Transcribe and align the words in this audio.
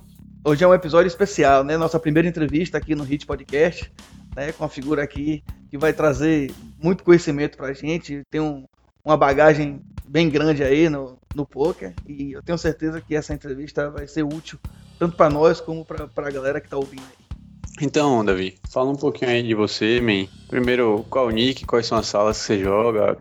Hoje 0.44 0.64
é 0.64 0.66
um 0.66 0.74
episódio 0.74 1.06
especial, 1.06 1.62
né? 1.62 1.76
Nossa 1.76 2.00
primeira 2.00 2.28
entrevista 2.28 2.78
aqui 2.78 2.94
no 2.94 3.04
Hit 3.04 3.26
Podcast, 3.26 3.92
né? 4.38 4.52
Com 4.52 4.64
a 4.64 4.68
figura 4.68 5.02
aqui 5.02 5.42
que 5.68 5.76
vai 5.76 5.92
trazer 5.92 6.52
muito 6.80 7.02
conhecimento 7.02 7.56
pra 7.56 7.72
gente, 7.72 8.22
tem 8.30 8.40
um, 8.40 8.64
uma 9.04 9.16
bagagem 9.16 9.80
bem 10.06 10.30
grande 10.30 10.62
aí 10.62 10.88
no, 10.88 11.18
no 11.34 11.44
poker 11.44 11.92
e 12.06 12.32
eu 12.32 12.42
tenho 12.42 12.56
certeza 12.56 13.00
que 13.00 13.14
essa 13.14 13.34
entrevista 13.34 13.90
vai 13.90 14.06
ser 14.06 14.22
útil 14.22 14.58
tanto 14.98 15.16
para 15.16 15.28
nós 15.28 15.60
como 15.60 15.84
para 15.84 16.08
a 16.28 16.30
galera 16.30 16.60
que 16.60 16.68
tá 16.68 16.76
ouvindo 16.76 17.02
aí. 17.02 17.28
Então, 17.80 18.24
Davi, 18.24 18.56
fala 18.68 18.90
um 18.90 18.96
pouquinho 18.96 19.30
aí 19.30 19.42
de 19.42 19.54
você, 19.54 20.00
man. 20.00 20.26
Primeiro, 20.48 21.06
qual 21.08 21.26
o 21.26 21.30
nick, 21.30 21.64
quais 21.64 21.86
são 21.86 21.96
as 21.96 22.08
salas 22.08 22.36
que 22.38 22.44
você 22.44 22.58
joga, 22.58 23.16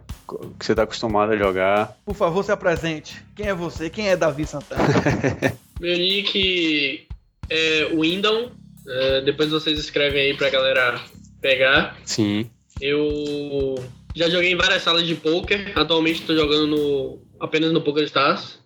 que 0.58 0.66
você 0.66 0.74
tá 0.74 0.82
acostumado 0.82 1.34
a 1.34 1.38
jogar. 1.38 1.96
Por 2.04 2.16
favor, 2.16 2.44
se 2.44 2.52
apresente. 2.52 3.24
Quem 3.36 3.48
é 3.48 3.54
você? 3.54 3.88
Quem 3.88 4.10
é 4.10 4.18
Davi 4.18 4.48
Santana? 4.48 4.84
Meu 5.80 5.96
nick 5.96 7.08
é 7.50 7.86
Windom. 7.94 8.50
É, 8.88 9.22
depois 9.22 9.50
vocês 9.50 9.78
escrevem 9.78 10.22
aí 10.22 10.34
pra 10.34 10.50
galera 10.50 11.00
pegar. 11.42 11.98
Sim. 12.06 12.50
Eu 12.80 13.76
já 14.16 14.30
joguei 14.30 14.52
em 14.52 14.56
várias 14.56 14.84
salas 14.84 15.06
de 15.06 15.16
poker. 15.16 15.74
Atualmente 15.76 16.22
estou 16.22 16.36
jogando 16.36 16.68
no, 16.68 17.22
apenas 17.40 17.72
no 17.72 17.82
Poker 17.82 18.04
Stars. 18.04 18.60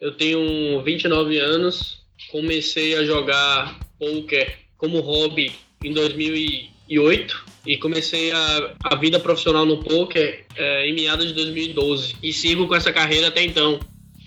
Eu 0.00 0.12
tenho 0.12 0.82
29 0.82 1.38
anos. 1.38 2.00
Comecei 2.30 2.96
a 2.96 3.04
jogar 3.04 3.78
poker 3.98 4.56
como 4.76 5.00
hobby 5.00 5.52
em 5.84 5.92
2008 5.92 7.44
e 7.66 7.76
comecei 7.78 8.30
a, 8.30 8.74
a 8.84 8.96
vida 8.96 9.18
profissional 9.18 9.66
no 9.66 9.82
poker 9.82 10.44
é, 10.56 10.88
em 10.88 10.94
meados 10.94 11.28
de 11.28 11.34
2012 11.34 12.16
e 12.22 12.32
sigo 12.32 12.66
com 12.66 12.74
essa 12.74 12.92
carreira 12.92 13.28
até 13.28 13.42
então. 13.42 13.80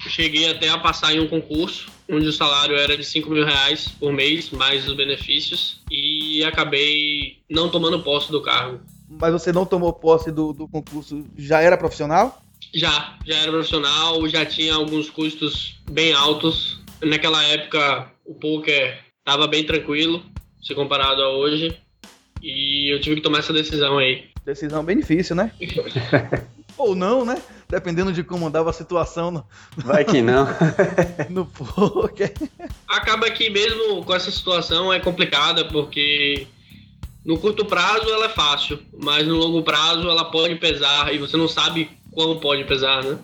Cheguei 0.09 0.49
até 0.49 0.69
a 0.69 0.77
passar 0.77 1.13
em 1.13 1.19
um 1.19 1.27
concurso 1.27 1.87
onde 2.09 2.27
o 2.27 2.33
salário 2.33 2.75
era 2.75 2.97
de 2.97 3.03
5 3.03 3.29
mil 3.29 3.45
reais 3.45 3.89
por 3.99 4.11
mês, 4.11 4.49
mais 4.49 4.87
os 4.87 4.95
benefícios, 4.95 5.81
e 5.91 6.43
acabei 6.43 7.37
não 7.49 7.69
tomando 7.69 8.01
posse 8.01 8.31
do 8.31 8.41
cargo. 8.41 8.81
Mas 9.07 9.31
você 9.31 9.53
não 9.53 9.65
tomou 9.65 9.93
posse 9.93 10.31
do, 10.31 10.51
do 10.51 10.67
concurso, 10.67 11.23
já 11.37 11.61
era 11.61 11.77
profissional? 11.77 12.43
Já, 12.73 13.17
já 13.25 13.35
era 13.37 13.51
profissional, 13.51 14.27
já 14.27 14.45
tinha 14.45 14.73
alguns 14.73 15.09
custos 15.09 15.79
bem 15.89 16.13
altos. 16.13 16.79
Naquela 17.01 17.43
época, 17.43 18.11
o 18.25 18.33
poker 18.33 18.99
estava 19.19 19.47
bem 19.47 19.63
tranquilo, 19.63 20.23
se 20.61 20.73
comparado 20.73 21.21
a 21.21 21.29
hoje, 21.29 21.77
e 22.41 22.93
eu 22.93 22.99
tive 22.99 23.17
que 23.17 23.21
tomar 23.21 23.39
essa 23.39 23.53
decisão 23.53 23.97
aí. 23.97 24.25
Decisão 24.45 24.83
bem 24.83 24.97
difícil, 24.97 25.35
né? 25.35 25.51
Ou 26.77 26.95
não, 26.95 27.25
né? 27.25 27.41
Dependendo 27.69 28.11
de 28.11 28.23
como 28.23 28.47
andava 28.47 28.71
a 28.71 28.73
situação. 28.73 29.29
No... 29.29 29.45
Vai 29.77 30.03
que 30.03 30.21
não. 30.21 30.47
no 31.29 31.45
poker. 31.45 32.33
Acaba 32.87 33.29
que 33.29 33.49
mesmo 33.49 34.03
com 34.03 34.15
essa 34.15 34.31
situação 34.31 34.91
é 34.91 34.99
complicada, 34.99 35.65
porque 35.65 36.47
no 37.23 37.37
curto 37.37 37.63
prazo 37.63 38.09
ela 38.09 38.25
é 38.25 38.29
fácil, 38.29 38.79
mas 38.97 39.27
no 39.27 39.35
longo 39.35 39.61
prazo 39.61 40.09
ela 40.09 40.25
pode 40.31 40.55
pesar 40.55 41.13
e 41.13 41.19
você 41.19 41.37
não 41.37 41.47
sabe 41.47 41.91
quão 42.11 42.39
pode 42.39 42.63
pesar, 42.63 43.03
né? 43.03 43.19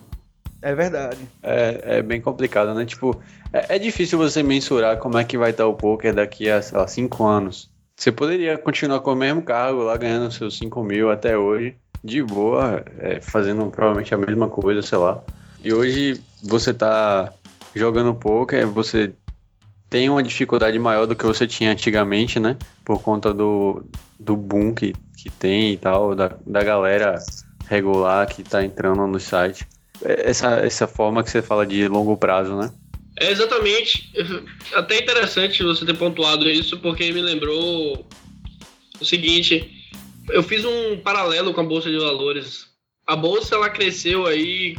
É 0.61 0.75
verdade. 0.75 1.19
É, 1.41 1.97
é 1.97 2.01
bem 2.03 2.21
complicado, 2.21 2.73
né? 2.75 2.85
Tipo, 2.85 3.19
é, 3.51 3.75
é, 3.75 3.79
difícil 3.79 4.17
você 4.17 4.43
mensurar 4.43 4.97
como 4.97 5.17
é 5.17 5.23
que 5.23 5.37
vai 5.37 5.51
estar 5.51 5.65
o 5.65 5.73
poker 5.73 6.13
daqui 6.13 6.49
a, 6.49 6.61
sei 6.61 6.77
lá, 6.77 6.87
cinco 6.87 7.25
anos. 7.25 7.69
Você 7.95 8.11
poderia 8.11 8.57
continuar 8.57 8.99
com 8.99 9.13
o 9.13 9.15
mesmo 9.15 9.41
cargo 9.41 9.83
lá, 9.83 9.95
ganhando 9.95 10.31
seus 10.31 10.57
5 10.57 10.83
mil 10.83 11.09
até 11.09 11.37
hoje, 11.37 11.75
de 12.03 12.21
boa, 12.21 12.83
é, 12.99 13.19
fazendo 13.21 13.65
provavelmente 13.71 14.13
a 14.13 14.17
mesma 14.17 14.47
coisa, 14.47 14.81
sei 14.81 14.97
lá. 14.97 15.23
E 15.63 15.73
hoje 15.73 16.21
você 16.43 16.73
tá 16.73 17.33
jogando 17.75 18.13
poker, 18.13 18.67
você 18.67 19.13
tem 19.89 20.09
uma 20.09 20.23
dificuldade 20.23 20.77
maior 20.77 21.05
do 21.05 21.15
que 21.15 21.25
você 21.25 21.47
tinha 21.47 21.71
antigamente, 21.71 22.39
né? 22.39 22.57
Por 22.83 23.01
conta 23.01 23.33
do, 23.33 23.83
do 24.19 24.35
boom 24.35 24.73
que, 24.73 24.93
que 25.17 25.29
tem 25.29 25.73
e 25.73 25.77
tal, 25.77 26.15
da, 26.15 26.31
da 26.45 26.63
galera 26.63 27.17
regular 27.67 28.27
que 28.27 28.43
tá 28.43 28.63
entrando 28.63 29.05
no 29.07 29.19
site. 29.19 29.67
É, 30.03 30.29
essa, 30.29 30.57
essa 30.57 30.87
forma 30.87 31.23
que 31.23 31.29
você 31.29 31.41
fala 31.41 31.65
de 31.65 31.87
longo 31.87 32.17
prazo, 32.17 32.55
né? 32.55 32.71
É 33.17 33.31
exatamente. 33.31 34.11
Até 34.73 34.99
interessante 34.99 35.63
você 35.63 35.85
ter 35.85 35.97
pontuado 35.97 36.49
isso, 36.49 36.77
porque 36.79 37.11
me 37.11 37.21
lembrou 37.21 38.05
o 38.99 39.05
seguinte: 39.05 39.74
eu 40.29 40.43
fiz 40.43 40.63
um 40.65 40.97
paralelo 40.97 41.53
com 41.53 41.61
a 41.61 41.65
bolsa 41.65 41.89
de 41.89 41.97
valores. 41.97 42.67
A 43.05 43.15
bolsa 43.15 43.55
ela 43.55 43.69
cresceu 43.69 44.25
aí 44.25 44.75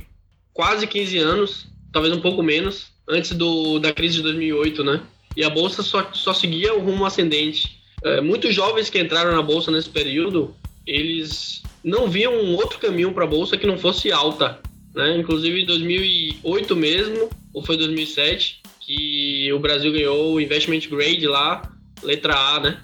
quase 0.52 0.86
15 0.86 1.18
anos, 1.18 1.66
talvez 1.92 2.14
um 2.14 2.20
pouco 2.20 2.42
menos, 2.42 2.88
antes 3.08 3.32
do, 3.32 3.78
da 3.78 3.92
crise 3.92 4.16
de 4.16 4.22
2008, 4.22 4.82
né? 4.82 5.02
E 5.36 5.44
a 5.44 5.50
bolsa 5.50 5.82
só, 5.82 6.10
só 6.12 6.32
seguia 6.32 6.74
o 6.74 6.80
rumo 6.80 7.04
ascendente. 7.04 7.78
É, 8.02 8.20
muitos 8.20 8.54
jovens 8.54 8.90
que 8.90 8.98
entraram 8.98 9.32
na 9.32 9.42
bolsa 9.42 9.70
nesse 9.70 9.88
período, 9.88 10.54
eles 10.86 11.62
não 11.84 12.08
viam 12.08 12.34
um 12.34 12.54
outro 12.56 12.78
caminho 12.78 13.12
para 13.12 13.24
a 13.24 13.28
bolsa 13.28 13.56
que 13.56 13.66
não 13.66 13.78
fosse 13.78 14.10
alta, 14.10 14.60
né? 14.94 15.16
Inclusive 15.16 15.62
em 15.62 15.66
2008 15.66 16.74
mesmo, 16.74 17.30
ou 17.52 17.62
foi 17.62 17.76
2007, 17.76 18.62
que 18.80 19.52
o 19.52 19.58
Brasil 19.58 19.92
ganhou 19.92 20.34
o 20.34 20.40
investment 20.40 20.80
grade 20.90 21.26
lá, 21.26 21.62
letra 22.02 22.34
A, 22.34 22.60
né? 22.60 22.82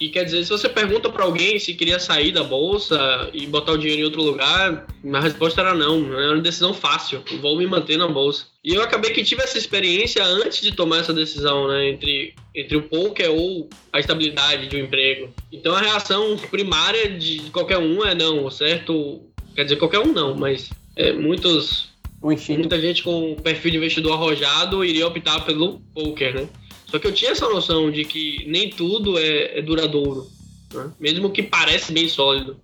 E 0.00 0.08
quer 0.08 0.24
dizer, 0.24 0.44
se 0.44 0.50
você 0.50 0.68
pergunta 0.68 1.08
para 1.08 1.24
alguém 1.24 1.58
se 1.58 1.74
queria 1.74 1.98
sair 1.98 2.32
da 2.32 2.42
bolsa 2.42 3.30
e 3.32 3.46
botar 3.46 3.72
o 3.72 3.78
dinheiro 3.78 4.02
em 4.02 4.04
outro 4.04 4.22
lugar, 4.22 4.86
a 5.12 5.20
resposta 5.20 5.60
era 5.60 5.74
não. 5.74 6.12
Era 6.18 6.34
uma 6.34 6.42
decisão 6.42 6.74
fácil. 6.74 7.22
Vou 7.40 7.56
me 7.56 7.66
manter 7.66 7.96
na 7.96 8.08
bolsa. 8.08 8.46
E 8.64 8.74
eu 8.74 8.82
acabei 8.82 9.12
que 9.12 9.22
tive 9.22 9.42
essa 9.42 9.58
experiência 9.58 10.24
antes 10.24 10.60
de 10.60 10.72
tomar 10.72 10.98
essa 10.98 11.12
decisão, 11.12 11.68
né? 11.68 11.88
Entre, 11.88 12.34
entre 12.54 12.76
o 12.76 12.82
poker 12.82 13.30
ou 13.30 13.68
a 13.92 14.00
estabilidade 14.00 14.66
de 14.68 14.76
um 14.76 14.80
emprego. 14.80 15.32
Então 15.52 15.74
a 15.74 15.80
reação 15.80 16.36
primária 16.50 17.10
de 17.10 17.50
qualquer 17.50 17.78
um 17.78 18.04
é 18.04 18.14
não, 18.14 18.50
certo? 18.50 19.22
Quer 19.54 19.64
dizer, 19.64 19.76
qualquer 19.76 20.00
um 20.00 20.12
não, 20.12 20.34
mas 20.34 20.70
é, 20.96 21.12
muitos, 21.12 21.90
muita 22.20 22.80
gente 22.80 23.02
com 23.02 23.36
perfil 23.36 23.70
de 23.70 23.76
investidor 23.76 24.14
arrojado 24.14 24.84
iria 24.84 25.06
optar 25.06 25.40
pelo 25.44 25.80
poker, 25.94 26.34
né? 26.34 26.48
Só 26.94 27.00
que 27.00 27.08
eu 27.08 27.12
tinha 27.12 27.32
essa 27.32 27.48
noção 27.48 27.90
de 27.90 28.04
que 28.04 28.46
nem 28.46 28.70
tudo 28.70 29.18
é, 29.18 29.58
é 29.58 29.62
duradouro. 29.62 30.30
né? 30.72 30.92
mesmo 31.00 31.28
que 31.28 31.42
parece 31.42 31.92
bem 31.92 32.08
sólido. 32.08 32.56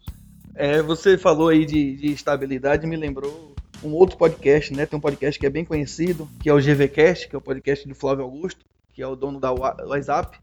É, 0.55 0.81
você 0.81 1.19
falou 1.19 1.49
aí 1.49 1.67
de, 1.67 1.97
de 1.97 2.13
estabilidade, 2.13 2.87
me 2.87 2.95
lembrou 2.95 3.53
um 3.83 3.91
outro 3.91 4.17
podcast, 4.17 4.73
né? 4.73 4.87
Tem 4.87 4.97
um 4.97 5.03
podcast 5.03 5.37
que 5.37 5.47
é 5.47 5.51
bem 5.51 5.65
conhecido, 5.65 6.29
que 6.41 6.49
é 6.49 6.55
o 6.55 6.61
GVCast, 6.61 7.29
que 7.29 7.35
é 7.35 7.39
o 7.39 7.43
podcast 7.43 7.89
do 7.89 7.95
Flávio 7.97 8.23
Augusto, 8.23 8.65
que 8.95 9.03
é 9.03 9.07
o 9.09 9.17
dono 9.17 9.41
da 9.41 9.51
WhatsApp. 9.51 10.39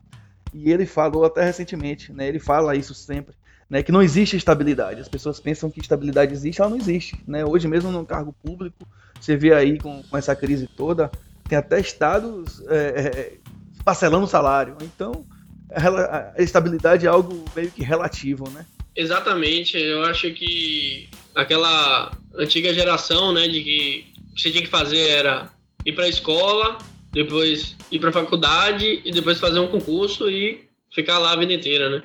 E 0.54 0.70
ele 0.70 0.86
falou 0.86 1.24
até 1.24 1.46
recentemente, 1.46 2.12
né? 2.12 2.28
Ele 2.28 2.40
fala 2.40 2.76
isso 2.76 2.94
sempre, 2.94 3.36
né? 3.70 3.82
Que 3.82 3.92
não 3.94 4.02
existe 4.02 4.36
estabilidade. 4.36 5.00
As 5.00 5.08
pessoas 5.08 5.40
pensam 5.40 5.72
que 5.72 5.80
estabilidade 5.80 6.34
existe, 6.34 6.60
ela 6.60 6.72
não 6.72 6.78
existe, 6.78 7.18
né? 7.26 7.46
Hoje 7.46 7.70
mesmo 7.70 7.90
no 7.90 8.06
cargo 8.06 8.36
público, 8.44 8.86
você 9.18 9.38
vê 9.38 9.54
aí 9.54 9.80
com, 9.80 10.04
com 10.04 10.18
essa 10.18 10.36
crise 10.36 10.68
toda, 10.68 11.10
tem 11.48 11.58
até 11.58 11.80
estados 11.80 12.62
é, 12.68 12.76
é, 12.76 13.38
parcelando 13.88 14.26
o 14.26 14.28
salário. 14.28 14.76
Então, 14.82 15.26
a, 15.72 16.34
a 16.38 16.44
estabilidade 16.44 17.06
é 17.06 17.10
algo 17.10 17.46
meio 17.56 17.72
que 17.72 17.82
relativo, 17.82 18.50
né? 18.50 18.66
Exatamente. 18.94 19.78
Eu 19.78 20.04
acho 20.04 20.30
que 20.34 21.08
aquela 21.34 22.12
antiga 22.36 22.74
geração, 22.74 23.32
né, 23.32 23.48
de 23.48 23.64
que 23.64 24.06
o 24.30 24.36
que 24.36 24.42
você 24.42 24.52
tinha 24.52 24.64
que 24.64 24.70
fazer 24.70 25.08
era 25.08 25.50
ir 25.86 25.94
para 25.94 26.04
a 26.04 26.10
escola, 26.10 26.78
depois 27.14 27.78
ir 27.90 28.00
para 28.00 28.10
a 28.10 28.14
faculdade 28.14 29.02
e 29.06 29.10
depois 29.10 29.40
fazer 29.40 29.60
um 29.60 29.70
concurso 29.70 30.30
e 30.30 30.68
ficar 30.94 31.18
lá 31.18 31.32
a 31.32 31.38
vida 31.38 31.54
inteira, 31.54 31.90
né? 31.90 32.04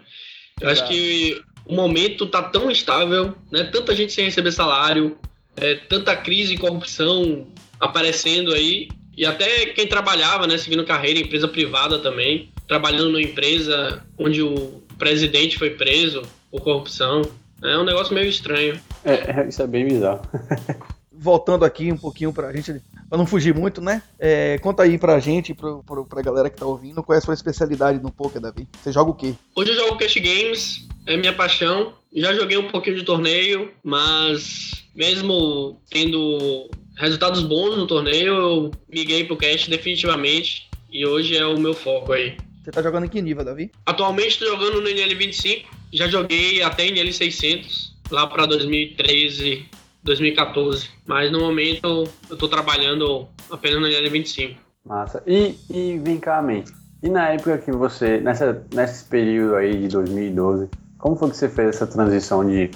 Eu 0.61 0.71
Exato. 0.71 0.85
acho 0.85 0.93
que 0.93 1.43
o 1.67 1.75
momento 1.75 2.27
tá 2.27 2.45
tão 2.45 2.71
estável, 2.71 3.35
né? 3.51 3.65
Tanta 3.65 3.93
gente 3.97 4.13
sem 4.13 4.27
receber 4.27 4.53
salário, 4.53 5.19
é, 5.57 5.75
tanta 5.75 6.15
crise 6.15 6.55
e 6.55 6.59
corrupção 6.59 7.49
aparecendo 7.81 8.53
aí 8.53 8.87
e 9.17 9.27
até 9.27 9.67
quem 9.67 9.87
trabalhava, 9.87 10.47
né, 10.47 10.57
seguindo 10.57 10.85
carreira, 10.85 11.21
empresa 11.21 11.47
privada 11.47 11.99
também, 11.99 12.51
trabalhando 12.67 13.11
numa 13.11 13.23
empresa 13.23 14.03
onde 14.19 14.43
o 14.43 14.83
presidente 14.99 15.59
foi 15.59 15.71
preso 15.71 16.23
por 16.51 16.63
corrupção. 16.63 17.23
É 17.63 17.77
um 17.79 17.85
negócio 17.85 18.15
meio 18.15 18.29
estranho. 18.29 18.81
É, 19.05 19.43
é 19.43 19.49
isso 19.49 19.63
é 19.63 19.67
bem 19.67 19.87
bizarro. 19.87 20.23
Voltando 21.13 21.65
aqui 21.65 21.93
um 21.93 21.97
pouquinho 21.97 22.33
pra 22.33 22.53
gente, 22.53 22.83
pra 23.09 23.17
não 23.17 23.27
fugir 23.27 23.55
muito, 23.55 23.81
né? 23.81 24.03
É, 24.19 24.59
conta 24.59 24.83
aí 24.83 24.99
pra 24.99 25.21
gente, 25.21 25.55
pro, 25.55 25.83
pro, 25.85 26.05
pra 26.05 26.23
galera 26.23 26.51
que 26.51 26.57
tá 26.57 26.67
ouvindo, 26.67 27.03
qual 27.03 27.15
é 27.15 27.19
a 27.19 27.21
sua 27.21 27.35
especialidade 27.35 28.03
no 28.03 28.11
poker, 28.11 28.41
Davi? 28.41 28.67
Você 28.83 28.91
joga 28.91 29.11
o 29.11 29.15
quê? 29.15 29.35
Hoje 29.55 29.71
eu 29.71 29.77
jogo 29.77 29.99
Cash 29.99 30.17
Games, 30.17 30.89
é 31.07 31.17
minha 31.17 31.33
paixão. 31.33 31.95
Já 32.15 32.35
joguei 32.35 32.59
um 32.59 32.71
pouquinho 32.71 32.97
de 32.97 33.05
torneio, 33.05 33.71
mas 33.85 34.85
mesmo 34.95 35.81
tendo 35.91 36.69
resultados 36.97 37.43
bons 37.43 37.77
no 37.77 37.87
torneio, 37.87 38.33
eu 38.33 38.71
miguei 38.89 39.25
pro 39.25 39.37
cash 39.37 39.69
definitivamente. 39.69 40.71
E 40.91 41.07
hoje 41.07 41.37
é 41.37 41.47
o 41.47 41.59
meu 41.59 41.73
foco 41.73 42.13
aí. 42.13 42.37
Você 42.63 42.71
tá 42.71 42.83
jogando 42.83 43.07
em 43.07 43.09
que 43.09 43.21
nível, 43.23 43.45
Davi? 43.45 43.73
Atualmente 43.87 44.39
tô 44.39 44.47
jogando 44.47 44.81
no 44.81 44.89
NL25. 44.89 45.65
Já 45.93 46.07
joguei 46.07 46.63
até 46.63 46.87
NL600, 46.87 47.93
lá 48.11 48.27
pra 48.27 48.47
2013, 48.47 49.67
2014. 50.05 50.91
Mas 51.07 51.33
no 51.33 51.41
momento 51.41 52.05
eu 52.31 52.37
tô 52.37 52.49
trabalhando 52.49 53.27
apenas 53.51 53.81
no 53.81 53.87
NL25. 53.87 54.57
Massa. 54.85 55.23
E, 55.27 55.55
e 55.71 55.99
vem 55.99 56.19
cá, 56.19 56.43
man. 56.43 56.63
E 57.03 57.09
na 57.09 57.31
época 57.31 57.59
que 57.59 57.73
você, 57.73 58.21
nessa, 58.21 58.65
nesse 58.73 59.05
período 59.07 59.57
aí 59.57 59.81
de 59.81 59.89
2012, 59.89 60.69
como 60.99 61.17
foi 61.17 61.31
que 61.31 61.37
você 61.37 61.49
fez 61.49 61.71
essa 61.71 61.87
transição 61.87 62.47
de 62.47 62.71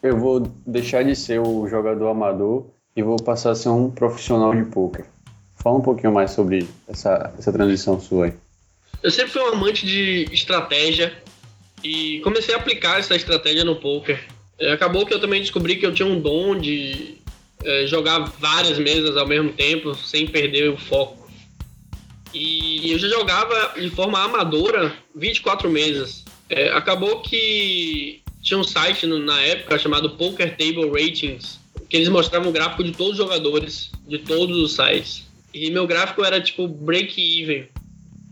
eu 0.00 0.18
vou 0.18 0.40
deixar 0.66 1.02
de 1.02 1.16
ser 1.16 1.40
o 1.40 1.66
jogador 1.66 2.08
amador 2.08 2.66
e 2.96 3.02
vou 3.02 3.16
passar 3.16 3.50
a 3.50 3.54
ser 3.54 3.68
um 3.68 3.90
profissional 3.90 4.54
de 4.54 4.64
poker. 4.70 5.04
Fala 5.56 5.78
um 5.78 5.82
pouquinho 5.82 6.12
mais 6.12 6.30
sobre 6.30 6.68
essa, 6.88 7.32
essa 7.38 7.52
transição 7.52 8.00
sua 8.00 8.26
aí. 8.26 8.32
Eu 9.02 9.10
sempre 9.10 9.32
fui 9.32 9.42
um 9.42 9.54
amante 9.54 9.86
de 9.86 10.28
estratégia 10.32 11.12
e 11.82 12.20
comecei 12.20 12.54
a 12.54 12.58
aplicar 12.58 12.98
essa 12.98 13.14
estratégia 13.14 13.64
no 13.64 13.76
poker. 13.76 14.24
É, 14.58 14.72
acabou 14.72 15.04
que 15.04 15.12
eu 15.12 15.20
também 15.20 15.40
descobri 15.40 15.76
que 15.76 15.84
eu 15.84 15.92
tinha 15.92 16.08
um 16.08 16.20
dom 16.20 16.56
de 16.56 17.18
é, 17.64 17.86
jogar 17.86 18.20
várias 18.38 18.78
mesas 18.78 19.16
ao 19.16 19.26
mesmo 19.26 19.52
tempo 19.52 19.94
sem 19.94 20.26
perder 20.26 20.70
o 20.70 20.76
foco. 20.76 21.24
E 22.32 22.90
eu 22.90 22.98
já 22.98 23.08
jogava 23.08 23.74
de 23.80 23.90
forma 23.90 24.18
amadora 24.18 24.92
24 25.14 25.70
mesas. 25.70 26.24
É, 26.48 26.70
acabou 26.70 27.20
que 27.20 28.22
tinha 28.42 28.58
um 28.58 28.64
site 28.64 29.06
no, 29.06 29.18
na 29.18 29.40
época 29.40 29.78
chamado 29.78 30.10
Poker 30.10 30.56
Table 30.56 30.90
Ratings, 30.90 31.58
que 31.88 31.96
eles 31.96 32.08
mostravam 32.08 32.48
o 32.48 32.52
gráfico 32.52 32.82
de 32.82 32.92
todos 32.92 33.12
os 33.12 33.18
jogadores, 33.18 33.90
de 34.06 34.18
todos 34.18 34.56
os 34.56 34.74
sites. 34.74 35.26
E 35.52 35.70
meu 35.70 35.86
gráfico 35.86 36.24
era 36.24 36.40
tipo 36.40 36.66
break-even, 36.66 37.66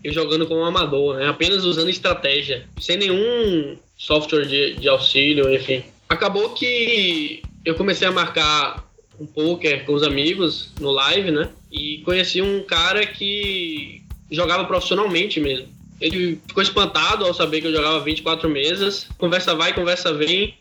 eu 0.03 0.13
jogando 0.13 0.47
como 0.47 0.65
amador, 0.65 1.17
né? 1.17 1.29
Apenas 1.29 1.65
usando 1.65 1.89
estratégia, 1.89 2.67
sem 2.81 2.97
nenhum 2.97 3.77
software 3.97 4.47
de, 4.47 4.75
de 4.75 4.89
auxílio, 4.89 5.53
enfim. 5.55 5.85
Acabou 6.09 6.51
que 6.51 7.43
eu 7.65 7.75
comecei 7.75 8.09
a 8.09 8.13
marcar 8.13 8.85
um 9.21 9.27
poker 9.27 9.85
com 9.85 9.95
os 9.95 10.03
amigos 10.03 10.73
no 10.81 10.91
live, 10.91 11.31
né? 11.31 11.49
E 11.71 11.99
conheci 11.99 12.43
um 12.43 12.65
cara 12.65 13.07
que 13.07 14.03
jogava 14.31 14.65
profissionalmente 14.65 15.39
mesmo. 15.39 15.69
Ele 16.01 16.41
ficou 16.49 16.63
espantado 16.63 17.25
ao 17.25 17.33
saber 17.33 17.61
que 17.61 17.69
eu 17.69 17.73
jogava 17.73 18.01
24 18.01 18.51
mesas. 18.51 19.07
Conversa 19.17 19.55
vai, 19.55 19.73
conversa 19.73 20.13
vem. 20.13 20.55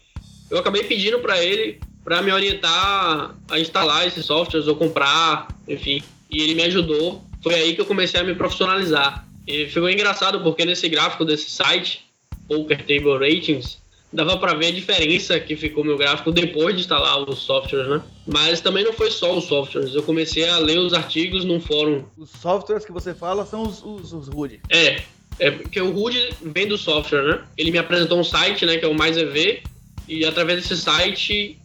Eu 0.52 0.60
acabei 0.60 0.84
pedindo 0.84 1.18
para 1.20 1.44
ele 1.44 1.80
para 2.04 2.22
me 2.22 2.32
orientar 2.32 3.36
a 3.50 3.60
instalar 3.60 4.08
esses 4.08 4.26
softwares 4.26 4.68
ou 4.68 4.76
comprar, 4.76 5.48
enfim. 5.68 6.02
E 6.30 6.42
ele 6.42 6.56
me 6.56 6.64
ajudou. 6.64 7.24
Foi 7.44 7.56
aí 7.56 7.76
que 7.76 7.82
eu 7.82 7.86
comecei 7.86 8.20
a 8.20 8.24
me 8.24 8.36
profissionalizar. 8.36 9.26
E 9.48 9.66
ficou 9.68 9.90
engraçado 9.90 10.42
porque 10.42 10.66
nesse 10.66 10.88
gráfico 10.88 11.26
desse 11.26 11.50
site, 11.50 12.06
Poker 12.48 12.80
Table 12.80 13.18
Ratings, 13.18 13.82
dava 14.14 14.38
para 14.38 14.54
ver 14.54 14.68
a 14.68 14.72
diferença 14.72 15.40
que 15.40 15.56
ficou 15.56 15.84
meu 15.84 15.98
gráfico 15.98 16.32
depois 16.32 16.76
de 16.76 16.82
instalar 16.82 17.18
os 17.28 17.40
softwares, 17.40 17.88
né? 17.88 18.02
Mas 18.28 18.62
também 18.62 18.84
não 18.84 18.94
foi 18.94 19.10
só 19.10 19.38
os 19.38 19.46
softwares. 19.46 19.96
Eu 19.96 20.04
comecei 20.04 20.48
a 20.48 20.58
ler 20.58 20.80
os 20.80 20.94
artigos 20.94 21.46
num 21.46 21.60
fórum. 21.60 22.04
Os 22.18 22.30
softwares 22.30 22.86
que 22.86 22.92
você 22.92 23.14
fala 23.14 23.46
são 23.46 23.64
os, 23.64 23.84
os, 23.84 24.14
os 24.14 24.28
RUD. 24.28 24.60
É, 24.70 25.02
é 25.40 25.52
porque 25.52 25.80
o 25.80 25.92
RUD 25.92 26.16
vem 26.42 26.68
do 26.68 26.78
software, 26.78 27.24
né? 27.24 27.42
Ele 27.58 27.72
me 27.72 27.78
apresentou 27.78 28.20
um 28.20 28.24
site, 28.24 28.66
né, 28.66 28.78
que 28.78 28.86
é 28.86 28.88
o 28.88 28.94
Mais 28.94 29.18
EV, 29.18 29.64
e 30.08 30.26
através 30.26 30.62
desse 30.62 30.82
site 30.82 31.58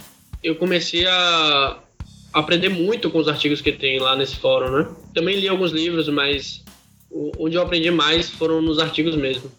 eu 0.47 0.55
comecei 0.55 1.05
a 1.07 1.79
aprender 2.33 2.69
muito 2.69 3.11
com 3.11 3.19
os 3.19 3.27
artigos 3.27 3.61
que 3.61 3.73
tem 3.73 3.99
lá 3.99 4.15
nesse 4.15 4.37
fórum, 4.37 4.71
né? 4.71 4.89
Também 5.13 5.41
li 5.41 5.49
alguns 5.49 5.73
livros, 5.73 6.09
mas 6.09 6.63
onde 7.39 7.57
eu 7.57 7.63
aprendi 7.63 7.91
mais 7.91 8.31
foram 8.31 8.63
nos 8.63 8.79
artigos 8.79 9.17
mesmo. 9.17 9.51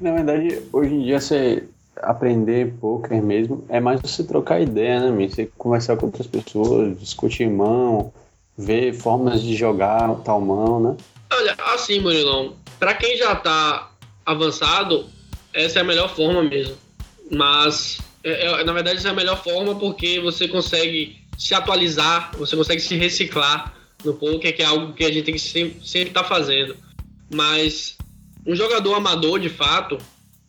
Na 0.00 0.12
verdade, 0.12 0.62
hoje 0.72 0.94
em 0.94 1.02
dia 1.02 1.20
você 1.20 1.64
aprender 1.96 2.74
poker 2.80 3.22
mesmo 3.22 3.64
é 3.68 3.80
mais 3.80 4.00
você 4.00 4.22
trocar 4.22 4.60
ideia, 4.60 5.10
né, 5.10 5.28
Você 5.28 5.50
conversar 5.58 5.96
com 5.96 6.06
outras 6.06 6.26
pessoas, 6.26 6.98
discutir 6.98 7.48
mão, 7.50 8.12
ver 8.56 8.92
formas 8.92 9.42
de 9.42 9.56
jogar 9.56 10.14
tal 10.24 10.40
mão, 10.40 10.80
né? 10.80 10.96
Olha, 11.32 11.56
assim, 11.74 12.00
Murilão, 12.00 12.54
para 12.78 12.94
quem 12.94 13.16
já 13.16 13.34
tá 13.34 13.90
avançado, 14.24 15.06
essa 15.52 15.80
é 15.80 15.82
a 15.82 15.84
melhor 15.84 16.14
forma 16.14 16.42
mesmo. 16.42 16.76
Mas 17.30 17.98
é, 18.22 18.46
é, 18.46 18.64
na 18.64 18.72
verdade, 18.72 18.98
essa 18.98 19.08
é 19.08 19.10
a 19.10 19.14
melhor 19.14 19.42
forma 19.42 19.74
porque 19.74 20.20
você 20.20 20.46
consegue 20.46 21.18
se 21.38 21.54
atualizar, 21.54 22.30
você 22.36 22.56
consegue 22.56 22.80
se 22.80 22.96
reciclar 22.96 23.74
no 24.04 24.14
poker, 24.14 24.54
que 24.54 24.62
é 24.62 24.66
algo 24.66 24.92
que 24.92 25.04
a 25.04 25.12
gente 25.12 25.24
tem 25.24 25.34
que 25.34 25.40
sempre 25.40 26.10
estar 26.10 26.22
tá 26.22 26.28
fazendo. 26.28 26.76
Mas 27.32 27.96
um 28.46 28.54
jogador 28.54 28.94
amador, 28.94 29.38
de 29.38 29.48
fato, 29.48 29.98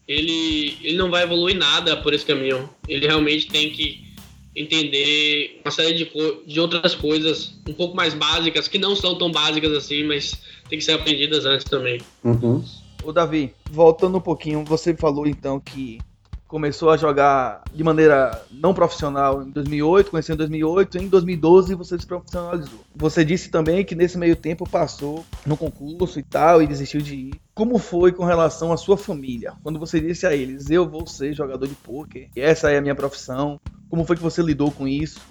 ele, 0.08 0.78
ele 0.82 0.98
não 0.98 1.10
vai 1.10 1.24
evoluir 1.24 1.56
nada 1.56 1.98
por 1.98 2.14
esse 2.14 2.26
caminho. 2.26 2.70
Ele 2.88 3.08
realmente 3.08 3.48
tem 3.48 3.72
que 3.72 4.12
entender 4.54 5.62
uma 5.64 5.72
série 5.72 5.94
de, 5.94 6.12
de 6.46 6.60
outras 6.60 6.94
coisas 6.94 7.58
um 7.68 7.74
pouco 7.74 7.96
mais 7.96 8.14
básicas, 8.14 8.68
que 8.68 8.78
não 8.78 8.96
são 8.96 9.18
tão 9.18 9.32
básicas 9.32 9.72
assim, 9.72 10.04
mas 10.04 10.34
tem 10.68 10.78
que 10.78 10.84
ser 10.84 10.94
aprendidas 10.94 11.46
antes 11.46 11.66
também. 11.66 12.02
Uhum. 12.24 12.64
O 13.04 13.12
Davi, 13.12 13.54
voltando 13.70 14.18
um 14.18 14.22
pouquinho, 14.22 14.64
você 14.66 14.96
falou 14.96 15.26
então 15.26 15.60
que 15.60 16.00
começou 16.52 16.90
a 16.90 16.98
jogar 16.98 17.64
de 17.74 17.82
maneira 17.82 18.44
não 18.52 18.74
profissional 18.74 19.42
em 19.42 19.50
2008, 19.52 20.12
conheceu 20.12 20.36
em 20.36 20.38
2008, 20.38 20.98
em 20.98 21.08
2012 21.08 21.76
você 21.76 21.98
se 21.98 22.06
profissionalizou. 22.06 22.82
Você 22.94 23.24
disse 23.24 23.50
também 23.50 23.86
que 23.86 23.96
nesse 23.96 24.18
meio 24.18 24.36
tempo 24.36 24.70
passou 24.70 25.26
no 25.46 25.56
concurso 25.56 26.20
e 26.20 26.24
tal 26.24 26.62
e 26.62 26.68
desistiu 26.68 27.00
de 27.00 27.16
ir. 27.16 27.34
Como 27.56 27.78
foi 27.78 28.12
com 28.12 28.26
relação 28.26 28.74
à 28.74 28.76
sua 28.76 28.98
família? 28.98 29.54
Quando 29.64 29.80
você 29.80 30.02
disse 30.02 30.28
a 30.28 30.36
eles, 30.36 30.70
eu 30.70 30.86
vou 30.86 31.08
ser 31.08 31.34
jogador 31.34 31.66
de 31.66 31.76
pôquer, 31.76 32.28
essa 32.36 32.70
é 32.70 32.78
a 32.78 32.82
minha 32.82 32.96
profissão. 32.96 33.58
Como 33.90 34.04
foi 34.04 34.18
que 34.18 34.22
você 34.22 34.42
lidou 34.42 34.72
com 34.72 34.86
isso? 34.86 35.22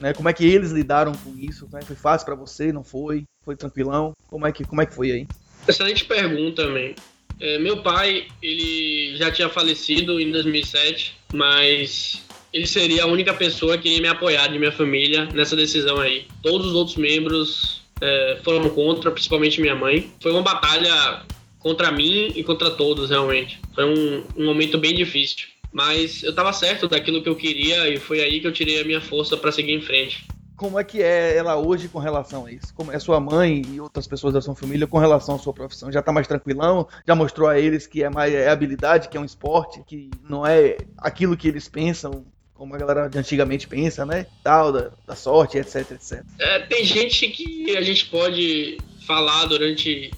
Né? 0.00 0.12
Como 0.14 0.28
é 0.28 0.32
que 0.32 0.44
eles 0.44 0.72
lidaram 0.72 1.12
com 1.12 1.32
isso? 1.38 1.68
Né? 1.72 1.80
Foi 1.82 1.94
fácil 1.94 2.26
para 2.26 2.34
você? 2.34 2.72
Não 2.72 2.82
foi? 2.82 3.22
Foi 3.44 3.54
tranquilão? 3.54 4.14
Como 4.26 4.44
é 4.44 4.50
que, 4.50 4.64
como 4.64 4.82
é 4.82 4.86
que 4.86 4.94
foi 4.94 5.12
aí? 5.12 5.28
Excelente 5.68 6.04
pergunta, 6.04 6.64
também. 6.64 6.96
É, 7.40 7.58
meu 7.58 7.78
pai, 7.78 8.26
ele 8.42 9.16
já 9.16 9.30
tinha 9.30 9.48
falecido 9.48 10.20
em 10.20 10.30
2007, 10.30 11.14
mas 11.34 12.22
ele 12.52 12.66
seria 12.66 13.04
a 13.04 13.06
única 13.06 13.34
pessoa 13.34 13.76
que 13.76 13.88
ia 13.88 14.00
me 14.00 14.08
apoiar 14.08 14.48
de 14.48 14.58
minha 14.58 14.72
família 14.72 15.26
nessa 15.34 15.54
decisão 15.54 16.00
aí. 16.00 16.26
Todos 16.42 16.68
os 16.68 16.74
outros 16.74 16.96
membros 16.96 17.82
é, 18.00 18.38
foram 18.42 18.68
contra, 18.70 19.10
principalmente 19.10 19.60
minha 19.60 19.74
mãe. 19.74 20.10
Foi 20.20 20.32
uma 20.32 20.42
batalha 20.42 21.22
contra 21.58 21.90
mim 21.90 22.32
e 22.34 22.42
contra 22.42 22.70
todos, 22.70 23.10
realmente. 23.10 23.60
Foi 23.74 23.84
um, 23.84 24.24
um 24.36 24.46
momento 24.46 24.78
bem 24.78 24.94
difícil. 24.94 25.48
Mas 25.72 26.22
eu 26.22 26.30
estava 26.30 26.52
certo 26.54 26.88
daquilo 26.88 27.22
que 27.22 27.28
eu 27.28 27.36
queria 27.36 27.88
e 27.88 27.98
foi 27.98 28.20
aí 28.20 28.40
que 28.40 28.46
eu 28.46 28.52
tirei 28.52 28.80
a 28.80 28.84
minha 28.84 29.00
força 29.00 29.36
para 29.36 29.52
seguir 29.52 29.72
em 29.72 29.82
frente. 29.82 30.24
Como 30.56 30.80
é 30.80 30.84
que 30.84 31.02
é 31.02 31.36
ela 31.36 31.56
hoje 31.56 31.86
com 31.86 31.98
relação 31.98 32.46
a 32.46 32.52
isso? 32.52 32.72
Como 32.74 32.90
é 32.90 32.98
sua 32.98 33.20
mãe 33.20 33.62
e 33.68 33.80
outras 33.80 34.06
pessoas 34.06 34.32
da 34.32 34.40
sua 34.40 34.54
família 34.54 34.86
com 34.86 34.98
relação 34.98 35.34
à 35.34 35.38
sua 35.38 35.52
profissão? 35.52 35.92
Já 35.92 36.00
tá 36.00 36.10
mais 36.10 36.26
tranquilão? 36.26 36.88
Já 37.06 37.14
mostrou 37.14 37.48
a 37.48 37.58
eles 37.58 37.86
que 37.86 38.02
é 38.02 38.08
mais 38.08 38.32
é 38.32 38.48
habilidade, 38.48 39.08
que 39.08 39.16
é 39.16 39.20
um 39.20 39.24
esporte, 39.24 39.82
que 39.86 40.10
não 40.28 40.46
é 40.46 40.78
aquilo 40.96 41.36
que 41.36 41.46
eles 41.46 41.68
pensam, 41.68 42.24
como 42.54 42.74
a 42.74 42.78
galera 42.78 43.08
de 43.08 43.18
antigamente 43.18 43.68
pensa, 43.68 44.06
né? 44.06 44.26
Tal, 44.42 44.72
da, 44.72 44.90
da 45.06 45.14
sorte, 45.14 45.58
etc, 45.58 45.90
etc. 45.90 46.24
É, 46.38 46.60
tem 46.60 46.84
gente 46.84 47.28
que 47.28 47.76
a 47.76 47.82
gente 47.82 48.06
pode 48.06 48.78
falar 49.06 49.44
durante 49.44 50.10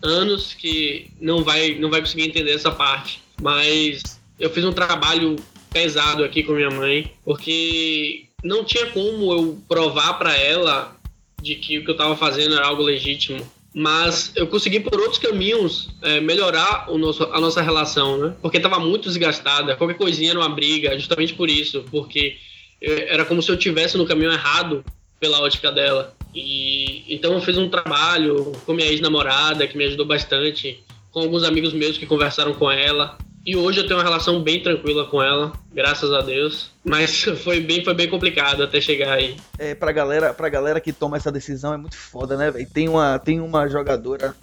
anos 0.00 0.54
que 0.54 1.10
não 1.20 1.42
vai, 1.42 1.74
não 1.74 1.90
vai 1.90 2.00
conseguir 2.00 2.28
entender 2.28 2.54
essa 2.54 2.70
parte. 2.70 3.20
Mas 3.40 4.20
eu 4.38 4.48
fiz 4.48 4.64
um 4.64 4.72
trabalho 4.72 5.36
pesado 5.70 6.22
aqui 6.22 6.42
com 6.44 6.52
minha 6.52 6.70
mãe, 6.70 7.12
porque 7.24 8.28
não 8.42 8.64
tinha 8.64 8.86
como 8.86 9.32
eu 9.32 9.58
provar 9.68 10.14
para 10.14 10.36
ela 10.36 10.96
de 11.40 11.56
que 11.56 11.78
o 11.78 11.84
que 11.84 11.90
eu 11.90 11.94
estava 11.94 12.16
fazendo 12.16 12.54
era 12.54 12.66
algo 12.66 12.82
legítimo. 12.82 13.44
Mas 13.74 14.32
eu 14.36 14.46
consegui 14.46 14.80
por 14.80 15.00
outros 15.00 15.18
caminhos 15.18 15.88
é, 16.02 16.20
melhorar 16.20 16.90
o 16.90 16.98
nosso, 16.98 17.24
a 17.24 17.40
nossa 17.40 17.62
relação, 17.62 18.18
né? 18.18 18.36
Porque 18.42 18.58
estava 18.58 18.78
muito 18.78 19.08
desgastada. 19.08 19.76
Qualquer 19.76 19.96
coisinha 19.96 20.30
era 20.30 20.38
uma 20.38 20.48
briga, 20.48 20.98
justamente 20.98 21.32
por 21.32 21.48
isso. 21.48 21.82
Porque 21.90 22.36
é, 22.82 23.14
era 23.14 23.24
como 23.24 23.40
se 23.42 23.50
eu 23.50 23.56
tivesse 23.56 23.96
no 23.96 24.04
caminho 24.04 24.30
errado 24.30 24.84
pela 25.18 25.40
ótica 25.40 25.72
dela. 25.72 26.14
E 26.34 27.04
então 27.08 27.32
eu 27.32 27.40
fiz 27.40 27.56
um 27.56 27.70
trabalho 27.70 28.52
com 28.66 28.74
minha 28.74 28.88
ex-namorada 28.88 29.66
que 29.66 29.76
me 29.76 29.84
ajudou 29.84 30.04
bastante, 30.04 30.82
com 31.10 31.20
alguns 31.20 31.42
amigos 31.42 31.72
meus 31.72 31.96
que 31.96 32.06
conversaram 32.06 32.52
com 32.52 32.70
ela. 32.70 33.16
E 33.44 33.56
hoje 33.56 33.80
eu 33.80 33.86
tenho 33.86 33.98
uma 33.98 34.04
relação 34.04 34.40
bem 34.40 34.62
tranquila 34.62 35.04
com 35.06 35.20
ela, 35.20 35.52
graças 35.72 36.12
a 36.12 36.20
Deus. 36.20 36.70
Mas 36.84 37.22
foi 37.42 37.60
bem, 37.60 37.84
foi 37.84 37.94
bem 37.94 38.08
complicado 38.08 38.62
até 38.62 38.80
chegar 38.80 39.14
aí. 39.14 39.36
É, 39.58 39.74
pra 39.74 39.90
galera, 39.90 40.32
pra 40.32 40.48
galera 40.48 40.80
que 40.80 40.92
toma 40.92 41.16
essa 41.16 41.32
decisão 41.32 41.74
é 41.74 41.76
muito 41.76 41.96
foda, 41.96 42.36
né, 42.36 42.50
velho? 42.50 42.68
Tem 42.70 42.88
uma, 42.88 43.18
tem 43.18 43.40
uma 43.40 43.68
jogadora. 43.68 44.34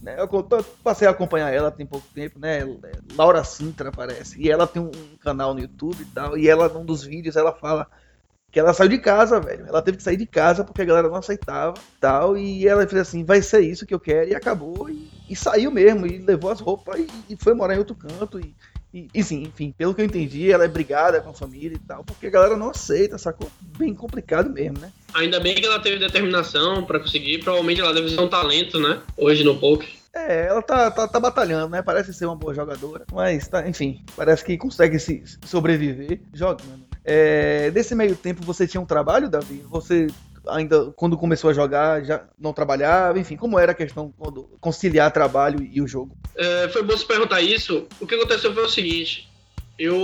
Né, 0.00 0.16
eu 0.16 0.28
passei 0.82 1.08
a 1.08 1.10
acompanhar 1.10 1.52
ela 1.52 1.72
tem 1.72 1.84
pouco 1.84 2.06
tempo, 2.14 2.38
né? 2.38 2.60
Laura 3.16 3.42
Sintra, 3.44 3.90
parece. 3.90 4.40
E 4.40 4.50
ela 4.50 4.66
tem 4.66 4.80
um 4.80 4.90
canal 5.20 5.52
no 5.52 5.60
YouTube 5.60 6.00
e 6.00 6.06
tal. 6.06 6.38
E 6.38 6.48
ela, 6.48 6.68
num 6.68 6.84
dos 6.84 7.02
vídeos, 7.02 7.36
ela 7.36 7.52
fala 7.52 7.86
que 8.50 8.58
ela 8.58 8.72
saiu 8.72 8.88
de 8.88 8.98
casa, 8.98 9.40
velho. 9.40 9.66
Ela 9.66 9.82
teve 9.82 9.98
que 9.98 10.02
sair 10.02 10.16
de 10.16 10.26
casa 10.26 10.64
porque 10.64 10.82
a 10.82 10.84
galera 10.84 11.08
não 11.08 11.16
aceitava 11.16 11.74
tal. 12.00 12.36
E 12.36 12.66
ela 12.66 12.86
fez 12.86 13.02
assim: 13.02 13.24
vai 13.24 13.42
ser 13.42 13.60
isso 13.60 13.84
que 13.84 13.92
eu 13.92 14.00
quero. 14.00 14.30
E 14.30 14.34
acabou. 14.34 14.88
E, 14.88 15.10
e 15.28 15.36
saiu 15.36 15.70
mesmo. 15.70 16.06
E 16.06 16.18
levou 16.18 16.50
as 16.50 16.60
roupas 16.60 17.00
e, 17.00 17.06
e 17.30 17.36
foi 17.36 17.54
morar 17.54 17.74
em 17.74 17.78
outro 17.78 17.94
canto. 17.94 18.40
E, 18.40 18.54
e, 18.92 19.08
e, 19.14 19.22
sim, 19.22 19.42
enfim, 19.42 19.74
pelo 19.76 19.94
que 19.94 20.00
eu 20.00 20.06
entendi, 20.06 20.50
ela 20.50 20.64
é 20.64 20.68
brigada 20.68 21.20
com 21.20 21.30
a 21.30 21.34
família 21.34 21.74
e 21.74 21.86
tal, 21.86 22.02
porque 22.04 22.28
a 22.28 22.30
galera 22.30 22.56
não 22.56 22.70
aceita, 22.70 23.18
sacou? 23.18 23.50
Bem 23.76 23.94
complicado 23.94 24.50
mesmo, 24.50 24.78
né? 24.78 24.90
Ainda 25.12 25.38
bem 25.40 25.54
que 25.54 25.66
ela 25.66 25.78
teve 25.78 25.98
determinação 25.98 26.84
para 26.84 26.98
conseguir, 26.98 27.38
provavelmente 27.38 27.80
ela 27.80 27.92
deve 27.92 28.08
ser 28.08 28.20
um 28.20 28.28
talento, 28.28 28.78
né? 28.80 29.02
Hoje 29.16 29.44
no 29.44 29.58
poker. 29.58 29.88
É, 30.14 30.46
ela 30.46 30.62
tá, 30.62 30.90
tá, 30.90 31.06
tá, 31.06 31.20
batalhando, 31.20 31.68
né? 31.68 31.82
Parece 31.82 32.14
ser 32.14 32.24
uma 32.24 32.34
boa 32.34 32.54
jogadora, 32.54 33.04
mas 33.12 33.46
tá, 33.46 33.68
enfim, 33.68 34.02
parece 34.16 34.42
que 34.42 34.56
consegue 34.56 34.98
se 34.98 35.22
sobreviver 35.44 36.20
jogando. 36.32 36.88
É, 37.04 37.70
nesse 37.70 37.94
meio 37.94 38.16
tempo 38.16 38.42
você 38.42 38.66
tinha 38.66 38.80
um 38.80 38.86
trabalho, 38.86 39.28
Davi? 39.28 39.62
Você 39.68 40.08
ainda 40.46 40.92
quando 40.96 41.16
começou 41.16 41.50
a 41.50 41.54
jogar 41.54 42.04
já 42.04 42.24
não 42.38 42.52
trabalhava, 42.52 43.18
enfim, 43.18 43.36
como 43.36 43.58
era 43.58 43.72
a 43.72 43.74
questão 43.74 44.12
quando 44.16 44.44
conciliar 44.60 45.10
trabalho 45.10 45.66
e 45.72 45.80
o 45.80 45.86
jogo? 45.86 46.16
É, 46.36 46.68
foi 46.68 46.82
bom 46.82 46.96
você 46.96 47.04
perguntar 47.04 47.40
isso. 47.40 47.86
O 48.00 48.06
que 48.06 48.14
aconteceu 48.14 48.52
foi 48.52 48.64
o 48.64 48.68
seguinte: 48.68 49.28
eu 49.78 49.96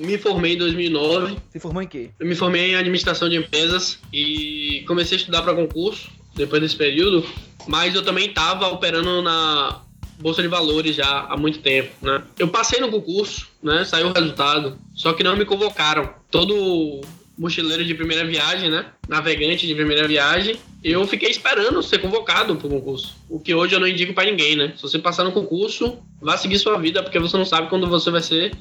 me 0.00 0.18
formei 0.18 0.54
em 0.54 0.58
2009. 0.58 1.36
Se 1.50 1.58
formou 1.58 1.82
em 1.82 1.86
quê? 1.86 2.10
Eu 2.18 2.26
me 2.26 2.34
formei 2.34 2.72
em 2.72 2.76
administração 2.76 3.28
de 3.28 3.36
empresas 3.36 3.98
e 4.12 4.84
comecei 4.86 5.16
a 5.16 5.20
estudar 5.20 5.42
para 5.42 5.54
concurso 5.54 6.10
depois 6.34 6.60
desse 6.60 6.76
período, 6.76 7.24
mas 7.66 7.94
eu 7.94 8.02
também 8.02 8.28
estava 8.28 8.66
operando 8.68 9.22
na 9.22 9.80
bolsa 10.18 10.42
de 10.42 10.48
valores 10.48 10.96
já 10.96 11.26
há 11.28 11.36
muito 11.36 11.60
tempo, 11.60 11.90
né? 12.02 12.22
Eu 12.38 12.48
passei 12.48 12.80
no 12.80 12.90
concurso, 12.90 13.48
né? 13.62 13.84
Saiu 13.84 14.08
o 14.08 14.12
resultado, 14.12 14.78
só 14.94 15.12
que 15.12 15.22
não 15.22 15.36
me 15.36 15.44
convocaram. 15.44 16.12
Todo 16.30 17.00
mochileiro 17.36 17.84
de 17.84 17.94
primeira 17.94 18.24
viagem, 18.24 18.70
né? 18.70 18.86
Navegante 19.08 19.66
de 19.66 19.74
primeira 19.74 20.06
viagem, 20.06 20.56
eu 20.82 21.06
fiquei 21.06 21.30
esperando 21.30 21.82
ser 21.82 21.98
convocado 21.98 22.56
para 22.56 22.66
o 22.66 22.70
concurso. 22.70 23.16
O 23.28 23.40
que 23.40 23.54
hoje 23.54 23.74
eu 23.74 23.80
não 23.80 23.88
indico 23.88 24.14
para 24.14 24.30
ninguém, 24.30 24.56
né? 24.56 24.72
Se 24.76 24.82
você 24.82 24.98
passar 24.98 25.24
no 25.24 25.32
concurso, 25.32 25.98
vá 26.20 26.36
seguir 26.36 26.58
sua 26.58 26.78
vida, 26.78 27.02
porque 27.02 27.18
você 27.18 27.36
não 27.36 27.44
sabe 27.44 27.68
quando 27.68 27.86
você 27.86 28.10
vai 28.10 28.22
ser 28.22 28.52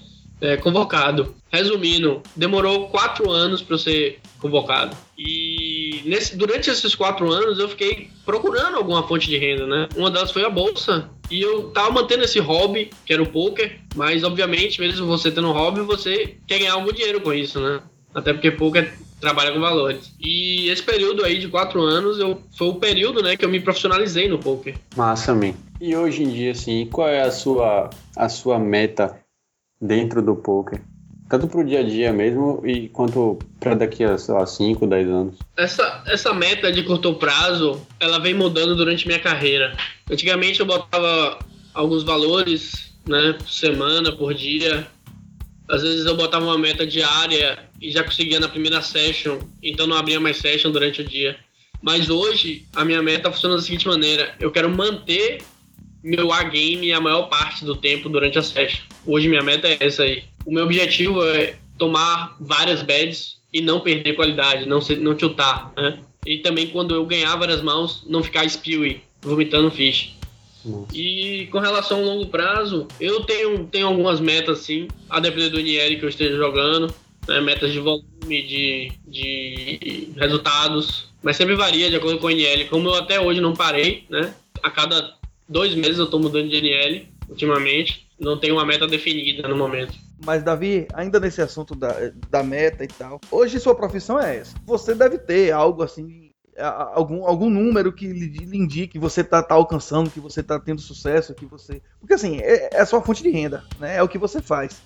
é, 0.42 0.58
convocado. 0.58 1.36
Resumindo, 1.51 2.22
demorou 2.36 2.89
quatro 2.89 3.32
anos 3.32 3.62
para 3.62 3.77
ser 3.77 4.20
convocado. 4.39 4.96
E 5.18 6.01
nesse, 6.06 6.36
durante 6.36 6.70
esses 6.70 6.96
quatro 6.96 7.32
anos 7.32 7.60
eu 7.60 7.70
fiquei 7.70 8.10
procurando 8.25 8.75
alguma 8.75 9.08
fonte 9.08 9.27
de 9.27 9.38
renda, 9.38 9.65
né? 9.65 9.88
Uma 9.96 10.12
delas 10.12 10.32
foi 10.32 10.44
a 10.44 10.50
bolsa. 10.50 11.10
E 11.32 11.42
eu 11.42 11.70
tava 11.70 11.92
mantendo 11.92 12.24
esse 12.24 12.39
hobby, 12.39 12.89
que 13.06 13.13
era 13.13 13.24
o 13.24 13.30
poker, 13.30 13.80
mas 13.96 14.24
obviamente, 14.24 14.82
mesmo 14.82 15.08
você 15.08 15.32
tendo 15.32 15.48
um 15.48 15.53
hobby, 15.53 15.82
você 15.82 16.38
quer 16.46 16.60
ganhar 16.60 16.74
algum 16.74 16.92
dinheiro 16.92 17.22
com 17.22 17.34
isso, 17.34 17.60
né? 17.60 17.82
Até 18.13 18.34
porque 18.34 18.51
poker 18.51 18.93
trabalha 19.20 19.53
com 19.53 19.60
valores. 19.60 20.13
E 20.20 20.70
esse 20.70 20.84
período 20.84 21.24
aí 21.24 21.39
de 21.39 21.48
quatro 21.48 21.82
anos 21.82 22.20
eu, 22.20 22.41
foi 22.58 22.67
o 22.67 22.75
período 22.75 23.24
né, 23.24 23.38
que 23.38 23.46
eu 23.46 23.50
me 23.50 23.62
profissionalizei 23.62 24.27
no 24.27 24.38
poker. 24.38 24.75
Massa, 24.96 25.34
man. 25.34 25.53
E 25.79 25.96
hoje 25.96 26.24
em 26.24 26.29
dia, 26.29 26.51
assim, 26.51 26.86
qual 26.91 27.08
é 27.08 27.22
a 27.22 27.32
sua, 27.32 27.89
a 28.15 28.29
sua 28.29 28.60
meta 28.60 29.17
dentro 29.82 30.22
do 30.22 30.36
poker? 30.36 30.82
Tanto 31.29 31.48
para 31.48 31.62
o 31.62 31.63
dia 31.63 31.79
a 31.79 31.84
dia 31.84 32.12
mesmo 32.12 32.62
e 32.65 32.89
quanto 32.89 33.39
para 33.60 33.75
daqui 33.75 34.03
a, 34.03 34.17
sei 34.17 34.34
lá, 34.34 34.46
5, 34.46 34.86
10 34.86 35.08
anos. 35.08 35.36
Essa, 35.58 36.03
essa 36.05 36.34
meta 36.34 36.72
de 36.72 36.84
curto 36.84 37.15
prazo, 37.15 37.82
ela 38.00 38.20
vem 38.20 38.34
mudando 38.34 38.75
durante 38.75 39.08
minha 39.08 39.20
carreira. 39.20 39.75
Antigamente 40.12 40.60
eu 40.60 40.65
botava 40.65 41.39
alguns 41.74 42.03
valores, 42.03 42.93
né, 43.08 43.34
por 43.38 43.50
semana, 43.50 44.12
por 44.12 44.34
dia. 44.34 44.86
Às 45.74 45.82
vezes 45.82 46.06
eu 46.06 46.15
botava 46.15 46.46
uma 46.46 46.58
meta 46.58 46.86
diária 46.86 47.58
e 47.82 47.89
já 47.89 48.03
conseguia 48.03 48.39
na 48.39 48.48
primeira 48.48 48.80
session, 48.80 49.39
então 49.62 49.88
não 49.88 49.98
abria 49.98 50.20
mais 50.20 50.38
session 50.38 50.70
durante 50.70 51.01
o 51.01 51.03
dia. 51.03 51.36
Mas 51.82 52.12
hoje 52.12 52.63
a 52.75 52.86
minha 52.86 53.01
meta 53.01 53.32
funciona 53.32 53.56
da 53.56 53.62
seguinte 53.63 53.88
maneira: 53.88 54.36
eu 54.39 54.51
quero 54.51 54.70
manter 54.70 55.39
meu 56.03 56.32
A-game 56.32 56.94
a 56.94 57.01
maior 57.01 57.24
parte 57.24 57.65
do 57.65 57.75
tempo 57.75 58.08
durante 58.08 58.38
a 58.38 58.44
session. 58.44 58.84
Hoje 59.03 59.27
minha 59.27 59.42
meta 59.42 59.68
é 59.68 59.77
essa 59.80 60.03
aí. 60.03 60.24
O 60.46 60.53
meu 60.53 60.65
objetivo 60.65 61.25
é 61.25 61.56
tomar 61.75 62.38
várias 62.39 62.84
beds 62.84 63.38
e 63.51 63.60
não 63.60 63.80
perder 63.80 64.13
qualidade, 64.13 64.68
não, 64.68 64.80
ser, 64.80 65.00
não 65.00 65.15
tiltar, 65.15 65.74
né? 65.75 65.98
E 66.24 66.38
também 66.38 66.68
quando 66.68 66.94
eu 66.94 67.03
ganhar 67.03 67.36
várias 67.36 67.63
mãos, 67.63 68.06
não 68.08 68.22
ficar 68.22 68.48
spewy, 68.48 69.01
vomitando 69.24 69.72
fish. 69.72 70.13
E 70.93 71.48
com 71.51 71.60
relação 71.60 72.00
ao 72.00 72.05
longo 72.05 72.27
prazo, 72.27 72.88
eu 73.00 73.22
tenho, 73.24 73.65
tenho 73.65 73.88
algumas 73.88 74.20
metas 74.20 74.60
sim, 74.60 74.88
a 75.10 75.20
depender 75.20 75.50
do 75.50 75.60
NL 75.60 75.98
que 75.98 76.05
eu 76.05 76.10
esteja 76.10 76.36
jogando, 76.38 76.93
né? 77.27 77.41
metas 77.41 77.72
de 77.72 77.79
volume, 77.79 78.03
de, 78.25 78.91
de 79.08 80.10
resultados, 80.17 81.10
mas 81.22 81.36
sempre 81.36 81.55
varia 81.55 81.89
de 81.89 81.96
acordo 81.96 82.20
com 82.20 82.27
o 82.27 82.32
NL. 82.32 82.65
Como 82.65 82.89
eu 82.89 82.96
até 82.96 83.20
hoje 83.20 83.41
não 83.41 83.53
parei, 83.53 84.05
né? 84.10 84.34
A 84.62 84.70
cada 84.70 85.15
dois 85.48 85.75
meses 85.75 85.98
eu 85.98 86.05
estou 86.05 86.20
mudando 86.20 86.50
de 86.50 86.58
NL 86.58 87.08
ultimamente. 87.29 88.08
Não 88.20 88.38
tenho 88.38 88.55
uma 88.55 88.65
meta 88.65 88.88
definida 88.88 89.48
no 89.48 89.55
momento. 89.55 89.93
Mas, 90.25 90.43
Davi, 90.43 90.88
ainda 90.93 91.20
nesse 91.20 91.41
assunto 91.41 91.75
da, 91.75 91.93
da 92.29 92.41
meta 92.43 92.84
e 92.84 92.88
tal, 92.88 93.20
hoje 93.29 93.60
sua 93.60 93.75
profissão 93.75 94.20
é 94.20 94.38
essa. 94.38 94.55
Você 94.65 94.96
deve 94.96 95.17
ter 95.17 95.51
algo 95.51 95.84
assim, 95.84 96.23
algum, 96.62 97.25
algum 97.25 97.50
número 97.50 97.91
que 97.91 98.07
lhe, 98.07 98.57
indique 98.57 98.93
que 98.93 99.00
você 99.00 99.22
está 99.22 99.41
tá 99.41 99.55
alcançando, 99.55 100.10
que 100.10 100.19
você 100.19 100.41
está 100.41 100.60
tendo 100.60 100.81
sucesso, 100.81 101.33
que 101.33 101.45
você. 101.45 101.81
Porque 102.00 102.13
assim, 102.13 102.38
é, 102.38 102.69
é 102.75 102.81
a 102.81 102.86
sua 102.86 103.01
fonte 103.01 103.24
de 103.24 103.29
renda, 103.29 103.63
né? 103.79 103.98
É 103.98 104.03
o 104.03 104.07
que 104.07 104.17
você 104.17 104.41
faz. 104.41 104.81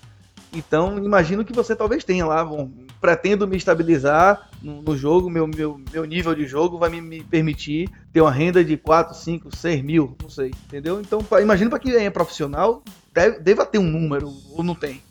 Então, 0.52 0.98
imagino 1.04 1.44
que 1.44 1.52
você 1.52 1.76
talvez 1.76 2.04
tenha 2.04 2.24
lá, 2.24 2.42
bom, 2.42 2.70
pretendo 3.00 3.46
me 3.46 3.56
estabilizar 3.56 4.48
no, 4.62 4.80
no 4.80 4.96
jogo, 4.96 5.28
meu, 5.28 5.46
meu, 5.46 5.80
meu 5.92 6.04
nível 6.04 6.34
de 6.34 6.46
jogo 6.46 6.78
vai 6.78 6.88
me, 6.88 7.00
me, 7.00 7.22
permitir 7.22 7.90
ter 8.12 8.22
uma 8.22 8.30
renda 8.30 8.64
de 8.64 8.76
4, 8.76 9.14
5, 9.14 9.54
6 9.54 9.82
mil, 9.82 10.16
não 10.22 10.30
sei, 10.30 10.50
entendeu? 10.66 11.00
Então, 11.00 11.22
pra, 11.22 11.42
imagino 11.42 11.68
para 11.68 11.78
quem 11.78 11.94
é 11.94 12.10
profissional, 12.10 12.82
deve, 13.12 13.40
deva 13.40 13.66
ter 13.66 13.78
um 13.78 13.90
número, 13.90 14.32
ou 14.52 14.62
não 14.62 14.74
tem. 14.74 15.02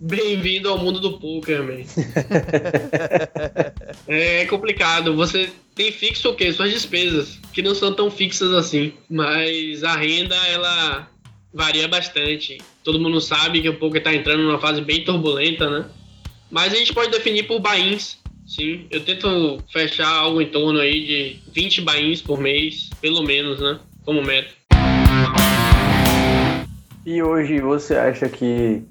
Bem-vindo 0.00 0.68
ao 0.68 0.78
mundo 0.78 1.00
do 1.00 1.18
poker, 1.18 1.60
man. 1.60 1.82
é 4.06 4.46
complicado. 4.46 5.16
Você 5.16 5.50
tem 5.74 5.90
fixo 5.90 6.30
o 6.30 6.36
quê? 6.36 6.52
Suas 6.52 6.72
despesas, 6.72 7.40
que 7.52 7.62
não 7.62 7.74
são 7.74 7.92
tão 7.92 8.08
fixas 8.08 8.52
assim. 8.52 8.92
Mas 9.10 9.82
a 9.82 9.96
renda, 9.96 10.36
ela 10.46 11.10
varia 11.52 11.88
bastante. 11.88 12.58
Todo 12.84 13.00
mundo 13.00 13.20
sabe 13.20 13.60
que 13.60 13.68
o 13.68 13.76
poker 13.76 13.98
está 13.98 14.14
entrando 14.14 14.44
numa 14.44 14.60
fase 14.60 14.80
bem 14.80 15.02
turbulenta, 15.02 15.68
né? 15.68 15.86
Mas 16.48 16.72
a 16.72 16.76
gente 16.76 16.94
pode 16.94 17.10
definir 17.10 17.48
por 17.48 17.58
bains, 17.58 18.20
sim. 18.46 18.86
Eu 18.92 19.00
tento 19.00 19.58
fechar 19.72 20.08
algo 20.08 20.40
em 20.40 20.46
torno 20.46 20.78
aí 20.78 21.04
de 21.04 21.36
20 21.52 21.80
bains 21.80 22.22
por 22.22 22.38
mês, 22.38 22.88
pelo 23.00 23.24
menos, 23.24 23.58
né? 23.58 23.80
Como 24.04 24.22
meta. 24.22 24.52
E 27.04 27.20
hoje 27.20 27.60
você 27.60 27.96
acha 27.96 28.28
que 28.28 28.84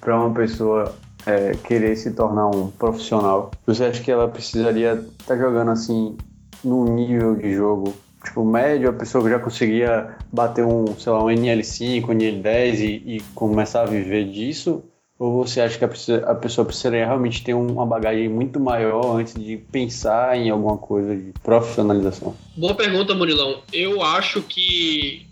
para 0.00 0.18
uma 0.18 0.34
pessoa 0.34 0.94
é, 1.26 1.52
querer 1.64 1.96
se 1.96 2.12
tornar 2.12 2.48
um 2.48 2.70
profissional, 2.70 3.50
você 3.66 3.84
acha 3.84 4.02
que 4.02 4.10
ela 4.10 4.28
precisaria 4.28 4.94
estar 4.94 5.34
tá 5.34 5.36
jogando 5.36 5.70
assim 5.70 6.16
num 6.64 6.84
nível 6.94 7.36
de 7.36 7.54
jogo 7.54 7.94
tipo 8.24 8.44
médio, 8.44 8.90
a 8.90 8.92
pessoa 8.92 9.28
já 9.28 9.38
conseguia 9.38 10.16
bater 10.32 10.64
um, 10.64 10.86
sei 10.98 11.12
lá, 11.12 11.24
um 11.24 11.28
NL5, 11.28 12.04
um 12.04 12.08
NL10 12.08 12.78
e, 12.80 13.16
e 13.16 13.20
começar 13.34 13.82
a 13.82 13.86
viver 13.86 14.30
disso? 14.30 14.84
Ou 15.18 15.44
você 15.44 15.60
acha 15.60 15.78
que 15.78 15.84
a, 15.84 16.34
pessoa 16.34 16.64
precisaria 16.64 17.04
realmente 17.04 17.44
ter 17.44 17.52
uma 17.52 17.84
bagagem 17.84 18.26
muito 18.26 18.58
maior 18.58 19.18
antes 19.18 19.34
de 19.34 19.58
pensar 19.58 20.34
em 20.34 20.48
alguma 20.48 20.78
coisa 20.78 21.14
de 21.14 21.32
profissionalização? 21.42 22.34
Boa 22.56 22.74
pergunta, 22.74 23.14
Murilão. 23.14 23.60
Eu 23.70 24.02
acho 24.02 24.40
que 24.40 25.26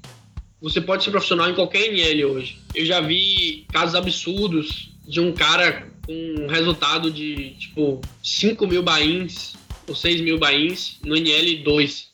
você 0.61 0.81
pode 0.81 1.05
ser 1.05 1.11
profissional 1.11 1.49
em 1.49 1.55
qualquer 1.55 1.87
NL 1.89 2.25
hoje. 2.25 2.59
Eu 2.75 2.85
já 2.85 3.01
vi 3.01 3.67
casos 3.73 3.95
absurdos 3.95 4.91
de 5.07 5.21
um 5.21 5.33
cara 5.33 5.89
com 6.05 6.45
um 6.45 6.47
resultado 6.47 7.11
de, 7.11 7.51
tipo, 7.59 8.01
5 8.23 8.67
mil 8.67 8.83
bains 8.83 9.55
ou 9.87 9.95
6 9.95 10.21
mil 10.21 10.39
bains 10.39 10.99
no 11.05 11.15
NL2. 11.15 12.09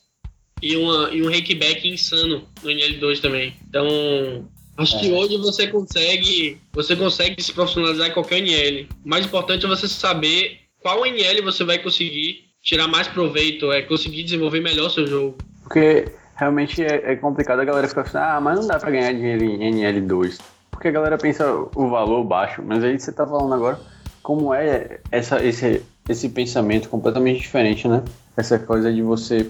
E, 0.61 0.75
uma, 0.77 1.09
e 1.11 1.21
um 1.21 1.29
rakeback 1.29 1.87
insano 1.87 2.47
no 2.63 2.69
NL2 2.69 3.19
também. 3.19 3.53
Então, 3.67 4.47
Acho 4.77 4.97
é. 4.97 4.99
que 4.99 5.11
hoje 5.11 5.37
você 5.37 5.67
consegue, 5.67 6.57
você 6.73 6.95
consegue 6.95 7.41
se 7.41 7.53
profissionalizar 7.53 8.09
em 8.09 8.13
qualquer 8.13 8.39
NL. 8.39 8.87
O 9.03 9.09
mais 9.09 9.25
importante 9.25 9.65
é 9.65 9.69
você 9.69 9.87
saber 9.87 10.59
qual 10.79 11.05
NL 11.05 11.41
você 11.41 11.63
vai 11.63 11.77
conseguir 11.79 12.45
tirar 12.61 12.87
mais 12.87 13.07
proveito, 13.07 13.71
é 13.71 13.81
conseguir 13.81 14.23
desenvolver 14.23 14.59
melhor 14.59 14.89
seu 14.89 15.07
jogo. 15.07 15.37
Porque 15.63 16.05
realmente 16.35 16.83
é, 16.83 17.13
é 17.13 17.15
complicado 17.15 17.59
a 17.59 17.65
galera 17.65 17.87
ficar 17.87 18.01
assim, 18.01 18.17
ah, 18.17 18.39
mas 18.41 18.59
não 18.59 18.67
dá 18.67 18.77
pra 18.77 18.91
ganhar 18.91 19.11
dinheiro 19.13 19.43
em 19.43 19.73
NL2. 19.73 20.39
Porque 20.69 20.89
a 20.89 20.91
galera 20.91 21.17
pensa 21.17 21.45
o 21.75 21.89
valor 21.89 22.23
baixo, 22.23 22.61
mas 22.63 22.83
aí 22.83 22.99
você 22.99 23.11
tá 23.11 23.25
falando 23.25 23.53
agora 23.53 23.79
como 24.21 24.53
é 24.53 24.99
essa, 25.11 25.43
esse, 25.43 25.83
esse 26.09 26.29
pensamento 26.29 26.89
completamente 26.89 27.39
diferente, 27.39 27.87
né? 27.87 28.03
Essa 28.35 28.59
coisa 28.59 28.91
de 28.91 29.01
você 29.01 29.49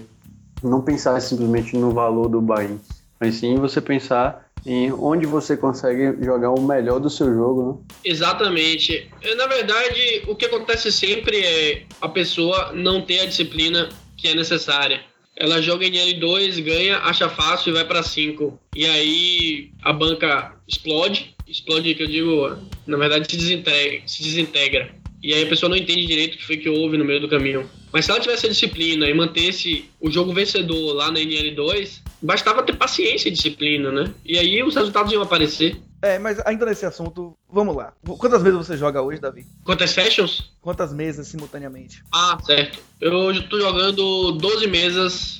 não 0.62 0.80
pensar 0.80 1.20
simplesmente 1.20 1.76
no 1.76 1.90
valor 1.90 2.28
do 2.28 2.40
buy 2.40 2.78
mas 3.18 3.36
sim 3.36 3.56
você 3.56 3.80
pensar 3.80 4.46
em 4.64 4.92
onde 4.92 5.26
você 5.26 5.56
consegue 5.56 6.22
jogar 6.24 6.50
o 6.50 6.60
melhor 6.60 6.98
do 6.98 7.08
seu 7.08 7.32
jogo, 7.32 7.72
né? 7.72 7.94
Exatamente. 8.04 9.10
Na 9.36 9.46
verdade, 9.46 10.24
o 10.26 10.34
que 10.34 10.44
acontece 10.44 10.90
sempre 10.90 11.40
é 11.40 11.82
a 12.00 12.08
pessoa 12.08 12.72
não 12.72 13.00
ter 13.00 13.20
a 13.20 13.26
disciplina 13.26 13.88
que 14.16 14.28
é 14.28 14.34
necessária. 14.34 15.00
Ela 15.36 15.60
joga 15.60 15.86
em 15.86 15.92
L2, 15.92 16.62
ganha, 16.62 16.98
acha 16.98 17.28
fácil 17.28 17.70
e 17.70 17.72
vai 17.74 17.84
para 17.84 18.02
5. 18.02 18.58
E 18.74 18.86
aí 18.86 19.70
a 19.82 19.92
banca 19.92 20.56
explode. 20.66 21.34
Explode, 21.46 21.94
que 21.94 22.02
eu 22.02 22.06
digo, 22.06 22.58
na 22.86 22.96
verdade 22.96 23.30
se 23.30 23.36
desintegra. 23.36 24.02
Se 24.06 24.22
desintegra. 24.22 24.94
E 25.22 25.34
aí 25.34 25.42
a 25.42 25.46
pessoa 25.46 25.68
não 25.68 25.76
entende 25.76 26.06
direito 26.06 26.34
o 26.34 26.38
que 26.38 26.44
foi 26.44 26.56
que 26.56 26.68
houve 26.68 26.96
no 26.96 27.04
meio 27.04 27.20
do 27.20 27.28
caminho. 27.28 27.68
Mas 27.92 28.04
se 28.04 28.10
ela 28.10 28.20
tivesse 28.20 28.46
a 28.46 28.50
disciplina 28.50 29.08
e 29.08 29.14
mantesse 29.14 29.84
o 30.00 30.10
jogo 30.10 30.32
vencedor 30.32 30.92
lá 30.92 31.10
na 31.10 31.20
NL2, 31.20 32.02
bastava 32.20 32.62
ter 32.62 32.76
paciência 32.76 33.28
e 33.28 33.32
disciplina, 33.32 33.90
né? 33.92 34.12
E 34.24 34.38
aí 34.38 34.62
os 34.62 34.74
resultados 34.74 35.12
iam 35.12 35.22
aparecer. 35.22 35.80
É, 36.02 36.18
mas 36.18 36.38
ainda 36.46 36.66
nesse 36.66 36.84
assunto, 36.84 37.36
vamos 37.48 37.74
lá. 37.74 37.92
Quantas 38.18 38.42
vezes 38.42 38.58
você 38.58 38.76
joga 38.76 39.02
hoje, 39.02 39.20
Davi? 39.20 39.46
Quantas 39.64 39.90
sessions? 39.90 40.52
Quantas 40.60 40.92
mesas 40.92 41.26
simultaneamente? 41.28 42.02
Ah, 42.12 42.38
certo. 42.44 42.78
Eu 43.00 43.30
estou 43.30 43.60
jogando 43.60 44.32
12 44.32 44.66
mesas, 44.66 45.38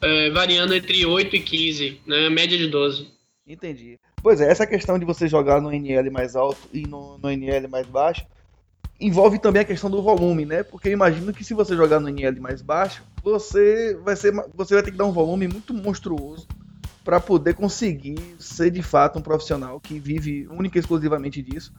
é, 0.00 0.30
variando 0.30 0.74
entre 0.74 1.04
8 1.04 1.36
e 1.36 1.40
15, 1.40 2.00
né? 2.06 2.28
Média 2.30 2.56
de 2.56 2.68
12. 2.68 3.08
Entendi. 3.46 3.98
Pois 4.22 4.40
é, 4.40 4.50
essa 4.50 4.66
questão 4.66 4.98
de 4.98 5.04
você 5.04 5.26
jogar 5.26 5.60
no 5.60 5.72
NL 5.72 6.10
mais 6.10 6.36
alto 6.36 6.60
e 6.72 6.86
no, 6.86 7.18
no 7.18 7.30
NL 7.30 7.68
mais 7.68 7.86
baixo 7.86 8.24
envolve 9.00 9.38
também 9.38 9.62
a 9.62 9.64
questão 9.64 9.90
do 9.90 10.00
volume, 10.00 10.46
né? 10.46 10.62
Porque 10.62 10.88
eu 10.88 10.92
imagino 10.92 11.32
que 11.32 11.44
se 11.44 11.54
você 11.54 11.74
jogar 11.74 11.98
no 11.98 12.08
NL 12.08 12.40
mais 12.40 12.62
baixo, 12.62 13.02
você 13.22 13.98
vai 14.02 14.16
ser 14.16 14.32
você 14.54 14.74
vai 14.74 14.82
ter 14.82 14.90
que 14.90 14.96
dar 14.96 15.04
um 15.04 15.12
volume 15.12 15.48
muito 15.48 15.72
monstruoso 15.72 16.46
para 17.04 17.20
poder 17.20 17.54
conseguir 17.54 18.18
ser 18.38 18.70
de 18.70 18.82
fato 18.82 19.18
um 19.18 19.22
profissional 19.22 19.80
que 19.80 19.98
vive 19.98 20.46
única 20.50 20.78
e 20.78 20.80
exclusivamente 20.80 21.42
disso. 21.42 21.72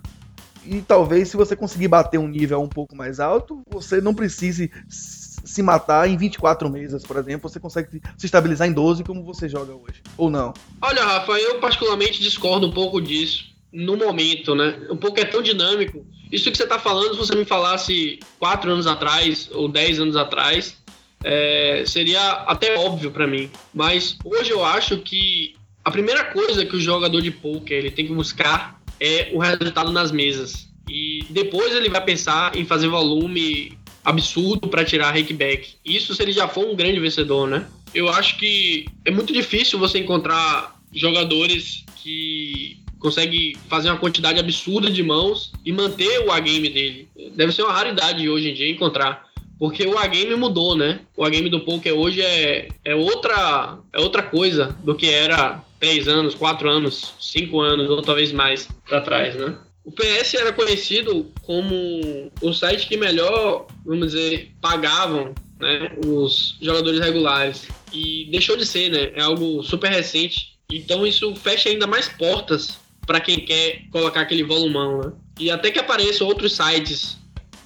E 0.66 0.82
talvez 0.82 1.30
se 1.30 1.38
você 1.38 1.56
conseguir 1.56 1.88
bater 1.88 2.18
um 2.18 2.28
nível 2.28 2.62
um 2.62 2.70
pouco 2.70 2.96
mais 2.96 3.20
alto, 3.20 3.64
você 3.70 4.00
não 4.00 4.14
precise 4.14 4.72
se 4.88 5.62
matar 5.62 6.10
em 6.10 6.16
24 6.16 6.70
mesas, 6.70 7.04
por 7.04 7.18
exemplo, 7.18 7.50
você 7.50 7.60
consegue 7.60 8.02
se 8.18 8.26
estabilizar 8.26 8.68
em 8.68 8.72
12 8.72 9.04
como 9.04 9.24
você 9.24 9.50
joga 9.50 9.74
hoje. 9.74 10.02
Ou 10.18 10.30
não? 10.30 10.54
Olha, 10.82 11.04
Rafa, 11.04 11.34
eu 11.34 11.60
particularmente 11.60 12.22
discordo 12.22 12.68
um 12.68 12.72
pouco 12.72 13.02
disso 13.02 13.52
no 13.72 13.98
momento, 13.98 14.56
né? 14.56 14.88
O 14.90 14.96
pouco 14.96 15.20
é 15.20 15.26
tão 15.26 15.42
dinâmico. 15.42 16.06
Isso 16.32 16.50
que 16.50 16.58
você 16.58 16.64
está 16.64 16.80
falando, 16.80 17.14
se 17.14 17.18
você 17.18 17.36
me 17.36 17.44
falasse 17.44 18.20
quatro 18.40 18.72
anos 18.72 18.88
atrás 18.88 19.50
ou 19.52 19.68
dez 19.68 20.00
anos 20.00 20.16
atrás, 20.16 20.78
é, 21.24 21.84
seria 21.86 22.32
até 22.48 22.78
óbvio 22.78 23.12
para 23.12 23.28
mim. 23.28 23.50
Mas 23.74 24.18
hoje 24.24 24.52
eu 24.52 24.64
acho 24.64 24.98
que 24.98 25.56
a 25.84 25.92
primeira 25.92 26.26
coisa 26.26 26.66
que 26.66 26.76
o 26.76 26.82
jogador 26.82 27.22
de 27.22 27.32
poker 27.32 27.78
ele 27.78 27.92
tem 27.92 28.06
que 28.06 28.14
buscar 28.14 28.82
é 29.00 29.30
o 29.34 29.40
resultado 29.40 29.92
nas 29.92 30.12
mesas. 30.12 30.70
E 30.90 31.26
depois 31.30 31.74
ele 31.76 31.90
vai 31.90 32.04
pensar 32.04 32.56
em 32.56 32.66
fazer 32.66 32.88
volume 32.88 33.78
absurdo 34.04 34.68
para 34.68 34.84
tirar 34.84 35.12
rakeback. 35.12 35.76
Isso 35.84 36.14
se 36.14 36.22
ele 36.22 36.34
já 36.34 36.48
for 36.48 36.66
um 36.66 36.76
grande 36.76 37.00
vencedor, 37.00 37.48
né? 37.48 37.66
Eu 37.94 38.10
acho 38.10 38.38
que 38.38 38.86
é 39.06 39.12
muito 39.12 39.32
difícil 39.32 39.80
você 39.80 40.00
encontrar 40.00 40.76
jogadores 40.94 41.86
que 41.98 42.78
consegue 43.00 43.58
fazer 43.70 43.90
uma 43.90 43.98
quantidade 43.98 44.40
absurda 44.40 44.90
de 44.90 45.04
mãos 45.04 45.52
e 45.66 45.72
manter 45.72 46.20
o 46.20 46.32
A-game 46.32 46.70
dele. 46.70 47.08
Deve 47.36 47.52
ser 47.52 47.64
uma 47.64 47.74
raridade 47.74 48.28
hoje 48.30 48.50
em 48.50 48.54
dia 48.54 48.70
encontrar. 48.70 49.26
Porque 49.60 49.86
o 49.86 49.98
A-game 49.98 50.36
mudou, 50.36 50.76
né? 50.76 51.02
O 51.16 51.24
A-game 51.24 51.50
do 51.50 51.62
poker 51.62 51.94
hoje 51.94 52.22
é, 52.22 52.68
é, 52.84 52.96
outra, 52.96 53.78
é 53.94 54.00
outra 54.00 54.24
coisa 54.24 54.76
do 54.84 54.96
que 54.96 55.10
era 55.10 55.63
3 55.80 56.08
anos, 56.08 56.36
4 56.36 56.70
anos, 56.70 57.13
5 57.20 57.60
anos 57.60 57.89
ou 57.89 58.02
talvez 58.02 58.32
mais 58.32 58.68
para 58.88 59.02
trás, 59.02 59.36
né? 59.36 59.56
O 59.86 59.92
PS 59.92 60.36
era 60.36 60.54
conhecido 60.54 61.30
como 61.42 62.32
o 62.42 62.54
site 62.54 62.88
que 62.88 62.96
melhor, 62.96 63.68
vamos 63.86 64.13
dizer, 64.13 64.52
pagavam 64.62 65.36
né, 65.60 65.92
os 66.06 66.58
jogadores 66.62 67.00
regulares. 67.02 67.68
E 67.92 68.28
deixou 68.32 68.56
de 68.56 68.66
ser, 68.66 68.89
né? 68.89 69.12
É 69.13 69.22
algo 69.22 69.62
super 69.62 69.92
recente. 69.92 70.54
Então 70.72 71.06
isso 71.06 71.36
fecha 71.36 71.70
ainda 71.70 71.86
mais 71.86 72.08
portas 72.08 72.80
para 73.06 73.20
quem 73.20 73.42
quer 73.42 73.82
colocar 73.92 74.22
aquele 74.22 74.44
volumão, 74.44 75.02
né? 75.02 75.12
E 75.39 75.52
até 75.52 75.70
que 75.70 75.80
apareçam 75.80 76.28
outros 76.28 76.54
sites 76.54 77.18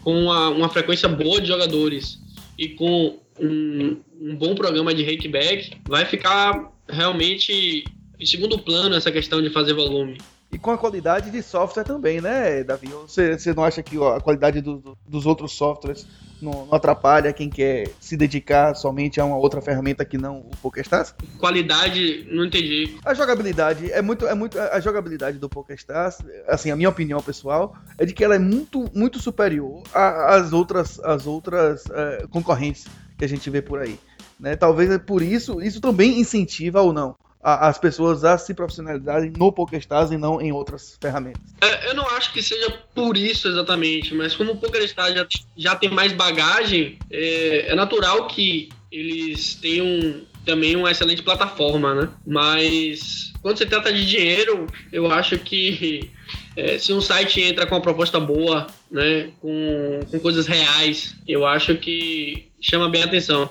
com 0.08 0.17
uma, 0.22 0.48
uma 0.48 0.70
frequência 0.70 1.10
boa 1.10 1.41
de 1.41 1.50
jogadores 1.50 2.17
e 2.58 2.70
com 2.70 3.20
um, 3.38 4.00
um 4.22 4.38
bom 4.38 4.56
programa 4.56 4.93
de 4.93 5.04
rakeback, 5.04 5.74
vai 5.86 6.06
ficar 6.06 6.72
realmente 6.88 7.84
em 8.17 8.26
segundo 8.26 8.58
plano 8.58 8.96
essa 8.96 9.12
questão 9.12 9.41
de 9.41 9.50
fazer 9.50 9.74
volume 9.74 10.17
e 10.50 10.58
com 10.58 10.72
a 10.72 10.78
qualidade 10.78 11.30
de 11.30 11.43
software 11.43 11.84
também, 11.84 12.22
né, 12.22 12.63
Davi? 12.63 12.88
Você, 12.88 13.38
você 13.38 13.54
não 13.54 13.65
acha 13.65 13.84
que 13.84 13.98
ó, 13.98 14.15
a 14.15 14.22
qualidade 14.22 14.62
do, 14.62 14.78
do, 14.78 14.98
dos 15.06 15.26
outros 15.26 15.52
softwares 15.52 16.08
não, 16.41 16.65
não, 16.65 16.73
atrapalha 16.73 17.34
quem 17.34 17.50
quer 17.50 17.89
se 18.00 18.15
dedicar 18.15 18.76
somente 18.76 19.19
a 19.19 19.26
uma 19.26 19.38
outra 19.38 19.62
ferramenta 19.62 20.06
que 20.06 20.17
não 20.17 20.39
o 20.39 20.52
PokerStars? 20.62 21.13
Qualidade, 21.39 22.28
não 22.32 22.45
entendi. 22.45 22.97
A 23.06 23.13
jogabilidade 23.13 23.91
é 23.91 24.02
muito, 24.02 24.28
é 24.28 24.34
muito 24.34 24.60
a 24.60 24.80
jogabilidade 24.80 25.38
do 25.38 25.50
PokerStars, 25.50 26.17
assim, 26.47 26.71
a 26.71 26.76
minha 26.76 26.89
opinião 26.89 27.21
pessoal 27.21 27.76
é 27.97 28.06
de 28.06 28.13
que 28.13 28.23
ela 28.23 28.36
é 28.36 28.39
muito, 28.39 28.89
muito 28.93 29.19
superior 29.19 29.84
às 29.93 30.54
outras, 30.54 31.00
às 31.00 31.26
outras 31.26 31.84
é, 31.91 32.28
concorrentes 32.30 32.86
que 33.17 33.26
a 33.26 33.30
gente 33.30 33.50
vê 33.50 33.62
por 33.62 33.80
aí. 33.80 34.00
Né? 34.39 34.56
Talvez 34.56 34.89
é 34.91 35.00
por 35.00 35.21
isso, 35.21 35.62
isso 35.62 35.82
também 35.82 36.19
incentiva 36.19 36.82
ou 36.82 36.93
não 36.93 37.15
a, 37.47 37.69
as 37.69 37.77
pessoas 37.77 38.25
a 38.25 38.38
se 38.38 38.53
profissionalizarem 38.53 39.31
no 39.38 39.53
PokerStars 39.53 40.12
e 40.12 40.17
não 40.17 40.41
em 40.41 40.51
outras 40.51 40.97
ferramentas. 40.99 41.41
É, 41.62 41.89
eu 41.89 41.95
não 41.95 42.05
acho 42.10 42.33
que 42.33 42.43
seja 42.43 42.69
por 42.93 43.15
isso 43.15 43.47
exatamente, 43.47 44.13
mas 44.13 44.36
como 44.36 44.51
o 44.51 44.57
PokerStars 44.57 45.15
já, 45.15 45.25
já 45.55 45.75
tem 45.75 45.89
mais 45.89 46.12
bagagem, 46.12 46.99
é, 47.10 47.71
é 47.71 47.75
natural 47.75 48.27
que 48.27 48.67
eles 48.91 49.55
tenham 49.55 50.23
também 50.45 50.75
uma 50.75 50.91
excelente 50.91 51.23
plataforma, 51.23 51.95
né? 51.95 52.10
Mas 52.25 53.31
quando 53.41 53.57
se 53.57 53.65
trata 53.65 53.93
de 53.93 54.05
dinheiro, 54.05 54.67
eu 54.91 55.10
acho 55.10 55.38
que 55.39 56.12
é, 56.57 56.77
se 56.77 56.91
um 56.91 56.99
site 56.99 57.39
entra 57.41 57.65
com 57.65 57.75
uma 57.75 57.81
proposta 57.81 58.19
boa, 58.19 58.67
né, 58.91 59.29
com, 59.41 60.01
com 60.12 60.19
coisas 60.19 60.47
reais, 60.47 61.15
eu 61.25 61.45
acho 61.45 61.75
que 61.75 62.49
chama 62.60 62.89
bem 62.89 63.03
a 63.03 63.05
atenção. 63.05 63.49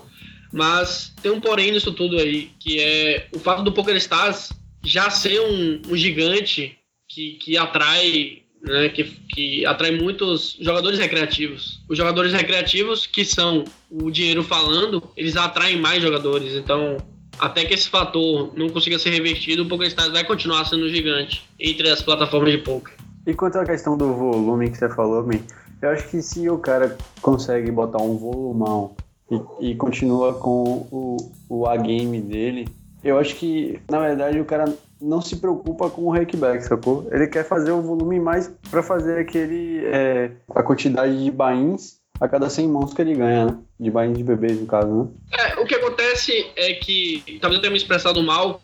Mas 0.53 1.13
tem 1.23 1.31
um 1.31 1.41
porém 1.41 1.73
nisso 1.73 1.93
tudo 1.93 2.19
aí, 2.19 2.51
que 2.59 2.81
é 2.81 3.29
o 3.35 3.39
fato 3.39 3.63
do 3.63 3.73
PokerStars 3.73 4.51
já 4.85 5.11
ser 5.11 5.41
um, 5.41 5.83
um 5.91 5.97
gigante 5.97 6.79
que, 7.09 7.33
que 7.33 7.59
atrai 7.59 8.43
né, 8.63 8.89
que, 8.89 9.05
que 9.05 9.67
atrai 9.67 9.93
muitos 9.93 10.57
jogadores 10.61 10.99
recreativos. 10.99 11.83
Os 11.89 11.97
jogadores 11.97 12.33
recreativos, 12.33 13.07
que 13.07 13.25
são 13.25 13.65
o 13.91 14.11
dinheiro 14.11 14.43
falando, 14.43 15.03
eles 15.17 15.37
atraem 15.37 15.81
mais 15.81 16.03
jogadores. 16.03 16.55
Então, 16.55 16.97
até 17.39 17.65
que 17.65 17.75
esse 17.75 17.89
fator 17.89 18.53
não 18.57 18.69
consiga 18.69 18.99
ser 18.99 19.11
revertido, 19.11 19.63
o 19.63 19.69
PokerStars 19.69 20.13
vai 20.13 20.25
continuar 20.25 20.65
sendo 20.65 20.89
gigante 20.89 21.45
entre 21.61 21.89
as 21.91 22.03
plataformas 22.03 22.53
de 22.53 22.59
poker. 22.59 22.95
E 23.27 23.35
quanto 23.35 23.59
à 23.59 23.65
questão 23.65 23.97
do 23.97 24.15
volume 24.15 24.71
que 24.71 24.79
você 24.79 24.89
falou, 24.89 25.27
man, 25.27 25.41
eu 25.83 25.91
acho 25.91 26.09
que 26.09 26.23
se 26.23 26.49
o 26.49 26.59
cara 26.59 26.97
consegue 27.21 27.71
botar 27.71 27.99
um 27.99 28.17
volumão 28.17 28.97
e, 29.31 29.71
e 29.71 29.75
continua 29.75 30.35
com 30.35 30.87
o, 30.91 31.17
o 31.49 31.67
A-game 31.67 32.21
dele, 32.21 32.69
eu 33.03 33.19
acho 33.19 33.37
que, 33.37 33.79
na 33.91 34.01
verdade, 34.01 34.41
o 34.41 34.45
cara 34.45 34.65
não 35.01 35.21
se 35.21 35.37
preocupa 35.37 35.91
com 35.91 36.03
o 36.03 36.11
rakeback, 36.11 36.63
sacou? 36.63 37.07
Ele 37.13 37.27
quer 37.27 37.45
fazer 37.45 37.71
o 37.71 37.83
volume 37.83 38.19
mais 38.19 38.51
para 38.71 38.83
fazer 38.83 39.19
aquele. 39.19 39.85
É, 39.85 40.31
a 40.55 40.63
quantidade 40.63 41.23
de 41.23 41.31
bains 41.31 41.99
a 42.21 42.27
cada 42.27 42.49
100 42.49 42.69
mãos 42.69 42.95
que 42.95 43.03
ele 43.03 43.15
ganha, 43.15 43.47
né? 43.47 43.59
De 43.79 43.91
bains 43.91 44.17
de 44.17 44.25
bebês, 44.25 44.59
no 44.59 44.67
caso, 44.67 44.89
né? 44.89 45.09
É, 45.33 45.61
o 45.61 45.67
que 45.67 45.75
acontece 45.75 46.33
é 46.57 46.75
que, 46.75 47.39
talvez 47.41 47.57
eu 47.57 47.61
tenha 47.61 47.71
me 47.71 47.77
expressado 47.77 48.23
mal, 48.23 48.61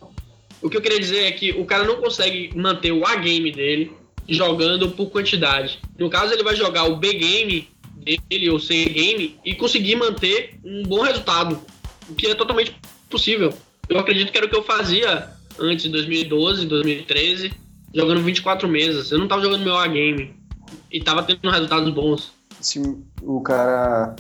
o 0.63 0.71
que 0.71 0.77
eu 0.77 0.81
queria 0.81 0.99
dizer 0.99 1.25
é 1.25 1.33
que 1.33 1.53
o 1.53 1.67
cara 1.67 1.85
não 1.85 1.97
consegue 1.97 2.51
manter 2.57 2.93
o 2.93 3.07
A-game 3.07 3.53
dele 3.53 3.93
jogando 4.29 4.91
por 4.93 5.11
quantidade. 5.11 5.81
No 5.99 6.09
caso, 6.09 6.33
ele 6.33 6.45
vai 6.45 6.55
jogar 6.55 6.85
o 6.85 6.97
B-game 6.97 7.69
dele, 8.03 8.51
ou 8.51 8.59
C-game, 8.59 9.39
e 9.45 9.55
conseguir 9.55 9.97
manter 9.97 10.59
um 10.65 10.83
bom 10.83 11.03
resultado, 11.03 11.61
o 12.09 12.15
que 12.15 12.27
é 12.27 12.35
totalmente 12.35 12.77
possível. 13.09 13.53
Eu 13.89 13.99
acredito 13.99 14.31
que 14.31 14.39
era 14.39 14.47
o 14.47 14.51
que 14.51 14.57
eu 14.57 14.63
fazia 14.63 15.31
antes, 15.59 15.87
em 15.87 15.91
2012, 15.91 16.67
2013, 16.67 17.53
jogando 17.95 18.23
24 18.23 18.69
meses. 18.69 19.11
Eu 19.11 19.19
não 19.19 19.29
tava 19.29 19.43
jogando 19.43 19.65
meu 19.65 19.77
A-game 19.77 20.35
e 20.91 21.01
tava 21.01 21.23
tendo 21.23 21.51
resultados 21.51 21.93
bons. 21.93 22.33
Se 22.61 22.81
o 23.23 23.41
cara 23.41 24.15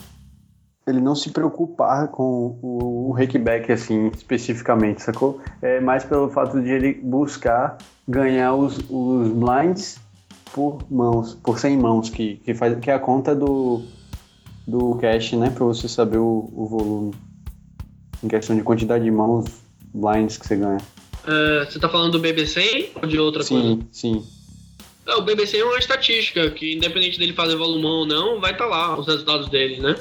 ele 0.87 1.01
não 1.01 1.14
se 1.14 1.31
preocupar 1.31 2.09
com 2.09 2.59
o, 2.61 3.09
o 3.09 3.12
rakeback 3.12 3.71
assim 3.71 4.09
especificamente, 4.09 5.03
sacou? 5.03 5.40
É 5.61 5.81
mais 5.81 6.05
pelo 6.05 6.29
fato 6.29 6.61
de 6.61 6.68
ele 6.68 6.95
buscar 6.95 7.79
ganhar 8.07 8.55
os, 8.55 8.79
os 8.90 9.29
blinds 9.29 10.01
por 10.53 10.85
mãos, 10.91 11.35
por 11.35 11.59
100 11.59 11.77
mãos, 11.77 12.11
que, 12.11 12.37
que, 12.37 12.55
faz, 12.55 12.79
que 12.79 12.91
é 12.91 12.95
a 12.95 12.99
conta 12.99 13.35
do, 13.35 13.83
do 14.67 14.97
cash, 14.97 15.33
né? 15.33 15.51
Pra 15.51 15.65
você 15.65 15.88
saber 15.88 16.19
o, 16.19 16.51
o 16.55 16.67
volume. 16.67 17.15
Em 18.23 18.29
questão 18.29 18.55
de 18.55 18.62
quantidade 18.62 19.03
de 19.03 19.11
mãos 19.11 19.47
blinds 19.93 20.37
que 20.37 20.47
você 20.47 20.57
ganha. 20.57 20.81
Uh, 21.25 21.65
você 21.65 21.79
tá 21.79 21.88
falando 21.88 22.12
do 22.12 22.19
BBC 22.19 22.93
ou 23.01 23.09
de 23.09 23.19
outra 23.19 23.43
sim, 23.43 23.55
coisa? 23.55 23.88
Sim, 23.91 24.23
sim. 24.23 25.12
o 25.17 25.23
BBC 25.23 25.59
é 25.59 25.65
uma 25.65 25.79
estatística 25.79 26.51
que, 26.51 26.75
independente 26.75 27.19
dele 27.19 27.33
fazer 27.33 27.57
volumão 27.57 28.01
ou 28.01 28.07
não, 28.07 28.41
vai 28.41 28.53
estar 28.53 28.65
tá 28.65 28.71
lá 28.71 28.99
os 28.99 29.07
resultados 29.07 29.49
dele, 29.49 29.81
né? 29.81 29.97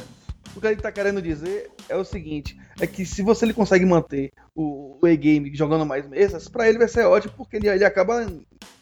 O 0.56 0.60
que 0.60 0.68
ele 0.68 0.82
tá 0.82 0.92
querendo 0.92 1.22
dizer 1.22 1.72
é 1.88 1.96
o 1.96 2.04
seguinte: 2.04 2.58
é 2.82 2.88
que 2.88 3.06
se 3.06 3.22
você 3.22 3.46
ele 3.46 3.54
consegue 3.54 3.86
manter 3.86 4.32
o, 4.56 4.98
o 5.00 5.08
E-Game 5.08 5.56
jogando 5.56 5.86
mais 5.86 6.08
mesas, 6.10 6.50
para 6.50 6.68
ele 6.68 6.80
vai 6.80 6.88
ser 6.88 7.06
ótimo, 7.06 7.32
porque 7.38 7.58
ele, 7.58 7.70
ele 7.70 7.86
acaba 7.86 8.28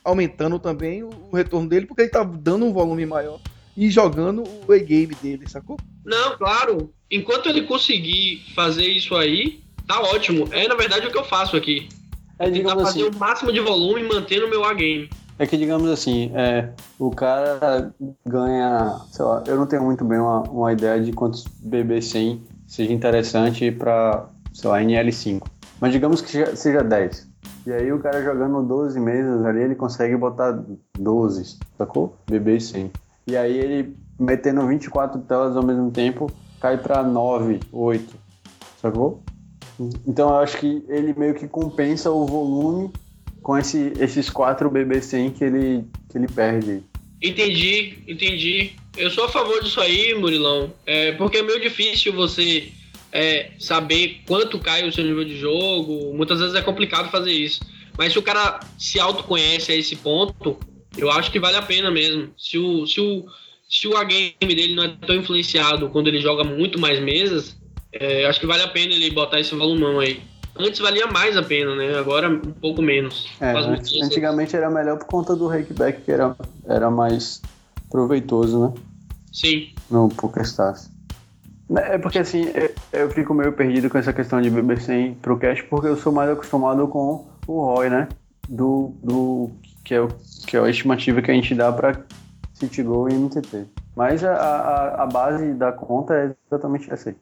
aumentando 0.04 0.58
também 0.58 1.04
o, 1.04 1.10
o 1.30 1.36
retorno 1.36 1.68
dele, 1.68 1.86
porque 1.86 2.04
ele 2.04 2.10
tá 2.10 2.24
dando 2.24 2.66
um 2.66 2.72
volume 2.72 3.06
maior 3.06 3.40
e 3.76 3.90
jogando 3.90 4.44
o 4.66 4.74
E-Game 4.74 5.14
dele, 5.16 5.50
sacou? 5.50 5.78
Não, 6.06 6.38
claro. 6.38 6.94
Enquanto 7.12 7.50
ele 7.50 7.64
conseguir 7.64 8.42
fazer 8.56 8.88
isso 8.88 9.16
aí, 9.16 9.62
tá 9.86 10.00
ótimo. 10.00 10.48
É 10.52 10.66
na 10.66 10.76
verdade 10.76 11.06
o 11.06 11.12
que 11.12 11.18
eu 11.18 11.26
faço 11.26 11.58
aqui. 11.58 11.90
É, 12.40 12.50
tentar 12.50 12.76
fazer 12.76 13.02
assim, 13.02 13.16
o 13.16 13.20
máximo 13.20 13.52
de 13.52 13.60
volume 13.60 14.02
e 14.02 14.08
manter 14.08 14.40
no 14.40 14.50
meu 14.50 14.64
A-game. 14.64 15.10
É 15.38 15.46
que, 15.46 15.58
digamos 15.58 15.90
assim, 15.90 16.32
é, 16.36 16.70
o 16.98 17.12
cara 17.12 17.94
ganha, 18.26 18.98
sei 19.12 19.26
lá, 19.26 19.44
eu 19.46 19.58
não 19.58 19.68
tenho 19.68 19.84
muito 19.84 20.06
bem 20.06 20.20
uma, 20.20 20.42
uma 20.44 20.72
ideia 20.72 21.02
de 21.02 21.12
quantos 21.12 21.46
BB100 21.66 22.40
seja 22.70 22.94
interessante 22.94 23.72
para, 23.72 24.28
sei 24.54 24.70
lá, 24.70 24.80
NL5. 24.80 25.42
Mas 25.82 25.92
digamos 25.92 26.22
que 26.22 26.56
seja 26.56 26.84
10. 26.84 27.28
E 27.66 27.74
aí 27.74 27.92
o 27.92 28.00
cara 28.00 28.24
jogando 28.24 28.62
12 28.64 29.00
mesas 29.00 29.44
ali, 29.44 29.62
ele 29.62 29.76
consegue 29.76 30.16
botar 30.16 30.64
12, 30.98 31.58
sacou? 31.78 32.16
BB100. 32.30 32.92
E 33.28 33.36
aí 33.36 33.58
ele 33.58 33.96
metendo 34.20 34.66
24 34.68 35.20
telas 35.22 35.58
ao 35.58 35.64
mesmo 35.64 35.90
tempo, 35.90 36.32
cai 36.62 36.78
para 36.78 37.02
9, 37.02 37.60
8, 37.72 38.16
sacou? 38.82 39.24
Então 40.06 40.30
eu 40.30 40.38
acho 40.38 40.58
que 40.58 40.86
ele 40.90 41.14
meio 41.18 41.34
que 41.34 41.48
compensa 41.48 42.12
o 42.12 42.26
volume 42.26 42.92
com 43.42 43.58
esse, 43.58 43.94
esses 44.00 44.30
quatro 44.30 44.70
BB100 44.70 45.34
que 45.34 45.44
ele, 45.44 45.88
que 46.10 46.18
ele 46.18 46.28
perde. 46.28 46.84
Entendi, 47.22 48.04
entendi. 48.08 48.79
Eu 48.98 49.10
sou 49.10 49.26
a 49.26 49.30
favor 49.30 49.62
disso 49.64 49.80
aí, 49.80 50.14
Murilão. 50.16 50.74
É, 50.86 51.12
porque 51.14 51.38
é 51.38 51.44
meio 51.44 51.60
difícil 51.62 52.14
você 52.14 52.72
é, 53.12 53.52
saber 53.60 54.22
quanto 54.28 54.60
cai 54.60 54.88
o 54.88 54.92
seu 54.92 55.04
nível 55.04 55.24
de 55.24 55.38
jogo. 55.38 56.14
Muitas 56.14 56.40
vezes 56.40 56.56
é 56.56 56.62
complicado 56.62 57.10
fazer 57.10 57.32
isso. 57.32 57.62
Mas 57.98 58.14
se 58.14 58.20
o 58.20 58.24
cara 58.24 58.60
se 58.78 59.00
autoconhece 59.00 59.72
a 59.72 59.76
esse 59.76 59.96
ponto, 59.96 60.58
eu 60.98 61.12
acho 61.12 61.32
que 61.32 61.40
vale 61.40 61.58
a 61.58 61.62
pena 61.62 61.92
mesmo. 61.92 62.30
Se 62.38 62.58
o, 62.58 62.86
se 62.88 63.00
o, 63.02 63.26
se 63.70 63.88
o 63.88 64.06
game 64.06 64.56
dele 64.56 64.74
não 64.76 64.84
é 64.84 64.96
tão 65.06 65.16
influenciado 65.16 65.90
quando 65.90 66.08
ele 66.08 66.20
joga 66.20 66.44
muito 66.44 66.80
mais 66.80 67.00
mesas, 67.00 67.58
é, 67.92 68.26
acho 68.26 68.40
que 68.40 68.46
vale 68.46 68.64
a 68.64 68.68
pena 68.68 68.94
ele 68.94 69.12
botar 69.12 69.40
esse 69.40 69.54
volumão 69.56 70.00
aí. 70.00 70.22
Antes 70.58 70.80
valia 70.80 71.08
mais 71.08 71.38
a 71.38 71.44
pena, 71.44 71.76
né? 71.76 71.98
Agora 71.98 72.30
um 72.30 72.40
pouco 72.40 72.82
menos. 72.82 73.28
É, 73.40 73.52
antigamente 74.04 74.56
era 74.56 74.70
melhor 74.70 74.98
por 74.98 75.06
conta 75.06 75.36
do 75.36 75.48
rakeback, 75.48 76.02
que 76.02 76.12
era, 76.12 76.36
era 76.68 76.92
mais 76.92 77.42
proveitoso, 77.90 78.60
né? 78.60 78.74
Sim. 79.32 79.70
No 79.90 80.10
PokerStars. 80.10 80.90
É 81.76 81.98
porque 81.98 82.20
assim, 82.20 82.48
é, 82.50 82.74
eu 82.92 83.10
fico 83.12 83.34
meio 83.34 83.54
perdido 83.54 83.90
com 83.90 83.98
essa 83.98 84.12
questão 84.12 84.42
de 84.42 84.50
BB100 84.50 85.16
pro 85.22 85.38
cash, 85.38 85.62
porque 85.64 85.88
eu 85.88 85.96
sou 85.96 86.12
mais 86.12 86.30
acostumado 86.30 86.88
com 86.88 87.28
o 87.46 87.62
ROI, 87.62 87.90
né? 87.90 88.08
Do, 88.48 88.94
do 89.04 89.52
que, 89.84 89.94
é 89.94 90.02
o, 90.02 90.08
que 90.48 90.58
é 90.58 90.60
a 90.60 90.70
estimativa 90.70 91.22
que 91.22 91.30
a 91.30 91.34
gente 91.34 91.54
dá 91.54 91.72
para 91.72 92.04
CityGo 92.54 93.10
e 93.10 93.14
MTT. 93.14 93.66
Mas 93.96 94.24
a, 94.24 94.34
a, 94.34 95.04
a 95.04 95.06
base 95.06 95.54
da 95.54 95.72
conta 95.72 96.16
é 96.16 96.36
exatamente 96.48 96.92
essa 96.92 97.10
aí 97.10 97.16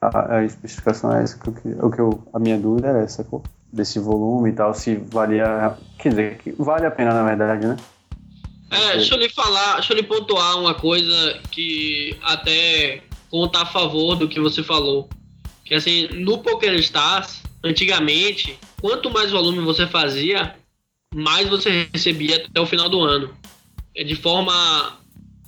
a, 0.00 0.36
a 0.36 0.44
especificação 0.44 1.12
é 1.14 1.22
essa, 1.22 1.38
que, 1.38 1.50
o 1.50 1.90
que 1.90 2.00
eu, 2.00 2.22
a 2.32 2.38
minha 2.38 2.58
dúvida 2.58 2.88
era 2.88 3.00
essa, 3.00 3.26
desse 3.72 3.98
volume 3.98 4.50
e 4.50 4.52
tal, 4.52 4.72
se 4.74 4.96
valia, 4.96 5.76
quer 5.98 6.10
dizer, 6.10 6.38
que 6.38 6.52
vale 6.52 6.86
a 6.86 6.90
pena 6.90 7.12
na 7.12 7.24
verdade, 7.24 7.66
né? 7.66 7.76
É, 8.70 8.96
deixa 8.96 9.14
eu 9.14 9.18
lhe 9.18 9.28
falar, 9.28 9.76
deixa 9.76 9.92
eu 9.92 9.96
lhe 9.96 10.02
pontuar 10.02 10.58
uma 10.58 10.74
coisa 10.74 11.40
que 11.50 12.16
até 12.22 13.02
conta 13.30 13.62
a 13.62 13.66
favor 13.66 14.16
do 14.16 14.28
que 14.28 14.40
você 14.40 14.62
falou. 14.62 15.08
Que 15.64 15.74
assim, 15.74 16.08
no 16.08 16.38
PokerStars, 16.38 17.42
antigamente, 17.64 18.58
quanto 18.80 19.10
mais 19.10 19.30
volume 19.30 19.60
você 19.60 19.86
fazia, 19.86 20.54
mais 21.14 21.48
você 21.48 21.88
recebia 21.92 22.36
até 22.36 22.60
o 22.60 22.66
final 22.66 22.88
do 22.88 23.00
ano. 23.00 23.34
É 23.94 24.04
de 24.04 24.14
forma 24.14 24.98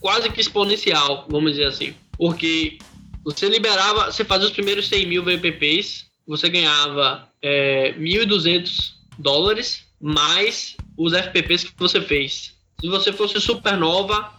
quase 0.00 0.30
que 0.30 0.40
exponencial, 0.40 1.26
vamos 1.28 1.52
dizer 1.52 1.66
assim. 1.66 1.94
Porque 2.16 2.78
você 3.24 3.48
liberava, 3.48 4.10
você 4.10 4.24
fazia 4.24 4.46
os 4.46 4.52
primeiros 4.52 4.88
100 4.88 5.06
mil 5.06 5.22
VPPs, 5.22 6.06
você 6.26 6.48
ganhava 6.48 7.28
é, 7.42 7.94
1.200 7.98 8.92
dólares 9.18 9.84
mais 10.00 10.76
os 10.96 11.12
FPPs 11.12 11.64
que 11.64 11.72
você 11.76 12.00
fez. 12.00 12.54
Se 12.80 12.88
você 12.88 13.12
fosse 13.12 13.40
supernova, 13.40 14.30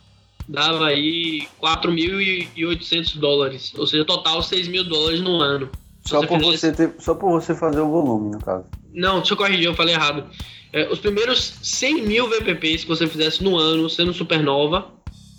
dava 0.48 0.88
aí 0.88 1.48
4.800 1.62 3.18
dólares, 3.18 3.74
ou 3.78 3.86
seja, 3.86 4.04
total 4.04 4.42
6 4.42 4.68
mil 4.68 4.84
dólares 4.84 5.22
no 5.22 5.40
ano. 5.40 5.70
Só 6.06 6.26
por, 6.26 6.40
você 6.40 6.72
ter, 6.72 6.96
só 7.00 7.14
por 7.14 7.32
você 7.32 7.54
fazer 7.54 7.80
o 7.80 7.90
volume, 7.90 8.32
no 8.32 8.40
caso. 8.40 8.66
Não, 8.92 9.20
deixa 9.20 9.34
eu 9.34 9.38
corrigir, 9.38 9.66
eu 9.66 9.76
falei 9.76 9.94
errado. 9.94 10.26
É, 10.74 10.90
os 10.90 11.00
primeiros 11.00 11.54
100 11.62 12.02
mil 12.04 12.28
VPPs 12.28 12.84
que 12.84 12.90
você 12.90 13.08
fizesse 13.08 13.44
no 13.44 13.58
ano, 13.58 13.90
sendo 13.90 14.14
supernova, 14.14 14.88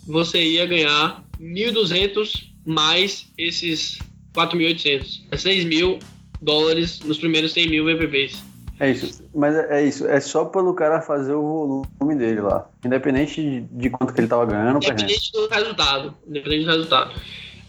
você 0.06 0.42
ia 0.42 0.66
ganhar 0.66 1.24
1.200 1.40 2.44
mais 2.64 3.26
esses 3.36 3.98
4.800. 4.34 5.22
É 5.30 5.36
6 5.36 5.64
mil 5.64 5.98
dólares 6.40 7.00
nos 7.00 7.18
primeiros 7.18 7.52
100 7.52 7.68
mil 7.68 7.84
VPPs. 7.84 8.51
É 8.82 8.90
isso, 8.90 9.24
mas 9.32 9.54
é, 9.54 9.78
é 9.78 9.86
isso, 9.86 10.08
é 10.08 10.18
só 10.18 10.44
pelo 10.44 10.74
cara 10.74 11.00
fazer 11.00 11.34
o 11.34 11.84
volume 12.00 12.16
dele 12.18 12.40
lá, 12.40 12.68
independente 12.84 13.64
de, 13.70 13.88
quanto 13.88 14.12
que 14.12 14.20
ele 14.20 14.26
tava 14.26 14.44
ganhando. 14.44 14.78
Independente 14.78 15.30
do 15.30 15.46
resultado, 15.46 16.16
independente 16.26 16.64
do 16.64 16.70
resultado. 16.72 17.12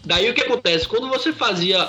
Daí 0.04 0.28
o 0.28 0.34
que 0.34 0.40
acontece, 0.40 0.88
quando 0.88 1.08
você 1.08 1.32
fazia 1.32 1.88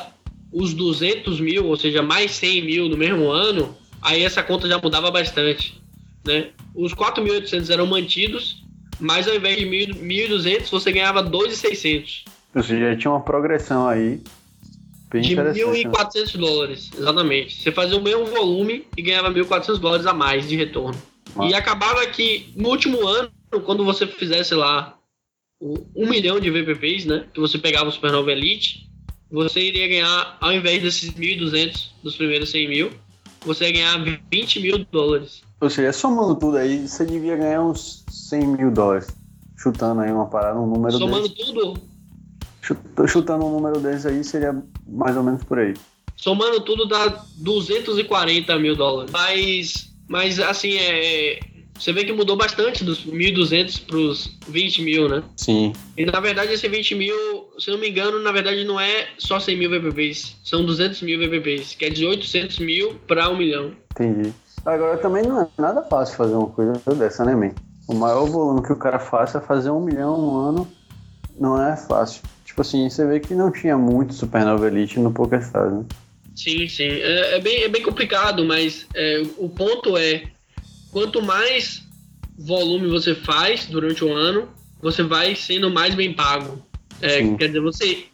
os 0.54 0.76
200 0.76 1.40
mil, 1.40 1.66
ou 1.66 1.76
seja, 1.76 2.04
mais 2.04 2.36
100 2.36 2.66
mil 2.66 2.88
no 2.88 2.96
mesmo 2.96 3.32
ano, 3.32 3.76
aí 4.00 4.24
essa 4.24 4.44
conta 4.44 4.68
já 4.68 4.78
mudava 4.78 5.10
bastante, 5.10 5.82
né? 6.24 6.52
Os 6.76 6.94
4.800 6.94 7.72
eram 7.72 7.88
mantidos, 7.88 8.64
mas 9.00 9.28
ao 9.28 9.34
invés 9.34 9.58
de 9.58 9.66
1.200 9.66 10.70
você 10.70 10.92
ganhava 10.92 11.24
2.600. 11.24 12.26
Ou 12.54 12.62
seja, 12.62 12.92
já 12.92 12.96
tinha 12.96 13.10
uma 13.10 13.22
progressão 13.22 13.88
aí. 13.88 14.22
Bem 15.22 15.54
de 15.54 15.62
1.400 15.62 16.36
né? 16.36 16.40
dólares, 16.40 16.92
exatamente. 16.98 17.62
Você 17.62 17.72
fazia 17.72 17.98
o 17.98 18.02
mesmo 18.02 18.26
volume 18.26 18.86
e 18.98 19.02
ganhava 19.02 19.32
1.400 19.32 19.78
dólares 19.78 20.06
a 20.06 20.14
mais 20.14 20.48
de 20.48 20.56
retorno. 20.56 21.00
E 21.48 21.54
acabava 21.54 22.06
que 22.08 22.54
no 22.56 22.70
último 22.70 23.06
ano, 23.08 23.30
quando 23.66 23.84
você 23.84 24.08
fizesse 24.08 24.54
lá 24.54 24.98
um 25.62 26.10
milhão 26.10 26.40
de 26.40 26.50
VPPs, 26.50 27.06
né? 27.06 27.26
Que 27.34 27.40
você 27.40 27.58
pegava 27.58 27.90
o 27.90 27.92
Supernova 27.92 28.32
Elite, 28.32 28.90
você 29.32 29.60
iria 29.60 29.88
ganhar, 29.88 30.38
ao 30.40 30.54
invés 30.54 30.82
desses 30.82 31.12
1.200 31.12 31.90
dos 32.04 32.16
primeiros 32.16 32.50
100 32.52 32.70
mil, 32.70 32.92
você 33.46 33.66
ia 33.66 33.72
ganhar 33.72 34.22
20 34.32 34.60
mil 34.60 34.86
dólares. 34.92 35.42
Ou 35.60 35.70
seja, 35.70 35.94
somando 35.94 36.36
tudo 36.36 36.58
aí, 36.58 36.88
você 36.88 37.06
devia 37.06 37.36
ganhar 37.36 37.62
uns 37.62 38.06
100 38.10 38.48
mil 38.48 38.72
dólares. 38.72 39.08
Chutando 39.58 40.02
aí 40.02 40.12
uma 40.12 40.28
parada, 40.28 40.60
um 40.60 40.68
número 40.68 40.98
Somando 40.98 41.30
desse. 41.30 41.46
tudo, 41.46 41.80
Chutando 43.08 43.46
um 43.46 43.52
número 43.52 43.80
desse 43.80 44.08
aí, 44.08 44.24
seria 44.24 44.56
mais 44.88 45.16
ou 45.16 45.24
menos 45.24 45.44
por 45.44 45.60
aí. 45.60 45.74
somando 46.16 46.62
tudo 46.62 46.88
dá 46.88 47.24
240 47.38 48.58
mil 48.58 48.76
dólares. 48.76 49.12
Mas, 49.12 49.94
mas 50.08 50.40
assim, 50.40 50.76
é, 50.78 51.40
você 51.78 51.92
vê 51.92 52.06
que 52.06 52.14
mudou 52.14 52.38
bastante 52.38 52.84
dos 52.84 53.06
1.200 53.06 53.86
para 53.86 53.98
os 53.98 54.38
20 54.48 54.82
mil, 54.82 55.10
né? 55.10 55.24
Sim. 55.36 55.74
E 55.98 56.06
na 56.06 56.20
verdade 56.20 56.54
esse 56.54 56.68
20 56.68 56.96
mil, 56.96 57.16
se 57.60 57.70
não 57.70 57.78
me 57.78 57.90
engano, 57.90 58.20
na 58.20 58.32
verdade 58.32 58.64
não 58.64 58.80
é 58.80 59.10
só 59.18 59.40
100 59.40 59.58
mil 59.58 59.70
VPPs, 59.70 60.38
são 60.44 60.66
200 60.66 61.02
mil 61.02 61.20
VPPs, 61.20 61.76
que 61.76 61.86
é 61.86 61.90
de 61.90 62.06
800 62.06 62.60
mil 62.60 62.96
para 63.08 63.30
1 63.30 63.38
milhão. 63.38 63.72
Entendi. 63.92 64.34
Agora 64.66 64.98
também 64.98 65.24
não 65.24 65.42
é 65.42 65.48
nada 65.58 65.84
fácil 65.84 66.16
fazer 66.16 66.34
uma 66.34 66.48
coisa 66.48 66.74
dessa, 66.96 67.24
né, 67.24 67.36
man? 67.36 67.54
O 67.88 67.94
maior 67.94 68.26
volume 68.26 68.66
que 68.66 68.74
o 68.74 68.78
cara 68.78 68.98
faça 68.98 69.38
é 69.38 69.42
fazer 69.42 69.70
um 69.70 69.82
milhão 69.82 70.18
no 70.18 70.38
ano. 70.40 70.68
Não 71.38 71.62
é 71.62 71.76
fácil. 71.76 72.24
Tipo 72.56 72.62
assim, 72.62 72.90
você 72.90 73.06
vê 73.06 73.20
que 73.20 73.36
não 73.36 73.52
tinha 73.52 73.78
muito 73.78 74.14
Supernova 74.14 74.66
Elite 74.66 74.98
no 74.98 75.12
PokerStars, 75.12 75.74
né? 75.74 75.86
Sim, 76.34 76.66
sim. 76.70 76.88
É, 76.88 77.36
é 77.36 77.40
bem, 77.42 77.64
é 77.64 77.68
bem 77.68 77.84
complicado, 77.84 78.46
mas 78.46 78.88
é, 78.96 79.22
o 79.38 79.50
ponto 79.50 79.98
é: 79.98 80.24
quanto 80.90 81.22
mais 81.22 81.84
volume 82.40 82.88
você 82.88 83.14
faz 83.14 83.66
durante 83.66 84.06
o 84.06 84.14
ano, 84.14 84.48
você 84.82 85.04
vai 85.04 85.36
sendo 85.36 85.70
mais 85.70 85.96
bem 85.96 86.14
pago. 86.14 86.66
É, 87.02 87.28
quer 87.36 87.48
dizer, 87.48 87.60
você 87.60 88.06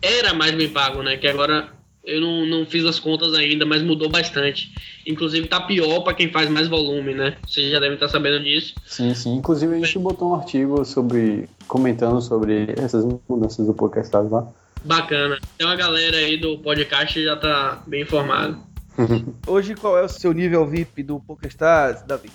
era 0.00 0.32
mais 0.32 0.54
bem 0.54 0.70
pago, 0.70 1.02
né? 1.02 1.18
Que 1.18 1.28
agora 1.28 1.68
eu 2.04 2.20
não, 2.20 2.46
não 2.46 2.66
fiz 2.66 2.84
as 2.84 2.98
contas 2.98 3.32
ainda, 3.34 3.64
mas 3.64 3.82
mudou 3.82 4.08
bastante. 4.08 4.72
Inclusive 5.06 5.46
tá 5.46 5.60
pior 5.60 6.00
para 6.00 6.14
quem 6.14 6.30
faz 6.30 6.48
mais 6.48 6.68
volume, 6.68 7.14
né? 7.14 7.36
Vocês 7.46 7.70
já 7.70 7.78
devem 7.78 7.94
estar 7.94 8.08
sabendo 8.08 8.42
disso. 8.42 8.74
Sim, 8.84 9.14
sim. 9.14 9.34
Inclusive 9.34 9.74
a 9.74 9.78
gente 9.78 9.98
botou 9.98 10.30
um 10.30 10.34
artigo 10.34 10.84
sobre. 10.84 11.48
comentando 11.68 12.20
sobre 12.20 12.74
essas 12.76 13.04
mudanças 13.28 13.66
do 13.66 13.74
PokerStars 13.74 14.30
lá. 14.30 14.46
Bacana. 14.84 15.38
Tem 15.56 15.66
uma 15.66 15.76
galera 15.76 16.16
aí 16.16 16.36
do 16.36 16.58
podcast 16.58 17.22
já 17.22 17.36
tá 17.36 17.82
bem 17.86 18.02
informada. 18.02 18.58
Hoje, 19.46 19.74
qual 19.74 19.96
é 19.96 20.02
o 20.02 20.08
seu 20.08 20.32
nível 20.32 20.66
VIP 20.66 21.02
do 21.02 21.20
PokerStars, 21.20 22.02
Davi? 22.02 22.30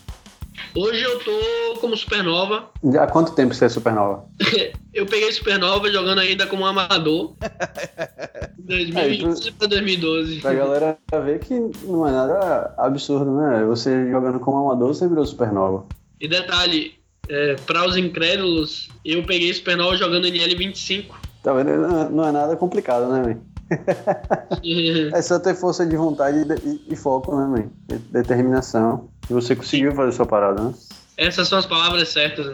Hoje 0.76 1.02
eu 1.02 1.20
tô 1.20 1.80
como 1.82 1.96
supernova. 1.98 2.70
Há 3.00 3.08
quanto 3.08 3.34
tempo 3.34 3.54
você 3.54 3.65
é 3.65 3.70
Supernova? 3.70 4.26
Eu 4.93 5.06
peguei 5.06 5.32
supernova 5.32 5.91
jogando 5.91 6.20
ainda 6.20 6.48
como 6.48 6.65
amador. 6.65 7.36
2011 8.58 9.52
pra 9.52 9.67
2012. 9.67 10.39
Pra 10.41 10.54
galera 10.54 10.98
ver 11.24 11.39
que 11.39 11.54
não 11.84 12.08
é 12.08 12.12
nada 12.12 12.74
absurdo, 12.78 13.32
né? 13.38 13.63
Você 13.65 14.10
jogando 14.10 14.39
como 14.39 14.58
amador, 14.58 14.93
você 14.93 15.08
virou 15.08 15.26
Supernova. 15.26 15.86
E 16.20 16.28
detalhe, 16.28 16.96
é, 17.30 17.56
para 17.65 17.86
os 17.88 17.96
incrédulos, 17.96 18.89
eu 19.06 19.24
peguei 19.24 19.54
supernova 19.54 19.96
jogando 19.96 20.26
NL25. 20.28 21.06
Tá 21.43 21.54
vendo? 21.54 21.78
Não- 21.78 22.10
Não 22.10 22.28
é 22.28 22.32
nada 22.32 22.56
complicado, 22.56 23.08
né, 23.12 23.22
man? 23.22 23.39
É 25.13 25.21
só 25.21 25.39
ter 25.39 25.56
força 25.56 25.86
de 25.86 25.95
vontade 25.95 26.38
e, 26.65 26.93
e- 26.93 26.95
foco, 26.95 27.36
né, 27.36 27.45
man? 27.45 27.69
De- 27.88 27.97
Determinação. 28.12 29.10
E 29.30 29.34
você 29.34 29.56
conseguiu 29.56 29.93
fazer 29.93 30.12
sua 30.13 30.25
parada, 30.25 30.62
né? 30.62 30.73
Essas 31.17 31.47
são 31.47 31.58
as 31.58 31.65
palavras 31.65 32.10
certas? 32.10 32.47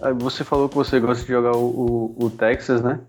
Aí 0.00 0.12
Você 0.14 0.44
falou 0.44 0.68
que 0.68 0.74
você 0.74 0.98
gosta 1.00 1.22
de 1.22 1.28
jogar 1.32 1.56
o, 1.56 2.14
o- 2.18 2.24
o 2.26 2.30
Texas, 2.30 2.82
né? 2.82 3.00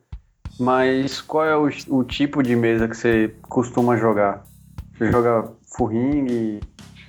Mas 0.60 1.22
qual 1.22 1.46
é 1.46 1.56
o, 1.58 1.70
o 1.90 2.04
tipo 2.04 2.42
de 2.42 2.56
mesa 2.56 2.88
que 2.88 2.96
você 2.96 3.36
costuma 3.44 3.98
jogar? 3.98 4.44
Você 4.98 5.12
joga 5.12 5.52
full 5.76 5.88
ring, 5.88 6.60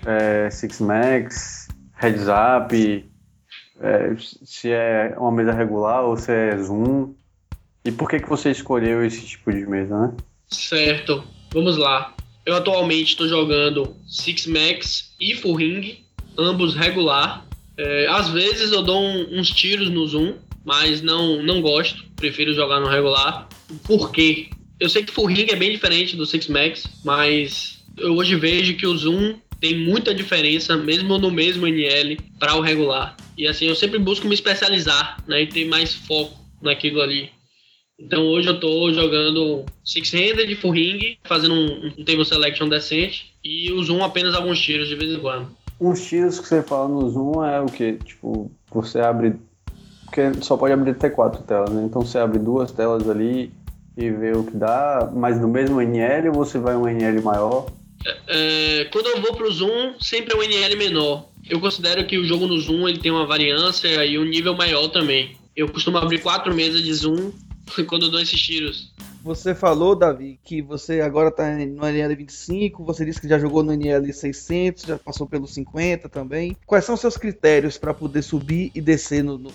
é, 0.05 0.51
six 0.51 0.81
max, 0.81 1.69
heads 1.95 2.27
up, 2.29 3.11
é, 3.81 4.17
se 4.19 4.71
é 4.73 5.15
uma 5.17 5.31
mesa 5.31 5.53
regular 5.53 6.03
ou 6.05 6.17
se 6.17 6.33
é 6.33 6.57
zoom? 6.59 7.15
E 7.85 7.93
por 7.93 8.11
que 8.11 8.19
que 8.19 8.29
você 8.29 8.51
escolheu 8.51 9.05
esse 9.05 9.25
tipo 9.25 9.53
de 9.53 9.65
mesa, 9.65 9.97
né? 10.09 10.13
Certo. 10.49 11.25
Vamos 11.53 11.77
lá. 11.77 12.15
Eu 12.45 12.55
atualmente 12.55 13.11
estou 13.11 13.29
jogando 13.29 13.97
Six 14.07 14.47
Max 14.47 15.13
e 15.21 15.35
Full 15.35 15.57
Ring, 15.57 15.99
ambos 16.39 16.75
regular. 16.75 17.45
É, 17.77 18.07
às 18.09 18.29
vezes 18.31 18.73
eu 18.73 18.83
dou 18.83 19.03
um- 19.03 19.39
uns 19.39 19.51
tiros 19.51 19.91
no 19.91 20.07
Zoom, 20.07 20.35
mas 20.65 21.03
não, 21.03 21.43
não 21.43 21.61
gosto. 21.61 22.05
Prefiro 22.17 22.55
jogar 22.55 22.81
no 22.81 22.89
regular. 22.89 23.49
Por 23.85 24.13
quê? 24.13 24.49
Eu 24.79 24.89
sei 24.89 25.03
que 25.03 25.13
Full 25.13 25.27
Ring 25.27 25.47
é 25.51 25.57
bem 25.57 25.73
diferente 25.73 26.15
do 26.17 26.25
Six 26.27 26.47
Max, 26.49 26.87
mas 27.05 27.83
eu 27.99 28.15
hoje 28.15 28.37
vejo 28.37 28.77
que 28.77 28.87
o 28.87 28.97
Zoom 28.97 29.37
tem 29.61 29.75
muita 29.75 30.15
diferença, 30.15 30.77
mesmo 30.77 31.19
no 31.19 31.31
mesmo 31.31 31.67
NL, 31.67 32.19
para 32.39 32.55
o 32.55 32.61
regular. 32.61 33.17
E 33.37 33.47
assim, 33.49 33.67
eu 33.67 33.75
sempre 33.75 33.99
busco 33.99 34.29
me 34.29 34.35
especializar 34.35 35.17
né, 35.27 35.43
e 35.43 35.47
ter 35.47 35.65
mais 35.65 35.95
foco 35.95 36.39
naquilo 36.63 37.01
ali. 37.01 37.31
Então 37.99 38.27
hoje 38.27 38.49
eu 38.49 38.61
tô 38.61 38.93
jogando 38.93 39.65
Six 39.85 40.13
Handed, 40.13 40.55
Full 40.57 40.71
Ring, 40.71 41.17
fazendo 41.25 41.55
um, 41.55 41.87
um 41.99 42.05
table 42.05 42.25
selection 42.25 42.69
decente 42.69 43.35
e 43.43 43.73
o 43.73 43.83
Zoom 43.83 44.05
apenas 44.05 44.35
alguns 44.35 44.61
tiros 44.61 44.89
de 44.89 44.95
vez 44.95 45.13
em 45.13 45.19
quando. 45.19 45.49
Uns 45.81 46.07
tiros 46.07 46.39
que 46.39 46.47
você 46.47 46.63
fala 46.63 46.89
no 46.89 47.09
zoom 47.11 47.45
é 47.45 47.61
o 47.61 47.67
que? 47.67 47.95
Tipo, 47.95 48.51
você 48.71 48.99
abre. 48.99 49.35
Porque 50.05 50.43
só 50.43 50.57
pode 50.57 50.73
abrir 50.73 50.93
até 50.93 51.11
quatro 51.11 51.43
telas, 51.43 51.71
né? 51.71 51.85
Então 51.85 52.03
você 52.03 52.19
abre 52.19 52.39
duas 52.39 52.73
telas 52.73 53.09
ali 53.09 53.53
e 53.97 54.11
vê 54.11 54.33
o 54.33 54.45
que 54.45 54.57
dá, 54.57 55.11
mas 55.15 55.41
no 55.41 55.49
mesmo 55.49 55.81
NL 55.81 56.29
ou 56.29 56.35
você 56.35 56.59
vai 56.59 56.77
um 56.77 56.89
NL 56.89 57.21
maior? 57.23 57.67
É, 58.29 58.89
quando 58.93 59.07
eu 59.07 59.21
vou 59.21 59.35
pro 59.35 59.51
Zoom, 59.51 59.95
sempre 60.01 60.35
é 60.35 60.37
um 60.37 60.43
NL 60.43 60.77
menor. 60.77 61.29
Eu 61.49 61.61
considero 61.61 62.07
que 62.07 62.19
o 62.19 62.25
jogo 62.25 62.47
no 62.47 62.59
Zoom 62.59 62.89
ele 62.89 62.99
tem 62.99 63.11
uma 63.11 63.27
variância 63.27 64.05
e 64.05 64.19
um 64.19 64.25
nível 64.25 64.55
maior 64.55 64.89
também. 64.89 65.37
Eu 65.55 65.69
costumo 65.69 65.99
abrir 65.99 66.23
quatro 66.23 66.55
mesas 66.55 66.83
de 66.83 66.93
Zoom 66.93 67.33
quando 67.87 68.07
eu 68.07 68.11
dou 68.11 68.21
esses 68.21 68.41
tiros. 68.41 68.93
Você 69.23 69.55
falou, 69.55 69.97
Davi, 69.97 70.39
que 70.45 70.63
você 70.63 71.01
agora 71.01 71.31
tá 71.33 71.51
no 71.57 71.81
NL25, 71.83 72.85
você 72.85 73.05
disse 73.05 73.21
que 73.21 73.29
já 73.29 73.39
jogou 73.39 73.63
no 73.63 73.73
NL600, 73.73 74.87
já 74.87 74.99
passou 74.99 75.27
pelo 75.27 75.47
50 75.49 76.09
também. 76.09 76.57
Quais 76.65 76.85
são 76.85 76.95
os 76.95 77.01
seus 77.01 77.17
critérios 77.17 77.77
para 77.77 77.93
poder 77.93 78.23
subir 78.23 78.71
e 78.75 78.81
descer 78.81 79.25
no- 79.25 79.37
no- 79.39 79.53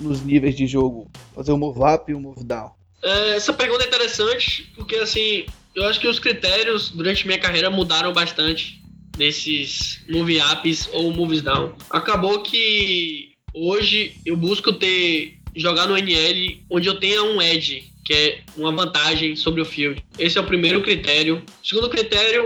nos 0.00 0.22
níveis 0.22 0.54
de 0.54 0.66
jogo? 0.66 1.10
Fazer 1.34 1.52
o 1.52 1.58
move 1.58 1.80
up 1.80 2.10
e 2.10 2.14
o 2.14 2.20
move 2.20 2.44
down? 2.44 2.70
É, 3.02 3.36
essa 3.36 3.52
pergunta 3.52 3.84
é 3.84 3.86
interessante 3.86 4.70
porque 4.74 4.96
assim, 4.96 5.46
eu 5.74 5.84
acho 5.86 6.00
que 6.00 6.08
os 6.08 6.18
critérios 6.18 6.90
durante 6.90 7.26
minha 7.26 7.38
carreira 7.38 7.70
mudaram 7.70 8.12
bastante 8.12 8.82
desses 9.16 10.02
move 10.08 10.38
ups 10.40 10.88
ou 10.92 11.12
moves 11.12 11.40
down. 11.40 11.72
Acabou 11.90 12.42
que 12.42 13.32
hoje 13.54 14.16
eu 14.26 14.36
busco 14.36 14.72
ter 14.72 15.33
jogar 15.54 15.86
no 15.86 15.96
NL 15.96 16.64
onde 16.70 16.88
eu 16.88 16.98
tenha 16.98 17.22
um 17.22 17.40
edge, 17.40 17.84
que 18.04 18.12
é 18.12 18.38
uma 18.56 18.72
vantagem 18.72 19.34
sobre 19.36 19.60
o 19.60 19.64
field. 19.64 20.04
Esse 20.18 20.36
é 20.38 20.40
o 20.40 20.44
primeiro 20.46 20.82
critério. 20.82 21.42
O 21.62 21.66
segundo 21.66 21.88
critério 21.88 22.44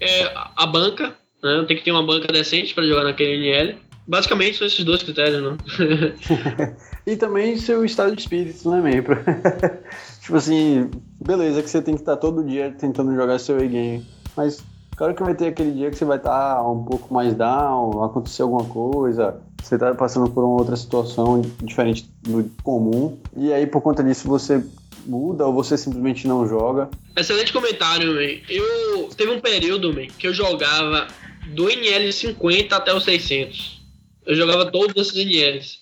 é 0.00 0.24
a- 0.56 0.66
banca, 0.66 1.14
né? 1.42 1.64
Tenho 1.66 1.78
que 1.78 1.84
ter 1.84 1.90
uma 1.92 2.02
banca 2.04 2.32
decente 2.32 2.74
para 2.74 2.86
jogar 2.86 3.04
naquele 3.04 3.36
NL. 3.36 3.76
Basicamente 4.06 4.58
são 4.58 4.66
esses 4.66 4.84
dois 4.84 5.02
critérios, 5.02 5.42
não? 5.42 5.56
E 7.06 7.16
também 7.16 7.56
seu 7.56 7.84
estado 7.84 8.14
de 8.14 8.20
espírito, 8.22 8.70
né? 8.70 9.00
Pra- 9.02 9.16
tipo 10.22 10.36
assim, 10.36 10.90
beleza 11.24 11.62
que 11.62 11.70
você 11.70 11.80
tem 11.80 11.94
que 11.94 12.00
estar 12.02 12.16
todo 12.16 12.44
dia 12.44 12.74
tentando 12.78 13.14
jogar 13.14 13.38
seu 13.38 13.58
e-game, 13.64 14.04
mas 14.36 14.62
claro 14.96 15.14
que 15.14 15.22
vai 15.22 15.34
ter 15.34 15.46
aquele 15.46 15.70
dia 15.72 15.90
que 15.90 15.96
você 15.96 16.04
vai 16.04 16.18
estar 16.18 16.62
um 16.70 16.84
pouco 16.84 17.12
mais 17.12 17.34
down, 17.34 18.04
acontecer 18.04 18.42
alguma 18.42 18.64
coisa, 18.64 19.40
você 19.62 19.78
tá 19.78 19.94
passando 19.94 20.30
por 20.30 20.44
uma 20.44 20.58
outra 20.58 20.76
situação 20.76 21.42
diferente 21.62 22.10
do 22.22 22.50
comum, 22.62 23.18
e 23.36 23.52
aí 23.52 23.66
por 23.66 23.80
conta 23.80 24.02
disso 24.02 24.28
você 24.28 24.64
muda 25.06 25.46
ou 25.46 25.52
você 25.52 25.76
simplesmente 25.76 26.26
não 26.26 26.46
joga. 26.46 26.90
Excelente 27.16 27.52
comentário, 27.52 28.14
man. 28.14 28.40
Eu 28.48 29.08
teve 29.16 29.30
um 29.30 29.40
período, 29.40 29.92
man, 29.92 30.06
que 30.18 30.26
eu 30.26 30.34
jogava 30.34 31.06
do 31.54 31.68
NL 31.68 32.12
50 32.12 32.76
até 32.76 32.92
o 32.92 33.00
600. 33.00 33.80
Eu 34.26 34.36
jogava 34.36 34.70
todos 34.70 34.94
esses 34.96 35.16
NLs. 35.16 35.78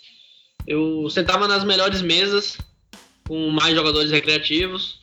Eu 0.66 1.08
sentava 1.10 1.48
nas 1.48 1.64
melhores 1.64 2.02
mesas 2.02 2.58
com 3.26 3.50
mais 3.50 3.74
jogadores 3.74 4.10
recreativos 4.10 5.00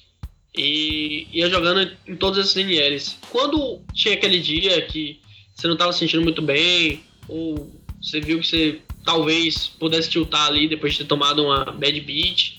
e 0.58 1.28
ia 1.34 1.50
jogando 1.50 1.92
em 2.08 2.16
todos 2.16 2.40
esses 2.40 2.56
NLs. 2.56 3.18
Quando 3.30 3.82
tinha 3.94 4.14
aquele 4.14 4.40
dia 4.40 4.82
que 4.84 5.20
você 5.56 5.68
não 5.68 5.74
estava 5.74 5.94
se 5.94 6.00
sentindo 6.00 6.24
muito 6.24 6.42
bem 6.42 7.04
ou 7.28 7.70
você 8.06 8.20
viu 8.20 8.40
que 8.40 8.48
você 8.48 8.80
talvez 9.04 9.68
pudesse 9.68 10.10
tiltar 10.10 10.48
ali 10.48 10.68
depois 10.68 10.94
de 10.94 11.00
ter 11.00 11.06
tomado 11.06 11.44
uma 11.44 11.66
bad 11.66 12.00
beat, 12.02 12.58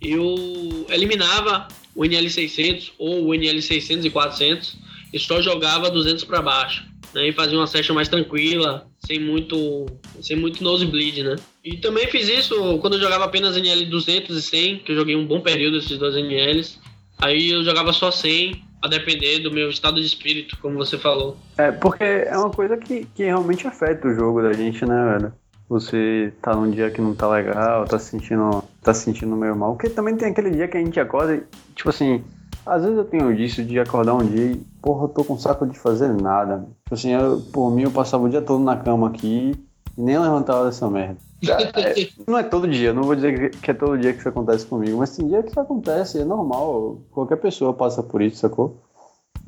eu 0.00 0.86
eliminava 0.88 1.66
o 1.94 2.02
NL600 2.02 2.92
ou 2.96 3.26
o 3.26 3.30
NL600 3.30 4.04
e 4.04 4.10
400 4.10 4.76
e 5.12 5.18
só 5.18 5.42
jogava 5.42 5.90
200 5.90 6.22
para 6.24 6.40
baixo. 6.40 6.84
Né, 7.14 7.28
e 7.28 7.32
fazia 7.32 7.56
uma 7.56 7.66
session 7.66 7.94
mais 7.94 8.08
tranquila, 8.08 8.86
sem 8.98 9.18
muito, 9.18 9.86
sem 10.20 10.36
muito 10.36 10.62
nosebleed, 10.62 11.22
né? 11.22 11.36
E 11.64 11.76
também 11.76 12.06
fiz 12.08 12.28
isso 12.28 12.78
quando 12.78 12.94
eu 12.94 13.00
jogava 13.00 13.24
apenas 13.24 13.56
NL 13.56 13.86
200 13.86 14.36
e 14.36 14.42
100, 14.42 14.78
que 14.80 14.92
eu 14.92 14.96
joguei 14.96 15.16
um 15.16 15.24
bom 15.24 15.40
período 15.40 15.78
esses 15.78 15.96
dois 15.96 16.14
NLs. 16.14 16.78
Aí 17.18 17.50
eu 17.50 17.64
jogava 17.64 17.92
só 17.92 18.10
100, 18.10 18.62
a 18.86 18.88
depender 18.88 19.40
do 19.40 19.50
meu 19.50 19.68
estado 19.68 20.00
de 20.00 20.06
espírito, 20.06 20.56
como 20.60 20.76
você 20.76 20.96
falou. 20.98 21.36
É, 21.58 21.70
porque 21.70 22.04
é 22.04 22.36
uma 22.36 22.50
coisa 22.50 22.76
que, 22.76 23.06
que 23.14 23.24
realmente 23.24 23.66
afeta 23.66 24.08
o 24.08 24.14
jogo 24.14 24.42
da 24.42 24.52
gente, 24.52 24.84
né, 24.84 25.18
velho? 25.18 25.32
Você 25.68 26.32
tá 26.40 26.54
num 26.54 26.70
dia 26.70 26.90
que 26.90 27.00
não 27.00 27.14
tá 27.14 27.28
legal, 27.28 27.84
tá 27.86 27.98
se 27.98 28.10
sentindo, 28.10 28.62
tá 28.82 28.94
se 28.94 29.02
sentindo 29.02 29.36
meio 29.36 29.56
mal. 29.56 29.72
Porque 29.72 29.90
também 29.90 30.16
tem 30.16 30.28
aquele 30.28 30.50
dia 30.50 30.68
que 30.68 30.76
a 30.76 30.80
gente 30.80 30.98
acorda 31.00 31.34
e, 31.34 31.42
tipo 31.74 31.90
assim, 31.90 32.22
às 32.64 32.82
vezes 32.82 32.96
eu 32.96 33.04
tenho 33.04 33.34
disso 33.34 33.64
de 33.64 33.78
acordar 33.78 34.14
um 34.14 34.24
dia 34.24 34.52
e, 34.52 34.56
porra, 34.80 35.04
eu 35.04 35.08
tô 35.08 35.24
com 35.24 35.36
saco 35.36 35.66
de 35.66 35.78
fazer 35.78 36.12
nada. 36.12 36.66
Tipo 36.84 36.94
assim, 36.94 37.12
eu, 37.12 37.40
por 37.52 37.70
mim 37.70 37.82
eu 37.82 37.90
passava 37.90 38.24
o 38.24 38.28
dia 38.28 38.42
todo 38.42 38.62
na 38.62 38.76
cama 38.76 39.08
aqui 39.08 39.54
e 39.96 40.00
nem 40.00 40.18
levantava 40.18 40.66
dessa 40.66 40.88
merda. 40.88 41.18
É, 41.42 42.08
não 42.26 42.38
é 42.38 42.42
todo 42.42 42.66
dia, 42.66 42.92
não 42.92 43.02
vou 43.02 43.14
dizer 43.14 43.50
que 43.50 43.70
é 43.70 43.74
todo 43.74 43.98
dia 43.98 44.12
que 44.12 44.20
isso 44.20 44.28
acontece 44.28 44.64
comigo, 44.64 44.98
mas 44.98 45.14
tem 45.14 45.28
dia 45.28 45.42
que 45.42 45.50
isso 45.50 45.60
acontece, 45.60 46.18
é 46.18 46.24
normal. 46.24 47.02
Qualquer 47.10 47.36
pessoa 47.36 47.74
passa 47.74 48.02
por 48.02 48.22
isso, 48.22 48.38
sacou? 48.38 48.82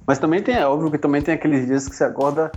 Mas 0.07 0.19
também 0.19 0.43
tem, 0.43 0.55
é 0.55 0.67
óbvio 0.67 0.91
que 0.91 0.99
também 0.99 1.23
tem 1.23 1.35
aqueles 1.35 1.67
dias 1.67 1.89
que 1.89 1.97
você 1.97 2.05
acorda 2.05 2.53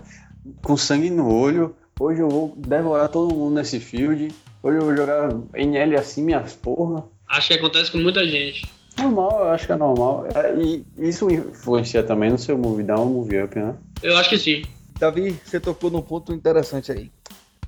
com 0.63 0.75
sangue 0.75 1.09
no 1.09 1.33
olho. 1.33 1.75
Hoje 1.99 2.21
eu 2.21 2.29
vou 2.29 2.53
devorar 2.57 3.09
todo 3.09 3.33
mundo 3.33 3.55
nesse 3.55 3.79
field. 3.79 4.33
Hoje 4.63 4.77
eu 4.77 4.85
vou 4.85 4.95
jogar 4.95 5.29
NL 5.53 5.95
assim, 5.95 6.23
minhas 6.23 6.53
porra. 6.53 7.03
Acho 7.27 7.49
que 7.49 7.53
acontece 7.53 7.91
com 7.91 7.97
muita 7.99 8.25
gente. 8.27 8.69
Normal, 8.97 9.45
eu 9.45 9.49
acho 9.51 9.65
que 9.65 9.71
é 9.71 9.75
normal. 9.75 10.27
É, 10.33 10.55
e 10.55 10.85
isso 10.97 11.29
influencia 11.29 12.03
também 12.03 12.29
no 12.29 12.37
seu 12.37 12.57
move 12.57 12.83
down, 12.83 13.05
move 13.05 13.41
up, 13.41 13.57
né? 13.57 13.75
Eu 14.03 14.17
acho 14.17 14.29
que 14.29 14.37
sim. 14.37 14.63
Davi, 14.99 15.31
você 15.43 15.59
tocou 15.59 15.89
num 15.89 16.01
ponto 16.01 16.33
interessante 16.33 16.91
aí. 16.91 17.11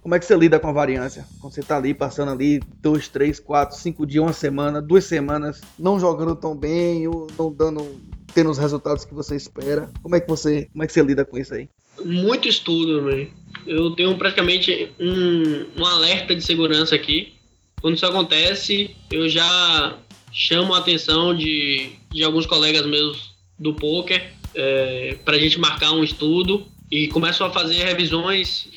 Como 0.03 0.13
é 0.15 0.19
que 0.19 0.25
você 0.25 0.35
lida 0.35 0.59
com 0.59 0.67
a 0.67 0.73
variância? 0.73 1.25
Quando 1.39 1.53
você 1.53 1.63
tá 1.63 1.77
ali, 1.77 1.93
passando 1.93 2.29
ali 2.29 2.59
dois, 2.81 3.07
três, 3.07 3.39
quatro, 3.39 3.77
cinco 3.77 4.05
dias, 4.05 4.21
uma 4.21 4.33
semana, 4.33 4.81
duas 4.81 5.05
semanas, 5.05 5.61
não 5.79 5.97
jogando 5.97 6.35
tão 6.35 6.53
bem, 6.53 7.07
ou 7.07 7.27
não 7.39 7.49
dando, 7.49 8.01
tendo 8.33 8.49
os 8.49 8.57
resultados 8.57 9.05
que 9.05 9.13
você 9.13 9.37
espera. 9.37 9.89
Como 10.01 10.13
é 10.13 10.19
que 10.19 10.27
você, 10.27 10.67
como 10.73 10.83
é 10.83 10.87
que 10.87 10.91
você 10.91 11.01
lida 11.01 11.23
com 11.23 11.37
isso 11.37 11.53
aí? 11.53 11.69
Muito 12.03 12.49
estudo, 12.49 13.05
velho. 13.05 13.31
Eu 13.65 13.91
tenho 13.91 14.17
praticamente 14.17 14.91
um, 14.99 15.81
um 15.81 15.85
alerta 15.85 16.35
de 16.35 16.41
segurança 16.41 16.93
aqui. 16.93 17.35
Quando 17.79 17.95
isso 17.95 18.05
acontece, 18.05 18.93
eu 19.09 19.29
já 19.29 19.97
chamo 20.33 20.73
a 20.73 20.79
atenção 20.79 21.33
de, 21.33 21.91
de 22.11 22.25
alguns 22.25 22.45
colegas 22.45 22.85
meus 22.85 23.33
do 23.57 23.73
poker 23.73 24.33
é, 24.53 25.17
para 25.23 25.37
a 25.37 25.39
gente 25.39 25.57
marcar 25.57 25.93
um 25.93 26.03
estudo 26.03 26.65
e 26.91 27.07
começo 27.07 27.41
a 27.43 27.49
fazer 27.49 27.85
revisões 27.85 28.67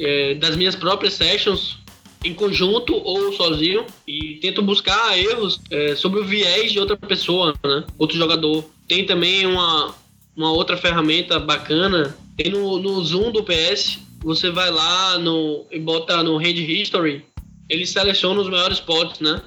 é, 0.00 0.34
das 0.34 0.56
minhas 0.56 0.74
próprias 0.74 1.14
sessions 1.14 1.78
em 2.24 2.34
conjunto 2.34 2.94
ou 2.94 3.32
sozinho 3.32 3.86
e 4.06 4.36
tento 4.36 4.62
buscar 4.62 5.18
erros 5.18 5.60
é, 5.70 5.94
sobre 5.94 6.20
o 6.20 6.24
viés 6.24 6.72
de 6.72 6.78
outra 6.78 6.96
pessoa, 6.96 7.54
né? 7.64 7.84
Outro 7.98 8.16
jogador. 8.16 8.64
Tem 8.86 9.06
também 9.06 9.46
uma, 9.46 9.94
uma 10.36 10.52
outra 10.52 10.76
ferramenta 10.76 11.38
bacana. 11.38 12.16
Tem 12.36 12.50
no, 12.50 12.78
no 12.78 13.02
Zoom 13.02 13.30
do 13.30 13.42
PS, 13.42 13.98
você 14.22 14.50
vai 14.50 14.70
lá 14.70 15.18
no, 15.18 15.66
e 15.70 15.78
bota 15.78 16.22
no 16.22 16.36
Hand 16.36 16.58
History, 16.58 17.24
ele 17.68 17.86
seleciona 17.86 18.40
os 18.40 18.48
maiores 18.48 18.80
pots, 18.80 19.20
né? 19.20 19.40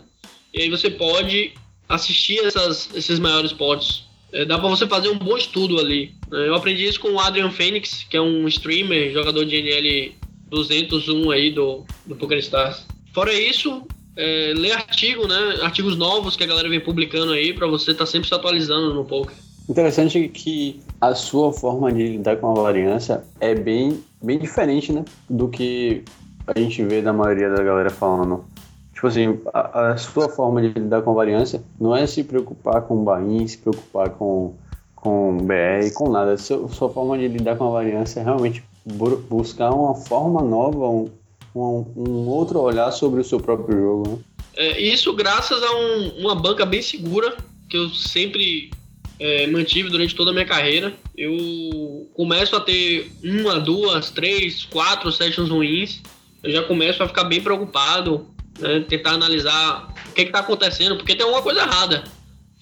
E 0.54 0.62
aí 0.62 0.70
você 0.70 0.90
pode 0.90 1.54
assistir 1.90 2.40
essas, 2.40 2.90
esses 2.96 3.20
maiores 3.20 3.52
pots. 3.52 4.06
É, 4.32 4.46
dá 4.46 4.58
para 4.58 4.70
você 4.70 4.88
fazer 4.88 5.10
um 5.10 5.18
bom 5.18 5.38
estudo 5.38 5.80
ali. 5.80 6.16
Né? 6.32 6.48
Eu 6.48 6.56
aprendi 6.56 6.86
isso 6.86 7.00
com 7.00 7.12
o 7.12 7.20
Adrian 7.20 7.52
Phoenix, 7.52 8.06
que 8.10 8.18
é 8.18 8.22
um 8.22 8.48
streamer, 8.48 9.12
jogador 9.12 9.46
de 9.46 9.56
NL 9.58 10.16
201 10.54 11.32
aí 11.32 11.52
do, 11.52 11.84
do 12.06 12.16
PokerStars. 12.16 12.86
Fora 13.14 13.34
isso, 13.34 13.84
é, 14.16 14.54
ler 14.56 14.74
artigo, 14.74 15.28
né? 15.28 15.60
Artigos 15.62 15.98
novos 15.98 16.36
que 16.36 16.44
a 16.44 16.48
galera 16.48 16.70
vem 16.70 16.80
publicando 16.80 17.32
aí 17.32 17.54
para 17.54 17.68
você 17.68 17.92
estar 17.92 18.06
tá 18.06 18.12
sempre 18.12 18.28
se 18.28 18.34
atualizando 18.34 18.94
no 18.94 19.04
poker. 19.04 19.36
Interessante 19.68 20.28
que 20.28 20.82
a 21.00 21.16
sua 21.16 21.54
forma 21.54 21.92
de 21.92 22.18
lidar 22.18 22.38
com 22.38 22.52
a 22.52 22.62
variância 22.62 23.24
é 23.40 23.56
bem, 23.56 24.04
bem 24.22 24.38
diferente, 24.38 24.92
né? 24.92 25.04
Do 25.30 25.48
que 25.48 26.04
a 26.48 26.60
gente 26.60 26.84
vê 26.84 27.02
da 27.02 27.14
maioria 27.14 27.50
da 27.50 27.64
galera 27.64 27.90
falando. 27.90 28.46
Tipo 28.94 29.08
assim, 29.08 29.40
a, 29.54 29.92
a 29.92 29.98
sua 29.98 30.30
forma 30.30 30.62
de 30.62 30.68
lidar 30.68 31.02
com 31.02 31.12
a 31.12 31.14
variância 31.14 31.64
não 31.80 31.96
é 31.96 32.06
se 32.06 32.24
preocupar 32.24 32.82
com 32.82 33.02
o 33.02 33.04
Bahia, 33.04 33.48
se 33.48 33.58
preocupar 33.58 34.10
com, 34.12 34.54
com 34.96 35.38
BR, 35.38 35.94
com 35.94 36.10
nada. 36.10 36.38
Sua, 36.38 36.68
sua 36.68 36.90
forma 36.90 37.18
de 37.18 37.28
lidar 37.28 37.58
com 37.58 37.68
a 37.68 37.72
variância 37.72 38.20
é 38.20 38.24
realmente 38.24 38.64
buscar 38.86 39.72
uma 39.72 39.96
forma 39.96 40.42
nova, 40.42 40.90
um, 40.90 41.10
um, 41.56 42.28
outro 42.28 42.60
olhar 42.60 42.92
sobre 42.92 43.22
o 43.22 43.24
seu 43.24 43.40
próprio 43.40 43.80
jogo. 43.80 44.10
Né? 44.10 44.18
É, 44.56 44.82
isso 44.82 45.14
graças 45.14 45.62
a 45.62 45.72
um, 45.76 46.20
uma 46.20 46.36
banca 46.36 46.66
bem 46.66 46.82
segura 46.82 47.36
que 47.70 47.78
eu 47.78 47.90
sempre 47.90 48.72
é, 49.20 49.48
mantive 49.48 49.90
durante 49.90 50.16
toda 50.16 50.32
a 50.32 50.34
minha 50.34 50.46
carreira. 50.46 50.94
Eu 51.18 52.10
começo 52.14 52.56
a 52.56 52.60
ter 52.60 53.12
uma, 53.24 53.60
duas, 53.60 54.12
três, 54.12 54.66
quatro 54.66 55.12
sessions 55.12 55.50
ruins. 55.50 56.02
Eu 56.44 56.52
já 56.52 56.64
começo 56.64 57.02
a 57.02 57.08
ficar 57.08 57.24
bem 57.24 57.42
preocupado, 57.42 58.28
né, 58.60 58.82
tentar 58.82 59.12
analisar 59.12 59.94
o 60.10 60.14
que 60.14 60.24
está 60.24 60.40
acontecendo, 60.40 60.98
porque 60.98 61.16
tem 61.16 61.26
alguma 61.26 61.42
coisa 61.42 61.62
errada. 61.62 62.04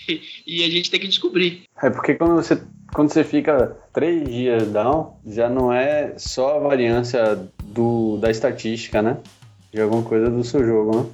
E 0.47 0.63
a 0.63 0.69
gente 0.69 0.89
tem 0.89 0.99
que 0.99 1.07
descobrir. 1.07 1.63
É 1.81 1.89
porque 1.89 2.15
quando 2.15 2.35
você 2.35 2.61
quando 2.93 3.11
você 3.11 3.23
fica 3.23 3.75
três 3.93 4.27
dias 4.27 4.67
down, 4.67 5.13
já 5.25 5.49
não 5.49 5.71
é 5.71 6.13
só 6.17 6.57
a 6.57 6.59
variância 6.59 7.39
do, 7.63 8.17
da 8.17 8.29
estatística, 8.29 9.01
né? 9.01 9.17
De 9.73 9.81
alguma 9.81 10.03
coisa 10.03 10.29
do 10.29 10.43
seu 10.43 10.65
jogo, 10.65 10.97
né? 10.97 11.09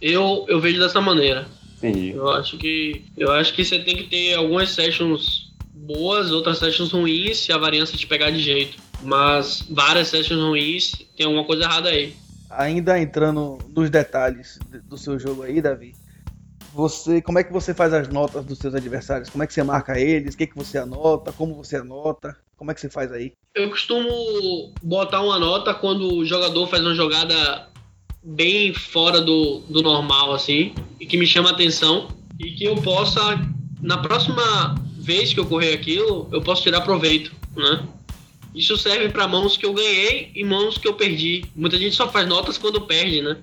Eu, 0.00 0.44
eu 0.48 0.60
vejo 0.60 0.78
dessa 0.78 1.00
maneira. 1.00 1.46
Entendi. 1.78 2.12
Eu 2.12 2.30
acho 2.30 2.56
que 2.56 3.04
eu 3.16 3.32
acho 3.32 3.52
que 3.54 3.64
você 3.64 3.78
tem 3.78 3.96
que 3.96 4.04
ter 4.04 4.34
algumas 4.34 4.70
sessions 4.70 5.52
boas, 5.74 6.30
outras 6.30 6.58
sessions 6.58 6.92
ruins, 6.92 7.38
se 7.38 7.52
a 7.52 7.58
variância 7.58 7.98
te 7.98 8.06
pegar 8.06 8.30
de 8.30 8.40
jeito. 8.40 8.78
Mas 9.02 9.66
várias 9.68 10.08
sessions 10.08 10.40
ruins, 10.40 10.92
tem 11.16 11.26
alguma 11.26 11.44
coisa 11.44 11.64
errada 11.64 11.88
aí. 11.88 12.14
Ainda 12.48 12.98
entrando 12.98 13.58
nos 13.74 13.90
detalhes 13.90 14.58
do 14.88 14.96
seu 14.96 15.18
jogo 15.18 15.42
aí, 15.42 15.60
Davi, 15.60 15.94
você, 16.76 17.22
como 17.22 17.38
é 17.38 17.44
que 17.44 17.52
você 17.52 17.72
faz 17.72 17.94
as 17.94 18.06
notas 18.08 18.44
dos 18.44 18.58
seus 18.58 18.74
adversários? 18.74 19.30
Como 19.30 19.42
é 19.42 19.46
que 19.46 19.54
você 19.54 19.62
marca 19.62 19.98
eles? 19.98 20.34
O 20.34 20.36
que, 20.36 20.46
que 20.46 20.54
você 20.54 20.76
anota? 20.76 21.32
Como 21.32 21.54
você 21.54 21.76
anota? 21.76 22.36
Como 22.54 22.70
é 22.70 22.74
que 22.74 22.80
você 22.82 22.90
faz 22.90 23.10
aí? 23.10 23.32
Eu 23.54 23.70
costumo 23.70 24.74
botar 24.82 25.22
uma 25.22 25.38
nota 25.38 25.72
quando 25.72 26.14
o 26.14 26.26
jogador 26.26 26.66
faz 26.68 26.82
uma 26.82 26.94
jogada 26.94 27.68
bem 28.22 28.74
fora 28.74 29.22
do, 29.22 29.60
do 29.70 29.80
normal, 29.80 30.34
assim, 30.34 30.74
e 31.00 31.06
que 31.06 31.16
me 31.16 31.26
chama 31.26 31.48
a 31.48 31.52
atenção 31.52 32.08
e 32.38 32.50
que 32.50 32.64
eu 32.64 32.76
possa, 32.76 33.20
na 33.80 33.96
próxima 33.96 34.74
vez 34.98 35.32
que 35.32 35.40
ocorrer 35.40 35.72
aquilo, 35.72 36.28
eu 36.30 36.42
posso 36.42 36.62
tirar 36.62 36.82
proveito, 36.82 37.32
né? 37.56 37.88
Isso 38.54 38.76
serve 38.76 39.08
para 39.08 39.26
mãos 39.26 39.56
que 39.56 39.64
eu 39.64 39.72
ganhei 39.72 40.30
e 40.34 40.44
mãos 40.44 40.76
que 40.76 40.86
eu 40.86 40.94
perdi. 40.94 41.44
Muita 41.54 41.78
gente 41.78 41.96
só 41.96 42.10
faz 42.10 42.28
notas 42.28 42.58
quando 42.58 42.82
perde, 42.82 43.22
né? 43.22 43.38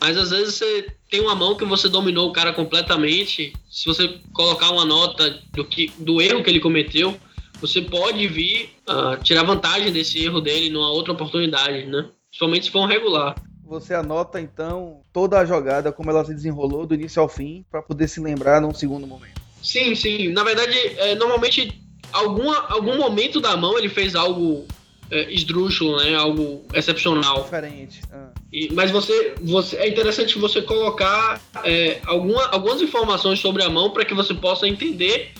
Mas 0.00 0.16
às 0.16 0.30
vezes 0.30 0.54
você 0.54 0.86
tem 1.10 1.20
uma 1.20 1.34
mão 1.34 1.56
que 1.56 1.64
você 1.64 1.88
dominou 1.88 2.28
o 2.28 2.32
cara 2.32 2.52
completamente. 2.52 3.52
Se 3.70 3.86
você 3.86 4.18
colocar 4.32 4.70
uma 4.70 4.84
nota 4.84 5.40
do, 5.52 5.64
que, 5.64 5.92
do 5.98 6.20
erro 6.20 6.42
que 6.42 6.50
ele 6.50 6.60
cometeu, 6.60 7.16
você 7.60 7.80
pode 7.80 8.26
vir 8.26 8.70
uh, 8.88 9.22
tirar 9.22 9.44
vantagem 9.44 9.92
desse 9.92 10.22
erro 10.24 10.40
dele 10.40 10.70
numa 10.70 10.90
outra 10.90 11.12
oportunidade, 11.12 11.86
né? 11.86 12.08
Principalmente 12.28 12.66
se 12.66 12.70
for 12.70 12.80
um 12.80 12.86
regular. 12.86 13.34
Você 13.64 13.94
anota 13.94 14.40
então 14.40 15.00
toda 15.12 15.38
a 15.38 15.44
jogada, 15.44 15.90
como 15.90 16.10
ela 16.10 16.24
se 16.24 16.34
desenrolou 16.34 16.86
do 16.86 16.94
início 16.94 17.22
ao 17.22 17.28
fim, 17.28 17.64
para 17.70 17.80
poder 17.80 18.08
se 18.08 18.20
lembrar 18.20 18.60
num 18.60 18.74
segundo 18.74 19.06
momento. 19.06 19.40
Sim, 19.62 19.94
sim. 19.94 20.28
Na 20.28 20.44
verdade, 20.44 20.76
é, 20.98 21.14
normalmente, 21.14 21.80
alguma, 22.12 22.66
algum 22.68 22.98
momento 22.98 23.40
da 23.40 23.56
mão 23.56 23.78
ele 23.78 23.88
fez 23.88 24.14
algo 24.14 24.66
é, 25.10 25.32
esdrúxulo, 25.32 25.96
né? 25.98 26.14
Algo 26.14 26.64
excepcional. 26.72 27.44
Diferente. 27.44 28.00
Ah. 28.12 28.30
E, 28.52 28.72
mas 28.72 28.90
você, 28.90 29.34
você 29.40 29.76
é 29.76 29.88
interessante 29.88 30.38
você 30.38 30.62
colocar 30.62 31.40
é, 31.64 32.00
alguma, 32.06 32.44
algumas 32.46 32.80
informações 32.80 33.40
sobre 33.40 33.62
a 33.62 33.70
mão 33.70 33.90
para 33.90 34.04
que 34.04 34.14
você 34.14 34.34
possa 34.34 34.68
entender 34.68 35.32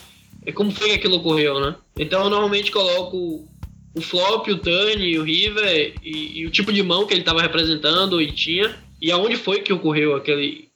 é, 0.44 0.52
como 0.52 0.70
foi 0.70 0.90
que 0.90 0.94
aquilo 0.94 1.16
ocorreu, 1.16 1.60
né? 1.60 1.76
Então 1.98 2.24
eu 2.24 2.30
normalmente 2.30 2.70
coloco 2.70 3.48
o 3.94 4.00
flop, 4.00 4.48
o 4.48 4.58
turn, 4.58 5.18
o 5.18 5.22
river 5.22 5.94
e, 6.02 6.40
e 6.40 6.46
o 6.46 6.50
tipo 6.50 6.72
de 6.72 6.82
mão 6.82 7.06
que 7.06 7.14
ele 7.14 7.20
estava 7.20 7.40
representando 7.40 8.20
e 8.20 8.32
tinha 8.32 8.74
e 9.00 9.10
aonde 9.10 9.36
foi 9.36 9.60
que 9.60 9.72
ocorreu 9.72 10.16
aquele, 10.16 10.68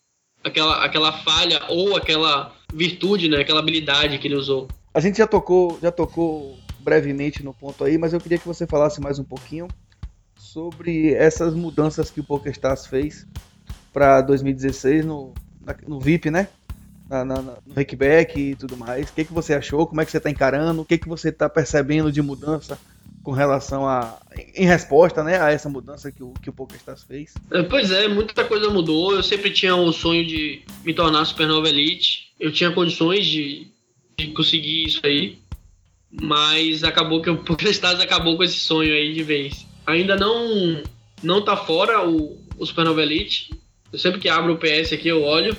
aquela, 0.44 0.84
aquela 0.84 1.12
falha 1.12 1.62
ou 1.68 1.96
aquela 1.96 2.54
virtude, 2.72 3.28
né? 3.28 3.40
Aquela 3.40 3.60
habilidade 3.60 4.18
que 4.18 4.28
ele 4.28 4.36
usou. 4.36 4.68
A 4.94 5.00
gente 5.00 5.18
já 5.18 5.26
tocou, 5.26 5.78
já 5.80 5.90
tocou 5.90 6.58
brevemente 6.88 7.42
no 7.42 7.52
ponto 7.52 7.84
aí, 7.84 7.98
mas 7.98 8.14
eu 8.14 8.20
queria 8.20 8.38
que 8.38 8.46
você 8.48 8.66
falasse 8.66 8.98
mais 8.98 9.18
um 9.18 9.24
pouquinho 9.24 9.68
sobre 10.38 11.12
essas 11.12 11.52
mudanças 11.54 12.10
que 12.10 12.20
o 12.20 12.24
PokerStars 12.24 12.86
fez 12.86 13.26
para 13.92 14.22
2016 14.22 15.04
no, 15.04 15.34
no 15.86 16.00
VIP, 16.00 16.30
né? 16.30 16.48
Na, 17.06 17.24
na, 17.24 17.42
no 17.42 17.74
Rickback 17.76 18.40
e 18.40 18.54
tudo 18.54 18.74
mais. 18.74 19.10
O 19.10 19.12
que, 19.12 19.24
que 19.26 19.32
você 19.32 19.52
achou? 19.52 19.86
Como 19.86 20.00
é 20.00 20.04
que 20.06 20.10
você 20.10 20.16
está 20.16 20.30
encarando? 20.30 20.80
O 20.80 20.84
que, 20.84 20.96
que 20.96 21.08
você 21.08 21.28
está 21.28 21.48
percebendo 21.48 22.10
de 22.10 22.22
mudança 22.22 22.78
com 23.22 23.32
relação 23.32 23.86
a. 23.86 24.18
em 24.54 24.66
resposta 24.66 25.22
né, 25.22 25.38
a 25.40 25.50
essa 25.50 25.68
mudança 25.68 26.10
que 26.10 26.22
o, 26.22 26.32
que 26.42 26.48
o 26.48 26.52
PokerStars 26.54 27.02
fez? 27.02 27.34
É, 27.50 27.62
pois 27.62 27.90
é, 27.90 28.08
muita 28.08 28.44
coisa 28.44 28.70
mudou. 28.70 29.14
Eu 29.14 29.22
sempre 29.22 29.50
tinha 29.50 29.76
o 29.76 29.92
sonho 29.92 30.26
de 30.26 30.62
me 30.84 30.94
tornar 30.94 31.24
Supernova 31.26 31.68
Elite. 31.68 32.32
Eu 32.40 32.52
tinha 32.52 32.70
condições 32.70 33.26
de 33.26 33.70
de 34.18 34.32
conseguir 34.32 34.84
isso 34.84 35.00
aí. 35.04 35.38
Mas 36.10 36.82
acabou 36.84 37.20
que 37.20 37.30
o 37.30 37.38
PokerStars 37.44 38.00
acabou 38.00 38.36
com 38.36 38.44
esse 38.44 38.58
sonho 38.58 38.92
aí 38.92 39.12
de 39.12 39.22
vez. 39.22 39.66
Ainda 39.86 40.16
não 40.16 40.82
não 41.22 41.42
tá 41.44 41.56
fora 41.56 42.08
o, 42.08 42.38
o 42.56 42.66
Supernova 42.66 43.02
Elite. 43.02 43.50
Eu 43.92 43.98
sempre 43.98 44.20
que 44.20 44.28
abro 44.28 44.54
o 44.54 44.58
PS 44.58 44.92
aqui 44.92 45.08
eu 45.08 45.22
olho. 45.22 45.56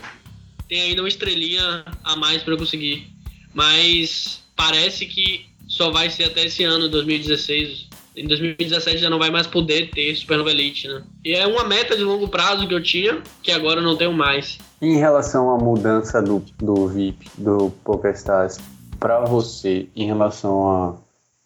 Tem 0.68 0.82
ainda 0.82 1.02
uma 1.02 1.08
estrelinha 1.08 1.84
a 2.04 2.16
mais 2.16 2.44
para 2.44 2.56
conseguir. 2.56 3.08
Mas 3.54 4.44
parece 4.56 5.06
que 5.06 5.48
só 5.68 5.92
vai 5.92 6.10
ser 6.10 6.26
até 6.26 6.46
esse 6.46 6.64
ano, 6.64 6.90
2016. 6.90 7.88
Em 8.16 8.28
2017 8.28 8.98
já 8.98 9.10
não 9.10 9.18
vai 9.18 9.30
mais 9.30 9.48
poder 9.48 9.92
ter 9.92 10.16
Supernova 10.16 10.52
Elite, 10.52 10.88
né? 10.88 11.04
E 11.24 11.34
é 11.34 11.48
uma 11.48 11.64
meta 11.64 11.96
de 11.96 12.04
longo 12.04 12.28
prazo 12.28 12.68
que 12.68 12.74
eu 12.74 12.84
tinha, 12.84 13.22
que 13.42 13.52
agora 13.52 13.82
não 13.82 13.96
tenho 13.96 14.12
mais. 14.12 14.58
Em 14.82 14.98
relação 14.98 15.50
à 15.52 15.58
mudança 15.58 16.22
do, 16.22 16.44
do 16.58 16.88
VIP, 16.88 17.30
do 17.38 17.72
PokerStars, 17.84 18.60
para 19.00 19.22
você, 19.22 19.88
em 19.96 20.06
relação 20.06 20.70
à 20.70 20.96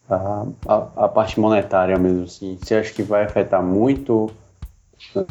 a, 0.09 0.45
a, 0.67 1.05
a, 1.05 1.07
parte 1.07 1.39
monetária 1.39 1.97
mesmo, 1.97 2.23
assim, 2.23 2.57
você 2.61 2.75
acha 2.75 2.93
que 2.93 3.03
vai 3.03 3.23
afetar 3.23 3.63
muito? 3.63 4.29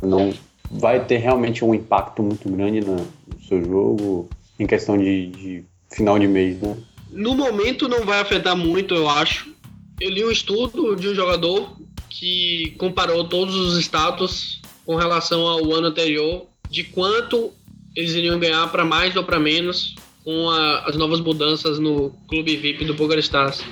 Não 0.02 0.32
vai 0.70 1.04
ter 1.04 1.18
realmente 1.18 1.64
um 1.64 1.74
impacto 1.74 2.22
muito 2.22 2.48
grande 2.48 2.80
no, 2.80 3.06
seu 3.46 3.62
jogo 3.62 4.28
em 4.58 4.66
questão 4.66 4.96
de, 4.96 5.26
de 5.26 5.64
final 5.90 6.18
de 6.18 6.26
mês, 6.26 6.60
né? 6.60 6.76
No 7.10 7.34
momento 7.34 7.88
não 7.88 8.04
vai 8.06 8.20
afetar 8.20 8.56
muito, 8.56 8.94
eu 8.94 9.08
acho. 9.08 9.52
Eu 10.00 10.10
li 10.10 10.24
um 10.24 10.30
estudo 10.30 10.96
de 10.96 11.08
um 11.08 11.14
jogador 11.14 11.76
que 12.08 12.74
comparou 12.78 13.28
todos 13.28 13.54
os 13.54 13.78
status 13.78 14.62
com 14.86 14.96
relação 14.96 15.46
ao 15.46 15.72
ano 15.72 15.88
anterior, 15.88 16.46
de 16.70 16.84
quanto 16.84 17.52
eles 17.94 18.12
iriam 18.14 18.38
ganhar 18.38 18.66
para 18.72 18.84
mais 18.84 19.14
ou 19.16 19.24
para 19.24 19.38
menos 19.38 19.94
com 20.24 20.50
a, 20.50 20.80
as 20.86 20.96
novas 20.96 21.20
mudanças 21.20 21.78
no 21.78 22.10
clube 22.28 22.56
VIP 22.56 22.84
do 22.84 22.94
PokerStars. 22.94 23.64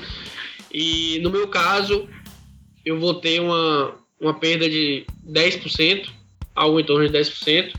E 0.72 1.18
no 1.20 1.30
meu 1.30 1.48
caso, 1.48 2.08
eu 2.84 2.98
vou 2.98 3.14
ter 3.14 3.40
uma, 3.40 3.94
uma 4.20 4.34
perda 4.34 4.68
de 4.68 5.04
10%, 5.28 6.08
algo 6.54 6.80
em 6.80 6.84
torno 6.84 7.08
de 7.08 7.16
10%, 7.16 7.74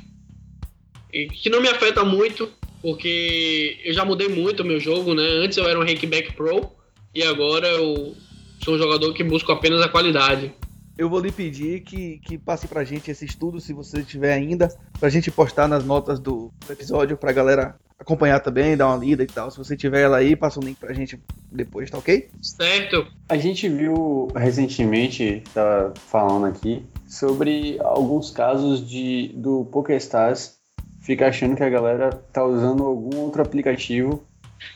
e 1.13 1.27
que 1.27 1.49
não 1.49 1.61
me 1.61 1.67
afeta 1.67 2.03
muito, 2.03 2.49
porque 2.81 3.79
eu 3.83 3.93
já 3.93 4.05
mudei 4.05 4.27
muito 4.27 4.61
o 4.61 4.65
meu 4.65 4.79
jogo, 4.79 5.13
né? 5.13 5.23
Antes 5.23 5.57
eu 5.57 5.67
era 5.67 5.79
um 5.79 5.85
Rankback 5.85 6.33
Pro 6.33 6.71
e 7.13 7.23
agora 7.23 7.67
eu 7.67 8.15
sou 8.63 8.75
um 8.75 8.77
jogador 8.77 9.13
que 9.13 9.23
busca 9.23 9.53
apenas 9.53 9.81
a 9.81 9.89
qualidade. 9.89 10.53
Eu 10.97 11.09
vou 11.09 11.19
lhe 11.19 11.31
pedir 11.31 11.81
que, 11.81 12.19
que 12.19 12.37
passe 12.37 12.67
pra 12.67 12.83
gente 12.83 13.09
esse 13.09 13.25
estudo, 13.25 13.59
se 13.59 13.73
você 13.73 14.03
tiver 14.03 14.33
ainda, 14.33 14.67
pra 14.99 15.09
gente 15.09 15.31
postar 15.31 15.67
nas 15.67 15.83
notas 15.83 16.19
do 16.19 16.51
episódio 16.69 17.17
pra 17.17 17.31
galera 17.31 17.75
acompanhar 18.01 18.39
também, 18.39 18.75
dar 18.75 18.87
uma 18.87 18.97
lida 18.97 19.23
e 19.23 19.27
tal. 19.27 19.49
Se 19.51 19.57
você 19.57 19.77
tiver 19.77 20.01
ela 20.01 20.17
aí, 20.17 20.35
passa 20.35 20.59
o 20.59 20.63
um 20.63 20.65
link 20.65 20.77
pra 20.77 20.93
gente 20.93 21.19
depois, 21.51 21.89
tá 21.89 21.97
ok? 21.97 22.29
Certo. 22.41 23.07
A 23.29 23.37
gente 23.37 23.69
viu 23.69 24.27
recentemente, 24.35 25.43
tá 25.53 25.93
falando 25.95 26.47
aqui, 26.47 26.85
sobre 27.07 27.77
alguns 27.79 28.31
casos 28.31 28.87
de 28.87 29.31
do 29.35 29.65
PokerStars 29.65 30.59
fica 31.01 31.27
achando 31.27 31.55
que 31.55 31.63
a 31.63 31.69
galera 31.69 32.11
tá 32.31 32.43
usando 32.43 32.83
algum 32.83 33.17
outro 33.17 33.41
aplicativo 33.41 34.23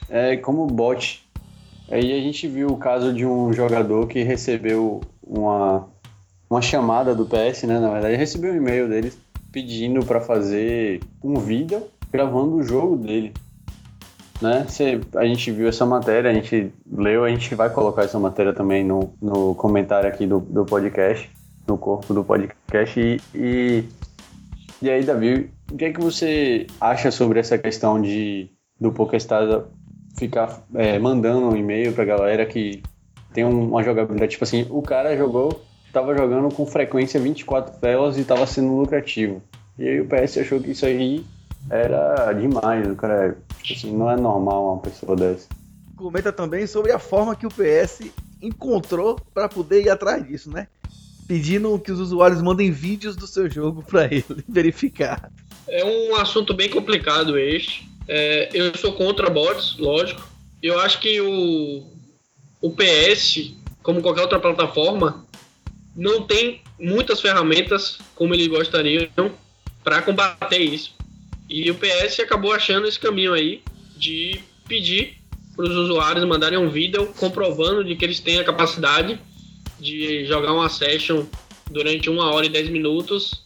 é, 0.09 0.37
como 0.37 0.65
bot. 0.67 1.23
Aí 1.89 2.13
a 2.13 2.21
gente 2.21 2.47
viu 2.47 2.69
o 2.69 2.77
caso 2.77 3.13
de 3.13 3.25
um 3.25 3.53
jogador 3.53 4.07
que 4.07 4.23
recebeu 4.23 5.01
uma, 5.21 5.87
uma 6.49 6.61
chamada 6.61 7.13
do 7.13 7.25
PS, 7.25 7.63
né? 7.63 7.79
Na 7.79 7.91
verdade, 7.91 8.15
recebeu 8.15 8.53
um 8.53 8.55
e-mail 8.55 8.89
deles 8.89 9.17
pedindo 9.51 10.03
para 10.03 10.19
fazer 10.19 10.99
um 11.23 11.35
vídeo 11.35 11.83
gravando 12.15 12.55
o 12.55 12.63
jogo 12.63 12.95
dele. 12.95 13.33
Né? 14.41 14.65
Cê, 14.67 14.99
a 15.15 15.25
gente 15.25 15.51
viu 15.51 15.67
essa 15.67 15.85
matéria, 15.85 16.29
a 16.29 16.33
gente 16.33 16.71
leu, 16.91 17.23
a 17.23 17.29
gente 17.29 17.53
vai 17.55 17.69
colocar 17.69 18.03
essa 18.03 18.19
matéria 18.19 18.53
também 18.53 18.83
no, 18.83 19.13
no 19.21 19.55
comentário 19.55 20.09
aqui 20.09 20.25
do, 20.25 20.39
do 20.39 20.65
podcast, 20.65 21.29
no 21.67 21.77
corpo 21.77 22.13
do 22.13 22.23
podcast. 22.23 22.99
E, 22.99 23.21
e, 23.33 23.83
e 24.81 24.89
aí, 24.89 25.03
Davi, 25.03 25.49
o 25.71 25.77
que 25.77 25.85
é 25.85 25.93
que 25.93 26.01
você 26.01 26.67
acha 26.79 27.11
sobre 27.11 27.39
essa 27.39 27.57
questão 27.57 28.01
de 28.01 28.49
do 28.79 28.91
PokerStars 28.91 29.63
ficar 30.17 30.63
é, 30.75 30.99
mandando 30.99 31.47
um 31.47 31.55
e-mail 31.55 31.93
pra 31.93 32.03
galera 32.03 32.45
que 32.45 32.83
tem 33.33 33.43
uma 33.43 33.83
jogabilidade, 33.83 34.31
tipo 34.31 34.43
assim, 34.43 34.65
o 34.69 34.81
cara 34.81 35.15
jogou, 35.17 35.61
tava 35.91 36.15
jogando 36.15 36.53
com 36.53 36.65
frequência 36.65 37.19
24 37.19 37.79
telas 37.79 38.17
e 38.17 38.23
tava 38.23 38.45
sendo 38.45 38.75
lucrativo. 38.75 39.41
E 39.77 39.87
aí 39.87 40.01
o 40.01 40.07
PS 40.07 40.37
achou 40.37 40.59
que 40.59 40.71
isso 40.71 40.85
aí 40.85 41.25
era 41.69 42.33
demais, 42.33 42.87
o 42.87 42.95
cara, 42.95 43.37
assim, 43.69 43.95
não 43.95 44.09
é 44.09 44.15
normal 44.15 44.73
uma 44.73 44.81
pessoa 44.81 45.15
dessa. 45.15 45.47
Comenta 45.95 46.31
também 46.31 46.67
sobre 46.67 46.91
a 46.91 46.99
forma 46.99 47.35
que 47.35 47.47
o 47.47 47.49
PS 47.49 48.11
encontrou 48.41 49.19
para 49.33 49.49
poder 49.49 49.83
ir 49.83 49.89
atrás 49.89 50.25
disso, 50.27 50.49
né? 50.49 50.67
Pedindo 51.27 51.79
que 51.79 51.91
os 51.91 51.99
usuários 51.99 52.41
mandem 52.41 52.71
vídeos 52.71 53.15
do 53.15 53.25
seu 53.25 53.49
jogo 53.49 53.81
para 53.83 54.05
ele 54.05 54.25
verificar. 54.47 55.31
É 55.67 55.83
um 55.83 56.15
assunto 56.15 56.53
bem 56.53 56.69
complicado 56.69 57.37
este. 57.37 57.89
É, 58.07 58.49
eu 58.53 58.77
sou 58.77 58.93
contra 58.93 59.29
bots, 59.29 59.77
lógico. 59.79 60.21
Eu 60.61 60.79
acho 60.79 60.99
que 60.99 61.19
o, 61.21 61.83
o 62.61 62.71
PS, 62.71 63.53
como 63.81 64.01
qualquer 64.01 64.21
outra 64.21 64.39
plataforma, 64.39 65.25
não 65.95 66.21
tem 66.23 66.61
muitas 66.79 67.21
ferramentas 67.21 67.97
como 68.13 68.33
eles 68.33 68.47
gostariam 68.47 69.07
para 69.83 70.01
combater 70.01 70.59
isso. 70.59 70.94
E 71.49 71.69
o 71.69 71.75
PS 71.75 72.19
acabou 72.19 72.51
achando 72.51 72.87
esse 72.87 72.99
caminho 72.99 73.33
aí 73.33 73.61
de 73.95 74.39
pedir 74.67 75.17
para 75.55 75.65
os 75.65 75.75
usuários 75.75 76.25
mandarem 76.25 76.57
um 76.57 76.69
vídeo 76.69 77.13
comprovando 77.17 77.83
de 77.83 77.95
que 77.95 78.03
eles 78.03 78.19
têm 78.19 78.39
a 78.39 78.43
capacidade 78.43 79.19
de 79.79 80.25
jogar 80.25 80.53
uma 80.53 80.69
session 80.69 81.25
durante 81.69 82.09
uma 82.09 82.33
hora 82.33 82.45
e 82.45 82.49
dez 82.49 82.69
minutos 82.69 83.45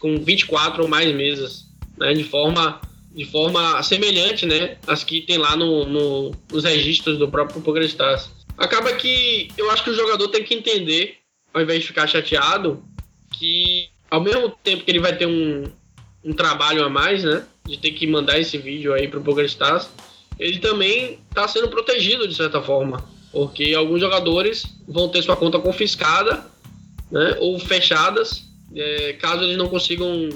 com 0.00 0.16
24 0.18 0.82
ou 0.82 0.88
mais 0.88 1.14
mesas, 1.14 1.66
né, 1.96 2.12
de 2.12 2.24
forma 2.24 2.80
de 3.12 3.24
forma 3.24 3.82
semelhante, 3.82 4.46
né, 4.46 4.76
às 4.86 5.02
que 5.02 5.22
tem 5.22 5.38
lá 5.38 5.56
no, 5.56 5.84
no, 5.86 6.34
nos 6.52 6.62
registros 6.62 7.18
do 7.18 7.28
próprio 7.28 7.60
PokerStars. 7.62 8.30
Acaba 8.56 8.92
que 8.92 9.48
eu 9.56 9.70
acho 9.70 9.82
que 9.82 9.90
o 9.90 9.94
jogador 9.94 10.28
tem 10.28 10.44
que 10.44 10.54
entender, 10.54 11.16
ao 11.52 11.62
invés 11.62 11.80
de 11.80 11.86
ficar 11.88 12.06
chateado, 12.06 12.84
que 13.36 13.88
ao 14.10 14.20
mesmo 14.20 14.50
tempo 14.62 14.84
que 14.84 14.90
ele 14.90 15.00
vai 15.00 15.16
ter 15.16 15.26
um, 15.26 15.64
um 16.28 16.32
trabalho 16.34 16.84
a 16.84 16.90
mais, 16.90 17.24
né, 17.24 17.44
de 17.66 17.78
ter 17.78 17.92
que 17.92 18.06
mandar 18.06 18.38
esse 18.38 18.58
vídeo 18.58 18.92
aí 18.92 19.08
pro 19.08 19.22
PokerStars, 19.22 19.88
ele 20.38 20.58
também 20.58 21.18
está 21.28 21.48
sendo 21.48 21.68
protegido 21.68 22.28
de 22.28 22.34
certa 22.34 22.60
forma, 22.60 23.02
porque 23.32 23.74
alguns 23.74 24.00
jogadores 24.00 24.64
vão 24.86 25.08
ter 25.08 25.22
sua 25.22 25.36
conta 25.36 25.58
confiscada, 25.58 26.44
né, 27.10 27.36
ou 27.40 27.58
fechadas 27.58 28.48
é, 28.74 29.14
caso 29.14 29.44
eles 29.44 29.56
não 29.56 29.68
consigam 29.68 30.28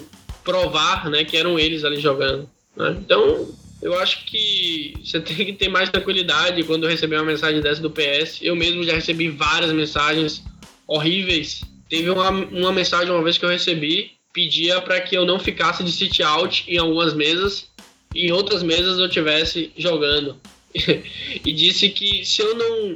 provar 0.43 1.11
né, 1.11 1.24
que 1.24 1.36
eram 1.36 1.59
eles 1.59 1.84
ali 1.84 2.01
jogando. 2.01 2.49
Né? 2.76 2.97
Então, 2.99 3.49
eu 3.80 3.99
acho 3.99 4.24
que 4.24 4.95
você 5.05 5.20
tem 5.20 5.36
que 5.36 5.53
ter 5.53 5.68
mais 5.68 5.90
tranquilidade 5.90 6.62
quando 6.64 6.86
receber 6.86 7.16
uma 7.16 7.24
mensagem 7.24 7.61
dessa 7.61 7.82
do 7.82 7.90
PS. 7.90 8.38
Eu 8.40 8.57
mesmo 8.57 8.82
já 8.84 8.95
recebi 8.95 9.28
várias 9.28 9.72
mensagens 9.72 10.43
horríveis. 10.86 11.62
Teve 11.88 12.11
uma, 12.11 12.30
uma 12.30 12.72
mensagem 12.72 13.11
uma 13.11 13.22
vez 13.22 13.36
que 13.36 13.45
eu 13.45 13.51
recebi, 13.51 14.12
pedia 14.33 14.80
para 14.80 15.01
que 15.01 15.16
eu 15.16 15.24
não 15.26 15.39
ficasse 15.39 15.85
de 15.85 15.93
sit 15.93 16.20
out 16.20 16.64
em 16.66 16.78
algumas 16.78 17.14
mesas 17.14 17.68
e 18.14 18.26
em 18.26 18.33
outras 18.33 18.62
mesas 18.62 18.99
eu 18.99 19.09
tivesse 19.09 19.72
jogando. 19.76 20.37
e 20.74 21.53
disse 21.53 21.89
que 21.91 22.24
se 22.24 22.41
eu 22.41 22.55
não 22.55 22.95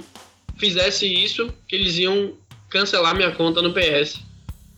fizesse 0.56 1.06
isso, 1.06 1.52
que 1.68 1.76
eles 1.76 1.98
iam 1.98 2.34
cancelar 2.68 3.14
minha 3.14 3.30
conta 3.32 3.62
no 3.62 3.72
PS. 3.72 4.20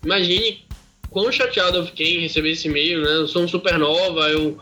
Imagine 0.05 0.65
quão 1.11 1.31
chateado 1.33 1.79
eu 1.79 1.87
fiquei 1.87 2.17
em 2.17 2.21
receber 2.21 2.51
esse 2.51 2.69
e-mail, 2.69 3.03
né? 3.03 3.17
Eu 3.17 3.29
sou 3.29 3.43
um 3.43 3.49
supernova, 3.49 4.29
eu 4.31 4.59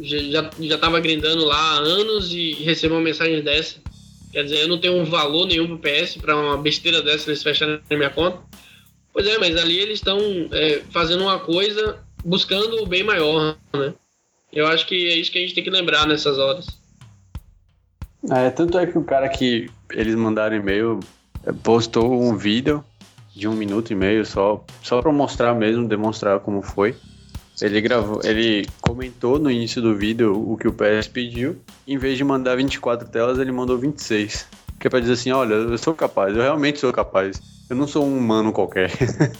já, 0.00 0.50
já 0.60 0.78
tava 0.78 1.00
grindando 1.00 1.44
lá 1.44 1.56
há 1.56 1.78
anos 1.78 2.32
e 2.32 2.52
recebo 2.52 2.94
uma 2.94 3.02
mensagem 3.02 3.42
dessa. 3.42 3.76
Quer 4.32 4.44
dizer, 4.44 4.60
eu 4.60 4.68
não 4.68 4.78
tenho 4.78 4.96
um 4.96 5.04
valor 5.04 5.46
nenhum 5.46 5.66
pro 5.66 5.78
PS 5.78 6.16
para 6.16 6.36
uma 6.36 6.56
besteira 6.56 7.02
dessa 7.02 7.30
eles 7.30 7.42
fecharem 7.42 7.80
minha 7.90 8.10
conta. 8.10 8.38
Pois 9.12 9.26
é, 9.26 9.38
mas 9.38 9.56
ali 9.56 9.78
eles 9.78 9.94
estão 9.94 10.18
é, 10.52 10.82
fazendo 10.90 11.22
uma 11.22 11.38
coisa 11.38 11.98
buscando 12.24 12.82
o 12.82 12.86
bem 12.86 13.02
maior, 13.02 13.56
né? 13.72 13.94
Eu 14.52 14.66
acho 14.66 14.86
que 14.86 15.08
é 15.08 15.16
isso 15.16 15.30
que 15.30 15.38
a 15.38 15.40
gente 15.40 15.54
tem 15.54 15.64
que 15.64 15.70
lembrar 15.70 16.06
nessas 16.06 16.38
horas. 16.38 16.66
É, 18.30 18.50
tanto 18.50 18.78
é 18.78 18.86
que 18.86 18.98
o 18.98 19.04
cara 19.04 19.28
que 19.28 19.70
eles 19.92 20.14
mandaram 20.14 20.56
e-mail 20.56 21.00
é, 21.44 21.52
postou 21.52 22.20
um 22.20 22.36
vídeo 22.36 22.84
de 23.34 23.48
um 23.48 23.54
minuto 23.54 23.92
e 23.92 23.94
meio 23.94 24.26
só, 24.26 24.64
só 24.82 25.00
para 25.00 25.12
mostrar 25.12 25.54
mesmo, 25.54 25.88
demonstrar 25.88 26.40
como 26.40 26.62
foi. 26.62 26.94
Ele 27.60 27.80
gravou, 27.80 28.20
ele 28.24 28.66
comentou 28.80 29.38
no 29.38 29.50
início 29.50 29.82
do 29.82 29.94
vídeo 29.94 30.34
o 30.34 30.56
que 30.56 30.66
o 30.66 30.72
PS 30.72 31.08
pediu. 31.08 31.60
Em 31.86 31.98
vez 31.98 32.16
de 32.16 32.24
mandar 32.24 32.56
24 32.56 33.08
telas, 33.08 33.38
ele 33.38 33.52
mandou 33.52 33.76
26. 33.76 34.46
Que 34.80 34.86
é 34.86 34.90
pra 34.90 34.98
dizer 34.98 35.12
assim, 35.12 35.30
olha, 35.30 35.54
eu 35.54 35.78
sou 35.78 35.94
capaz, 35.94 36.34
eu 36.34 36.42
realmente 36.42 36.80
sou 36.80 36.92
capaz. 36.92 37.40
Eu 37.68 37.76
não 37.76 37.86
sou 37.86 38.04
um 38.04 38.18
humano 38.18 38.52
qualquer. 38.52 38.90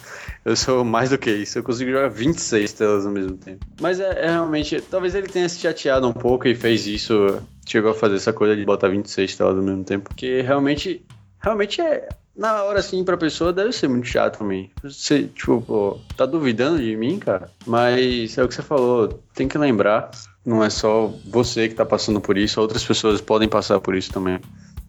Eu 0.45 0.57
sou 0.57 0.85
mais 0.85 1.11
do 1.11 1.19
que 1.19 1.31
isso. 1.31 1.59
Eu 1.59 1.63
consigo 1.63 1.91
jogar 1.91 2.09
26 2.09 2.73
telas 2.73 3.05
ao 3.05 3.13
mesmo 3.13 3.37
tempo. 3.37 3.65
Mas 3.81 4.01
é, 4.01 4.25
é 4.25 4.31
realmente. 4.31 4.81
Talvez 4.81 5.15
ele 5.15 5.29
tenha 5.29 5.49
se 5.49 5.59
chateado 5.59 6.09
um 6.09 6.13
pouco 6.13 6.49
e 6.49 6.55
fez 6.55 6.87
isso. 6.87 7.43
Chegou 7.67 7.91
a 7.91 7.95
fazer 7.95 8.17
essa 8.17 8.33
coisa 8.33 8.57
de 8.57 8.65
botar 8.65 8.89
26 8.89 9.37
telas 9.37 9.57
ao 9.57 9.63
mesmo 9.63 9.85
tempo. 9.85 10.09
Porque 10.09 10.41
realmente. 10.41 11.05
Realmente 11.43 11.81
é. 11.81 12.09
Na 12.37 12.63
hora, 12.65 12.79
assim, 12.79 13.05
pra 13.05 13.19
pessoa 13.19 13.53
deve 13.53 13.73
ser 13.73 13.89
muito 13.89 14.07
chato 14.07 14.39
também. 14.39 14.71
Você, 14.83 15.25
tipo, 15.25 15.61
pô, 15.61 15.99
tá 16.17 16.25
duvidando 16.25 16.79
de 16.81 16.97
mim, 16.97 17.19
cara? 17.19 17.51
Mas 17.67 18.39
é 18.39 18.43
o 18.43 18.49
que 18.49 18.55
você 18.55 18.63
falou. 18.63 19.23
Tem 19.35 19.47
que 19.47 19.59
lembrar. 19.59 20.11
Não 20.45 20.65
é 20.65 20.71
só 20.71 21.13
você 21.27 21.69
que 21.69 21.75
tá 21.75 21.85
passando 21.85 22.19
por 22.19 22.39
isso. 22.39 22.61
Outras 22.61 22.83
pessoas 22.83 23.21
podem 23.21 23.49
passar 23.49 23.79
por 23.79 23.95
isso 23.95 24.11
também. 24.11 24.41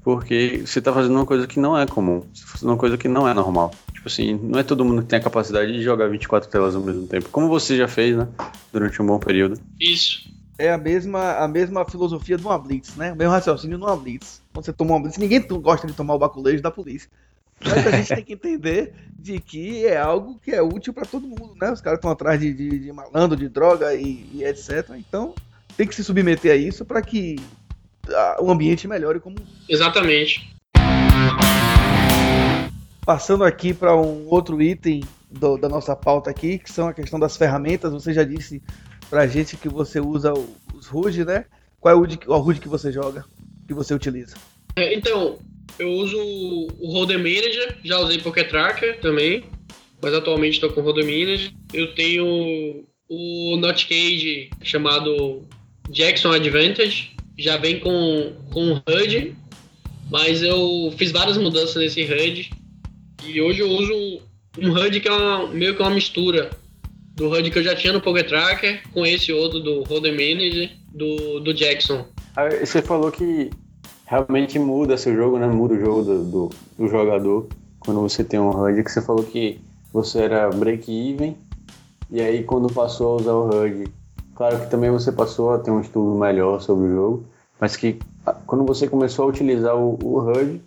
Porque 0.03 0.63
você 0.65 0.81
tá 0.81 0.91
fazendo 0.91 1.15
uma 1.15 1.25
coisa 1.25 1.45
que 1.45 1.59
não 1.59 1.77
é 1.77 1.85
comum. 1.85 2.23
Você 2.33 2.43
tá 2.43 2.51
fazendo 2.51 2.69
uma 2.69 2.77
coisa 2.77 2.97
que 2.97 3.07
não 3.07 3.27
é 3.27 3.33
normal. 3.33 3.71
Tipo 3.93 4.07
assim, 4.07 4.33
não 4.41 4.59
é 4.59 4.63
todo 4.63 4.83
mundo 4.83 5.03
que 5.03 5.09
tem 5.09 5.19
a 5.19 5.21
capacidade 5.21 5.71
de 5.71 5.83
jogar 5.83 6.07
24 6.07 6.49
telas 6.49 6.75
ao 6.75 6.81
mesmo 6.81 7.05
tempo. 7.05 7.29
Como 7.29 7.47
você 7.47 7.77
já 7.77 7.87
fez, 7.87 8.17
né? 8.17 8.27
Durante 8.73 8.99
um 9.01 9.05
bom 9.05 9.19
período. 9.19 9.59
Isso. 9.79 10.27
É 10.57 10.71
a 10.71 10.77
mesma, 10.77 11.33
a 11.37 11.47
mesma 11.47 11.85
filosofia 11.85 12.37
de 12.37 12.43
uma 12.43 12.57
blitz, 12.57 12.95
né? 12.95 13.13
O 13.13 13.15
mesmo 13.15 13.31
raciocínio 13.31 13.77
de 13.77 13.83
uma 13.83 13.95
blitz. 13.95 14.41
Quando 14.53 14.65
você 14.65 14.73
toma 14.73 14.93
uma 14.93 15.01
blitz, 15.01 15.17
ninguém 15.17 15.41
gosta 15.47 15.85
de 15.85 15.93
tomar 15.93 16.15
o 16.15 16.19
baculejo 16.19 16.61
da 16.61 16.71
polícia. 16.71 17.09
Mas 17.63 17.87
a 17.87 17.91
gente 17.91 18.07
tem 18.15 18.23
que 18.23 18.33
entender 18.33 18.93
de 19.17 19.39
que 19.39 19.85
é 19.85 19.97
algo 19.97 20.39
que 20.43 20.51
é 20.51 20.61
útil 20.61 20.93
para 20.93 21.05
todo 21.05 21.27
mundo, 21.27 21.53
né? 21.61 21.71
Os 21.71 21.79
caras 21.79 21.97
estão 21.97 22.09
atrás 22.09 22.39
de, 22.39 22.53
de, 22.53 22.79
de, 22.79 22.91
malandro, 22.91 23.37
de 23.37 23.47
droga 23.47 23.93
e, 23.93 24.27
e, 24.33 24.43
etc. 24.43 24.89
Então 24.97 25.35
tem 25.77 25.87
que 25.87 25.95
se 25.95 26.03
submeter 26.03 26.51
a 26.51 26.55
isso 26.55 26.83
para 26.83 27.01
que 27.01 27.37
o 28.39 28.51
ambiente 28.51 28.88
melhore 28.88 29.20
como. 29.20 29.36
Exatamente. 29.68 30.49
Passando 33.05 33.43
aqui 33.43 33.74
para 33.74 33.95
um 33.95 34.28
outro 34.28 34.62
item 34.62 35.01
do, 35.30 35.57
da 35.57 35.68
nossa 35.68 35.95
pauta 35.95 36.30
aqui, 36.30 36.59
que 36.59 36.72
são 36.72 36.88
a 36.88 36.93
questão 36.93 37.20
das 37.20 37.36
ferramentas. 37.36 37.91
Você 37.91 38.14
já 38.14 38.24
disse 38.24 38.62
pra 39.09 39.28
gente 39.28 39.57
que 39.57 39.70
você 39.70 39.99
usa 39.99 40.34
os 40.74 40.91
HUD, 40.91 41.26
né? 41.26 41.45
Qual 41.80 41.93
é 41.93 41.97
o 41.97 42.01
HUD, 42.01 42.20
o 42.28 42.38
HUD 42.38 42.59
que 42.59 42.70
você 42.70 42.91
joga, 42.91 43.26
que 43.68 43.74
você 43.74 43.93
utiliza? 43.93 44.36
É, 44.76 44.93
então, 44.93 45.39
eu 45.80 45.89
uso 45.89 46.18
o 46.18 46.91
Holder 46.91 47.18
Manager, 47.18 47.78
já 47.84 47.99
usei 47.99 48.20
Pocket 48.20 48.49
Tracker 48.49 48.99
também, 48.99 49.43
mas 50.01 50.14
atualmente 50.14 50.53
estou 50.53 50.72
com 50.72 50.82
o 50.82 50.84
Holder 50.84 51.05
Manager. 51.05 51.51
Eu 51.74 51.93
tenho 51.95 52.86
o 53.09 53.57
Notcage 53.57 54.49
chamado 54.62 55.41
Jackson 55.89 56.32
Advantage, 56.32 57.12
já 57.41 57.57
vem 57.57 57.79
com, 57.79 58.33
com 58.51 58.81
HUD, 58.87 59.35
mas 60.09 60.41
eu 60.41 60.93
fiz 60.97 61.11
várias 61.11 61.37
mudanças 61.37 61.75
nesse 61.75 62.03
HUD 62.03 62.51
e 63.25 63.41
hoje 63.41 63.59
eu 63.59 63.69
uso 63.69 63.93
um, 63.93 64.19
um 64.59 64.73
HUD 64.73 64.99
que 64.99 65.07
é 65.07 65.11
uma, 65.11 65.47
meio 65.47 65.75
que 65.75 65.81
uma 65.81 65.91
mistura 65.91 66.51
do 67.15 67.29
HUD 67.29 67.51
que 67.51 67.59
eu 67.59 67.63
já 67.63 67.75
tinha 67.75 67.93
no 67.93 68.01
Pocket 68.01 68.27
Tracker 68.27 68.81
com 68.93 69.05
esse 69.05 69.31
outro 69.31 69.59
do 69.59 69.83
Holder 69.83 70.11
Manager 70.11 70.71
do, 70.93 71.39
do 71.39 71.53
Jackson. 71.53 72.05
Ah, 72.35 72.49
você 72.49 72.81
falou 72.81 73.11
que 73.11 73.49
realmente 74.05 74.57
muda 74.59 74.97
seu 74.97 75.15
jogo, 75.15 75.37
né? 75.37 75.47
Muda 75.47 75.73
o 75.73 75.79
jogo 75.79 76.03
do, 76.03 76.23
do, 76.23 76.49
do 76.77 76.87
jogador 76.87 77.47
quando 77.79 78.01
você 78.01 78.23
tem 78.23 78.39
um 78.39 78.49
HUD 78.49 78.83
que 78.83 78.91
você 78.91 79.01
falou 79.01 79.23
que 79.23 79.59
você 79.91 80.19
era 80.19 80.49
break-even 80.49 81.35
e 82.09 82.21
aí 82.21 82.43
quando 82.43 82.71
passou 82.71 83.13
a 83.13 83.21
usar 83.21 83.33
o 83.33 83.63
HUD, 83.63 83.91
claro 84.35 84.59
que 84.59 84.69
também 84.69 84.91
você 84.91 85.11
passou 85.11 85.51
a 85.51 85.59
ter 85.59 85.71
um 85.71 85.81
estudo 85.81 86.17
melhor 86.19 86.61
sobre 86.61 86.87
o 86.87 86.91
jogo, 86.93 87.25
mas 87.62 87.76
que 87.76 87.99
ah, 88.26 88.34
quando 88.34 88.66
você 88.66 88.88
começou 88.88 89.26
a 89.26 89.28
utilizar 89.28 89.76
o, 89.76 89.99
o 90.03 90.20
HUD, 90.20 90.59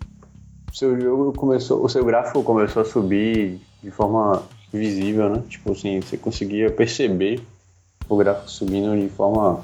seu 0.73 0.99
jogo 0.99 1.33
começou, 1.33 1.83
o 1.83 1.89
seu 1.89 2.03
gráfico 2.05 2.41
começou 2.41 2.81
a 2.81 2.85
subir 2.85 3.59
de 3.83 3.91
forma 3.91 4.47
visível, 4.73 5.29
né? 5.29 5.43
Tipo 5.49 5.73
assim, 5.73 5.99
você 5.99 6.17
conseguia 6.17 6.71
perceber 6.71 7.41
o 8.07 8.15
gráfico 8.15 8.49
subindo 8.49 8.97
de 8.97 9.09
forma 9.09 9.61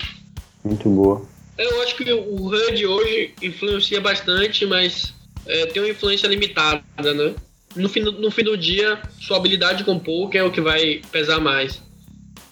muito 0.64 0.90
boa. 0.90 1.22
Eu 1.58 1.82
acho 1.84 1.96
que 1.96 2.12
o 2.12 2.48
HUD 2.48 2.86
hoje 2.86 3.34
influencia 3.42 4.02
bastante, 4.02 4.66
mas 4.66 5.14
é, 5.46 5.66
tem 5.68 5.82
uma 5.82 5.90
influência 5.90 6.28
limitada, 6.28 6.84
né? 7.14 7.34
No 7.76 7.88
fim, 7.88 8.02
no 8.02 8.30
fim 8.30 8.44
do 8.44 8.58
dia, 8.58 9.02
sua 9.20 9.38
habilidade 9.38 9.86
com 9.86 9.98
poker 9.98 10.42
é 10.42 10.44
o 10.44 10.52
que 10.52 10.60
vai 10.60 11.02
pesar 11.12 11.40
mais. 11.40 11.82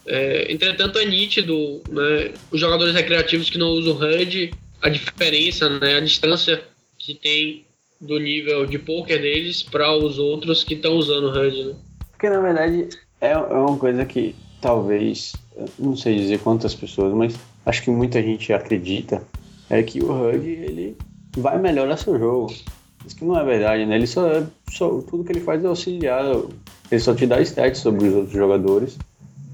É, 0.05 0.51
entretanto, 0.51 0.97
é 0.97 1.05
nítido, 1.05 1.81
né? 1.89 2.33
Os 2.49 2.59
jogadores 2.59 2.93
recreativos 2.93 3.49
que 3.49 3.57
não 3.57 3.69
usam 3.69 3.93
HUD, 3.93 4.53
a 4.81 4.89
diferença, 4.89 5.69
né? 5.79 5.97
A 5.97 5.99
distância 6.01 6.61
que 6.97 7.13
tem 7.13 7.65
do 7.99 8.17
nível 8.17 8.65
de 8.65 8.79
poker 8.79 9.21
deles 9.21 9.61
para 9.61 9.93
os 9.95 10.17
outros 10.17 10.63
que 10.63 10.75
estão 10.75 10.93
usando 10.93 11.25
o 11.25 11.47
HUD, 11.47 11.63
né? 11.65 11.75
Porque 12.11 12.29
na 12.29 12.39
verdade 12.39 12.89
é, 13.19 13.31
é 13.31 13.37
uma 13.37 13.77
coisa 13.77 14.05
que 14.05 14.35
talvez, 14.61 15.33
não 15.77 15.95
sei 15.95 16.15
dizer 16.15 16.39
quantas 16.39 16.73
pessoas, 16.73 17.13
mas 17.13 17.35
acho 17.65 17.83
que 17.83 17.91
muita 17.91 18.21
gente 18.21 18.53
acredita 18.53 19.21
é 19.69 19.83
que 19.83 20.01
o 20.01 20.11
HUD 20.11 20.47
ele 20.47 20.97
vai 21.37 21.59
melhorar 21.59 21.97
seu 21.97 22.17
jogo. 22.17 22.53
Isso 23.05 23.15
que 23.15 23.25
não 23.25 23.39
é 23.39 23.43
verdade, 23.43 23.85
né? 23.85 23.95
Ele 23.95 24.07
só, 24.07 24.43
só 24.71 25.01
tudo 25.01 25.23
que 25.23 25.31
ele 25.31 25.41
faz 25.41 25.63
é 25.63 25.67
auxiliar, 25.67 26.25
ele 26.91 27.01
só 27.01 27.13
te 27.13 27.25
dá 27.25 27.41
stats 27.41 27.79
sobre 27.79 28.07
os 28.07 28.15
outros 28.15 28.33
jogadores 28.33 28.97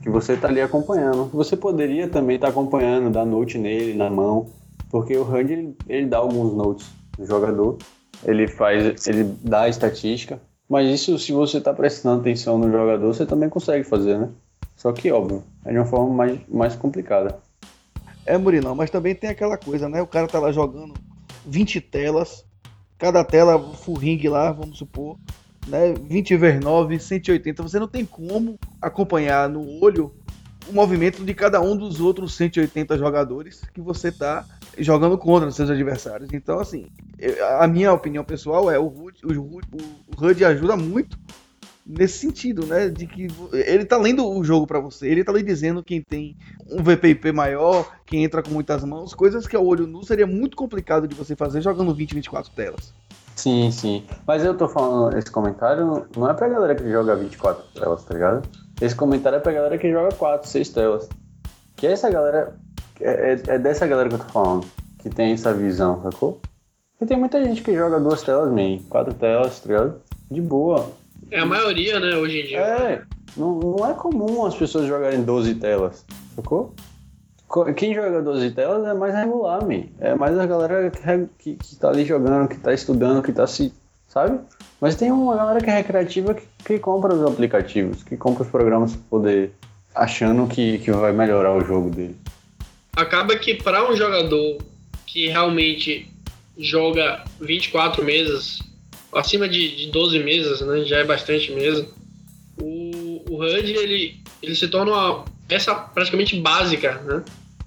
que 0.01 0.09
você 0.09 0.33
está 0.33 0.47
ali 0.47 0.61
acompanhando. 0.61 1.25
Você 1.33 1.57
poderia 1.57 2.07
também 2.07 2.35
estar 2.35 2.47
tá 2.47 2.51
acompanhando, 2.51 3.11
dar 3.11 3.25
note 3.25 3.57
nele 3.57 3.93
na 3.93 4.09
mão, 4.09 4.47
porque 4.95 5.17
o 5.17 5.23
HUD 5.23 5.51
ele, 5.51 5.75
ele 5.89 6.07
dá 6.07 6.19
alguns 6.19 6.53
notes 6.53 6.87
do 7.17 7.25
jogador 7.25 7.77
ele 8.23 8.47
faz, 8.47 9.05
ele 9.07 9.25
dá 9.43 9.63
a 9.63 9.67
estatística, 9.67 10.39
mas 10.69 10.89
isso 10.89 11.19
se 11.19 11.33
você 11.33 11.57
está 11.57 11.73
prestando 11.73 12.21
atenção 12.21 12.57
no 12.57 12.71
jogador, 12.71 13.13
você 13.13 13.25
também 13.25 13.49
consegue 13.49 13.83
fazer, 13.83 14.17
né? 14.17 14.29
Só 14.73 14.93
que, 14.93 15.11
óbvio, 15.11 15.43
é 15.65 15.71
de 15.73 15.77
uma 15.77 15.85
forma 15.85 16.13
mais, 16.15 16.39
mais 16.47 16.75
complicada. 16.77 17.39
É, 18.25 18.37
Murilão, 18.37 18.73
mas 18.73 18.89
também 18.89 19.13
tem 19.13 19.29
aquela 19.29 19.57
coisa, 19.57 19.89
né? 19.89 20.01
O 20.01 20.07
cara 20.07 20.29
tá 20.29 20.39
lá 20.39 20.49
jogando 20.53 20.93
20 21.45 21.81
telas, 21.81 22.45
cada 22.97 23.21
tela 23.21 23.59
full 23.75 23.97
ring 23.97 24.25
lá, 24.29 24.53
vamos 24.53 24.77
supor, 24.77 25.17
né? 25.67 25.93
20 25.93 26.37
vezes 26.37 26.61
9, 26.61 26.99
180. 26.99 27.63
Você 27.63 27.79
não 27.79 27.87
tem 27.89 28.05
como 28.05 28.57
acompanhar 28.81 29.49
no 29.49 29.83
olho 29.83 30.13
o 30.69 30.73
movimento 30.73 31.21
de 31.21 31.33
cada 31.33 31.59
um 31.59 31.75
dos 31.75 31.99
outros 31.99 32.33
180 32.37 32.97
jogadores 32.97 33.61
que 33.73 33.81
você 33.81 34.09
tá 34.09 34.45
jogando 34.77 35.17
contra 35.17 35.47
os 35.47 35.55
seus 35.55 35.69
adversários. 35.69 36.29
Então, 36.33 36.59
assim, 36.59 36.87
a 37.59 37.67
minha 37.67 37.93
opinião 37.93 38.23
pessoal 38.23 38.69
é 38.69 38.79
o 38.79 38.87
HUD, 38.87 39.21
o, 39.25 39.59
HUD, 40.19 40.43
o 40.43 40.47
ajuda 40.47 40.75
muito 40.75 41.17
nesse 41.85 42.17
sentido, 42.17 42.65
né? 42.65 42.89
De 42.89 43.05
que 43.05 43.27
ele 43.53 43.85
tá 43.85 43.97
lendo 43.97 44.27
o 44.27 44.43
jogo 44.43 44.65
para 44.65 44.79
você, 44.79 45.07
ele 45.07 45.23
tá 45.23 45.31
lhe 45.31 45.43
dizendo 45.43 45.83
quem 45.83 46.01
tem 46.01 46.35
um 46.69 46.81
VPIP 46.81 47.31
maior, 47.31 47.91
quem 48.05 48.23
entra 48.23 48.41
com 48.41 48.49
muitas 48.49 48.83
mãos, 48.83 49.13
coisas 49.13 49.47
que 49.47 49.55
ao 49.55 49.65
olho 49.65 49.85
nu 49.85 50.03
seria 50.03 50.25
muito 50.25 50.57
complicado 50.57 51.07
de 51.07 51.15
você 51.15 51.35
fazer 51.35 51.61
jogando 51.61 51.93
20, 51.93 52.15
24 52.15 52.51
telas. 52.51 52.93
Sim, 53.35 53.69
sim. 53.69 54.05
Mas 54.25 54.43
eu 54.43 54.57
tô 54.57 54.67
falando 54.67 55.17
esse 55.17 55.29
comentário 55.29 56.07
não 56.15 56.29
é 56.29 56.33
pra 56.33 56.47
galera 56.47 56.73
que 56.73 56.89
joga 56.89 57.15
24 57.15 57.63
telas, 57.73 58.03
tá 58.03 58.13
ligado? 58.13 58.49
Esse 58.81 58.95
comentário 58.95 59.37
é 59.37 59.39
pra 59.39 59.51
galera 59.51 59.77
que 59.77 59.91
joga 59.91 60.15
4, 60.15 60.49
6 60.49 60.69
telas. 60.69 61.09
Que 61.75 61.87
essa 61.87 62.09
galera 62.09 62.55
é, 63.01 63.33
é, 63.33 63.55
é, 63.55 63.59
dessa 63.59 63.85
galera 63.87 64.09
que 64.09 64.15
eu 64.15 64.19
tô 64.19 64.25
falando, 64.25 64.65
que 64.99 65.09
tem 65.09 65.33
essa 65.33 65.53
visão, 65.53 66.01
sacou? 66.03 66.39
E 67.01 67.05
tem 67.05 67.17
muita 67.17 67.43
gente 67.43 67.61
que 67.61 67.75
joga 67.75 67.99
duas 67.99 68.23
telas, 68.23 68.51
man, 68.51 68.79
quatro 68.89 69.13
telas, 69.13 69.59
tá 69.59 69.67
ligado? 69.67 70.01
De 70.31 70.41
boa. 70.41 70.91
É 71.29 71.39
a 71.39 71.45
maioria, 71.45 71.99
né, 71.99 72.15
hoje 72.15 72.41
em 72.41 72.45
dia. 72.45 72.59
É, 72.59 73.01
não, 73.35 73.59
não 73.59 73.89
é 73.89 73.93
comum 73.93 74.45
as 74.45 74.55
pessoas 74.55 74.87
jogarem 74.87 75.23
12 75.23 75.55
telas, 75.55 76.05
sacou? 76.35 76.73
Quem 77.75 77.93
joga 77.93 78.21
12 78.21 78.51
telas 78.51 78.85
é 78.87 78.93
mais 78.93 79.13
regular, 79.13 79.65
man. 79.65 79.83
É 79.99 80.15
mais 80.15 80.37
a 80.37 80.45
galera 80.45 80.89
que, 80.89 81.27
que, 81.37 81.55
que 81.55 81.75
tá 81.75 81.89
ali 81.89 82.03
jogando, 82.03 82.49
que 82.49 82.57
tá 82.57 82.73
estudando, 82.73 83.21
que 83.21 83.31
tá 83.31 83.45
se. 83.47 83.71
Sabe? 84.07 84.39
Mas 84.81 84.95
tem 84.95 85.11
uma 85.11 85.35
galera 85.35 85.61
que 85.61 85.69
é 85.69 85.73
recreativa 85.73 86.33
que, 86.33 86.45
que 86.65 86.79
compra 86.79 87.13
os 87.13 87.23
aplicativos, 87.23 88.03
que 88.03 88.17
compra 88.17 88.43
os 88.43 88.49
programas 88.49 88.95
pra 88.95 89.03
poder. 89.09 89.53
achando 89.93 90.47
que, 90.47 90.79
que 90.79 90.91
vai 90.91 91.11
melhorar 91.11 91.53
o 91.53 91.61
jogo 91.61 91.89
dele 91.89 92.17
acaba 92.95 93.35
que 93.35 93.55
para 93.55 93.89
um 93.89 93.95
jogador 93.95 94.57
que 95.05 95.27
realmente 95.27 96.07
joga 96.57 97.23
24 97.39 98.03
mesas, 98.03 98.59
acima 99.13 99.47
de, 99.47 99.75
de 99.75 99.87
12 99.87 100.19
mesas, 100.19 100.61
né, 100.61 100.85
já 100.85 100.99
é 100.99 101.03
bastante 101.03 101.51
mesa, 101.51 101.87
o, 102.57 103.23
o 103.29 103.43
HUD 103.43 103.71
ele, 103.71 104.19
ele 104.41 104.55
se 104.55 104.67
torna 104.67 104.91
uma 104.91 105.25
peça 105.47 105.75
praticamente 105.75 106.39
básica, 106.39 107.01
né, 107.01 107.23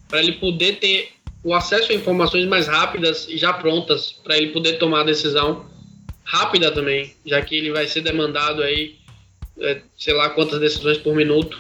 para 0.09 0.21
ele 0.21 0.33
poder 0.33 0.79
ter 0.79 1.11
o 1.45 1.55
acesso 1.55 1.93
a 1.93 1.95
informações 1.95 2.47
mais 2.47 2.67
rápidas 2.67 3.27
e 3.29 3.37
já 3.37 3.53
prontas, 3.53 4.13
para 4.13 4.37
ele 4.37 4.49
poder 4.49 4.79
tomar 4.79 5.01
a 5.01 5.05
decisão 5.05 5.67
rápida 6.25 6.71
também, 6.71 7.15
já 7.25 7.41
que 7.43 7.57
ele 7.57 7.71
vai 7.71 7.87
ser 7.87 8.01
demandado 8.01 8.63
aí, 8.63 8.97
é, 9.61 9.81
sei 9.97 10.15
lá 10.15 10.31
quantas 10.31 10.61
decisões 10.61 10.99
por 10.99 11.15
minuto. 11.15 11.59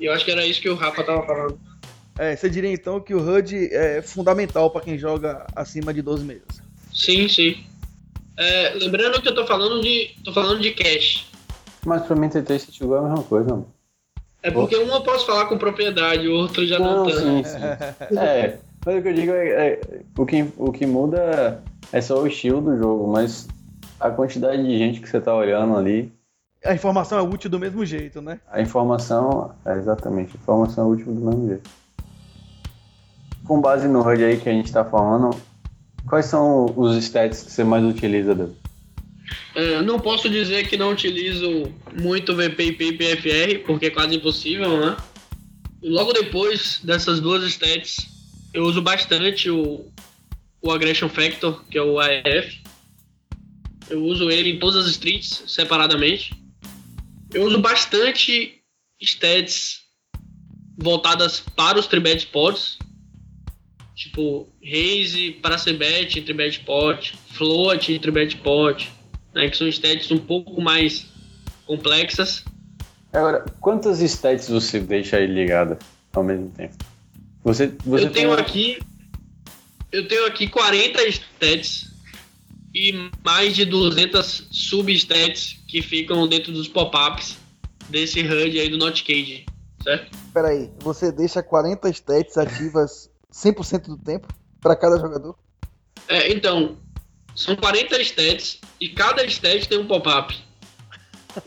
E 0.00 0.06
eu 0.06 0.12
acho 0.12 0.24
que 0.24 0.30
era 0.30 0.46
isso 0.46 0.60
que 0.60 0.68
o 0.68 0.74
Rafa 0.74 1.02
estava 1.02 1.24
falando. 1.24 1.71
É, 2.18 2.36
você 2.36 2.48
diria 2.50 2.70
então 2.72 3.00
que 3.00 3.14
o 3.14 3.20
HUD 3.20 3.68
é 3.72 4.02
fundamental 4.02 4.70
para 4.70 4.82
quem 4.82 4.98
joga 4.98 5.46
acima 5.56 5.92
de 5.94 6.02
12 6.02 6.24
meses. 6.24 6.62
Sim, 6.92 7.28
sim. 7.28 7.64
É, 8.36 8.74
lembrando 8.74 9.20
que 9.20 9.28
eu 9.28 9.34
tô 9.34 9.46
falando 9.46 9.80
de. 9.82 10.10
tô 10.24 10.32
falando 10.32 10.60
de 10.60 10.72
cash. 10.72 11.30
Mas 11.84 12.02
pra 12.02 12.14
mim, 12.14 12.28
TT 12.28 12.54
e 12.54 12.58
City 12.58 12.84
Go 12.84 12.94
é 12.94 12.98
a 12.98 13.02
mesma 13.02 13.22
coisa, 13.24 13.50
mano. 13.50 13.66
É 14.42 14.50
porque 14.50 14.76
um 14.76 14.88
eu 14.88 15.00
posso 15.02 15.24
falar 15.26 15.46
com 15.46 15.56
propriedade, 15.56 16.26
o 16.26 16.34
outro 16.34 16.66
já 16.66 16.78
não, 16.78 17.04
Não, 17.04 17.06
tanto. 17.06 17.18
sim, 17.20 17.44
sim. 17.44 17.60
É, 18.18 18.58
mas 18.84 18.98
o 18.98 19.02
que 19.02 19.08
eu 19.08 19.14
digo 19.14 19.32
é, 19.32 19.48
é 19.48 19.80
o, 20.18 20.26
que, 20.26 20.44
o 20.56 20.72
que 20.72 20.84
muda 20.84 21.62
é 21.92 22.00
só 22.00 22.20
o 22.20 22.26
estilo 22.26 22.60
do 22.60 22.76
jogo, 22.76 23.06
mas 23.12 23.46
a 24.00 24.10
quantidade 24.10 24.62
de 24.64 24.76
gente 24.76 25.00
que 25.00 25.08
você 25.08 25.20
tá 25.20 25.32
olhando 25.34 25.76
ali, 25.76 26.12
A 26.64 26.74
informação 26.74 27.18
é 27.18 27.22
útil 27.22 27.48
do 27.50 27.58
mesmo 27.58 27.84
jeito, 27.86 28.20
né? 28.20 28.40
a 28.50 28.60
informação, 28.60 29.54
é 29.64 29.74
exatamente, 29.74 30.36
a 30.36 30.40
informação 30.40 30.86
é 30.90 30.92
útil 30.94 31.06
do 31.06 31.20
mesmo 31.20 31.48
jeito. 31.48 31.70
Com 33.44 33.60
base 33.60 33.88
no 33.88 34.00
HUD 34.00 34.24
aí 34.24 34.36
que 34.38 34.48
a 34.48 34.52
gente 34.52 34.72
tá 34.72 34.84
falando, 34.84 35.36
quais 36.06 36.26
são 36.26 36.66
os 36.76 36.96
stats 36.96 37.42
que 37.42 37.50
você 37.50 37.64
mais 37.64 37.84
utiliza, 37.84 38.34
Deus? 38.34 38.52
É, 39.54 39.82
não 39.82 39.98
posso 39.98 40.28
dizer 40.28 40.68
que 40.68 40.76
não 40.76 40.92
utilizo 40.92 41.72
muito 42.00 42.34
VP 42.34 42.76
e 42.80 42.92
PFR, 42.92 43.66
porque 43.66 43.86
é 43.86 43.90
quase 43.90 44.16
impossível, 44.16 44.78
né? 44.80 44.96
Logo 45.82 46.12
depois 46.12 46.80
dessas 46.82 47.20
duas 47.20 47.42
stats, 47.44 48.08
eu 48.54 48.64
uso 48.64 48.80
bastante 48.80 49.50
o, 49.50 49.86
o 50.60 50.70
Aggression 50.70 51.08
Factor, 51.08 51.64
que 51.68 51.76
é 51.76 51.82
o 51.82 51.98
AF. 51.98 52.62
Eu 53.90 54.04
uso 54.04 54.30
ele 54.30 54.50
em 54.50 54.58
todas 54.58 54.86
as 54.86 54.92
streets, 54.92 55.42
separadamente. 55.46 56.34
Eu 57.34 57.44
uso 57.44 57.58
bastante 57.60 58.62
stats 59.00 59.80
voltadas 60.78 61.40
para 61.40 61.78
os 61.78 61.86
tribet 61.86 62.26
pods, 62.28 62.78
tipo 64.02 64.48
Raze 64.64 65.38
para 65.40 65.56
Cebet 65.56 66.18
em 66.18 66.22
tribet 66.22 66.60
pod, 66.64 67.14
Float 67.30 67.92
em 67.92 68.00
tribet 68.00 68.36
pod, 68.38 68.90
né, 69.32 69.48
que 69.48 69.56
são 69.56 69.68
stats 69.68 70.10
um 70.10 70.18
pouco 70.18 70.60
mais 70.60 71.06
complexas. 71.66 72.44
Agora, 73.12 73.44
quantas 73.60 74.00
stats 74.00 74.48
você 74.48 74.80
deixa 74.80 75.18
aí 75.18 75.26
ligada 75.26 75.78
ao 76.12 76.24
mesmo 76.24 76.50
tempo? 76.50 76.74
Você, 77.44 77.72
você 77.84 78.06
eu 78.06 78.10
tenho 78.10 78.34
tem- 78.34 78.44
aqui 78.44 78.78
eu 79.92 80.08
tenho 80.08 80.26
aqui 80.26 80.48
40 80.48 81.06
stats 81.08 81.92
e 82.74 83.10
mais 83.22 83.54
de 83.54 83.64
200 83.66 84.48
substats 84.50 85.58
que 85.68 85.80
ficam 85.82 86.26
dentro 86.26 86.50
dos 86.50 86.66
pop-ups 86.66 87.36
desse 87.88 88.20
HUD 88.20 88.58
aí 88.58 88.68
do 88.70 88.78
Notcade, 88.78 89.44
certo? 89.84 90.16
Peraí, 90.32 90.70
você 90.80 91.12
deixa 91.12 91.42
40 91.42 91.90
stats 91.90 92.38
ativas 92.38 93.11
100% 93.32 93.86
do 93.86 93.96
tempo 93.96 94.28
pra 94.60 94.76
cada 94.76 94.98
jogador? 94.98 95.36
É, 96.08 96.32
então, 96.32 96.76
são 97.34 97.56
40 97.56 98.00
stats 98.02 98.60
e 98.80 98.88
cada 98.88 99.24
stat 99.24 99.68
tem 99.68 99.78
um 99.78 99.86
pop-up. 99.86 100.38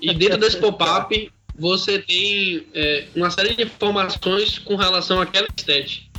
E 0.01 0.13
dentro 0.13 0.39
desse 0.39 0.57
pop-up 0.57 1.31
você 1.57 1.99
tem 1.99 2.67
é, 2.73 3.07
uma 3.15 3.29
série 3.29 3.55
de 3.55 3.63
informações 3.63 4.59
com 4.59 4.75
relação 4.75 5.21
àquela 5.21 5.47
stat. 5.55 6.11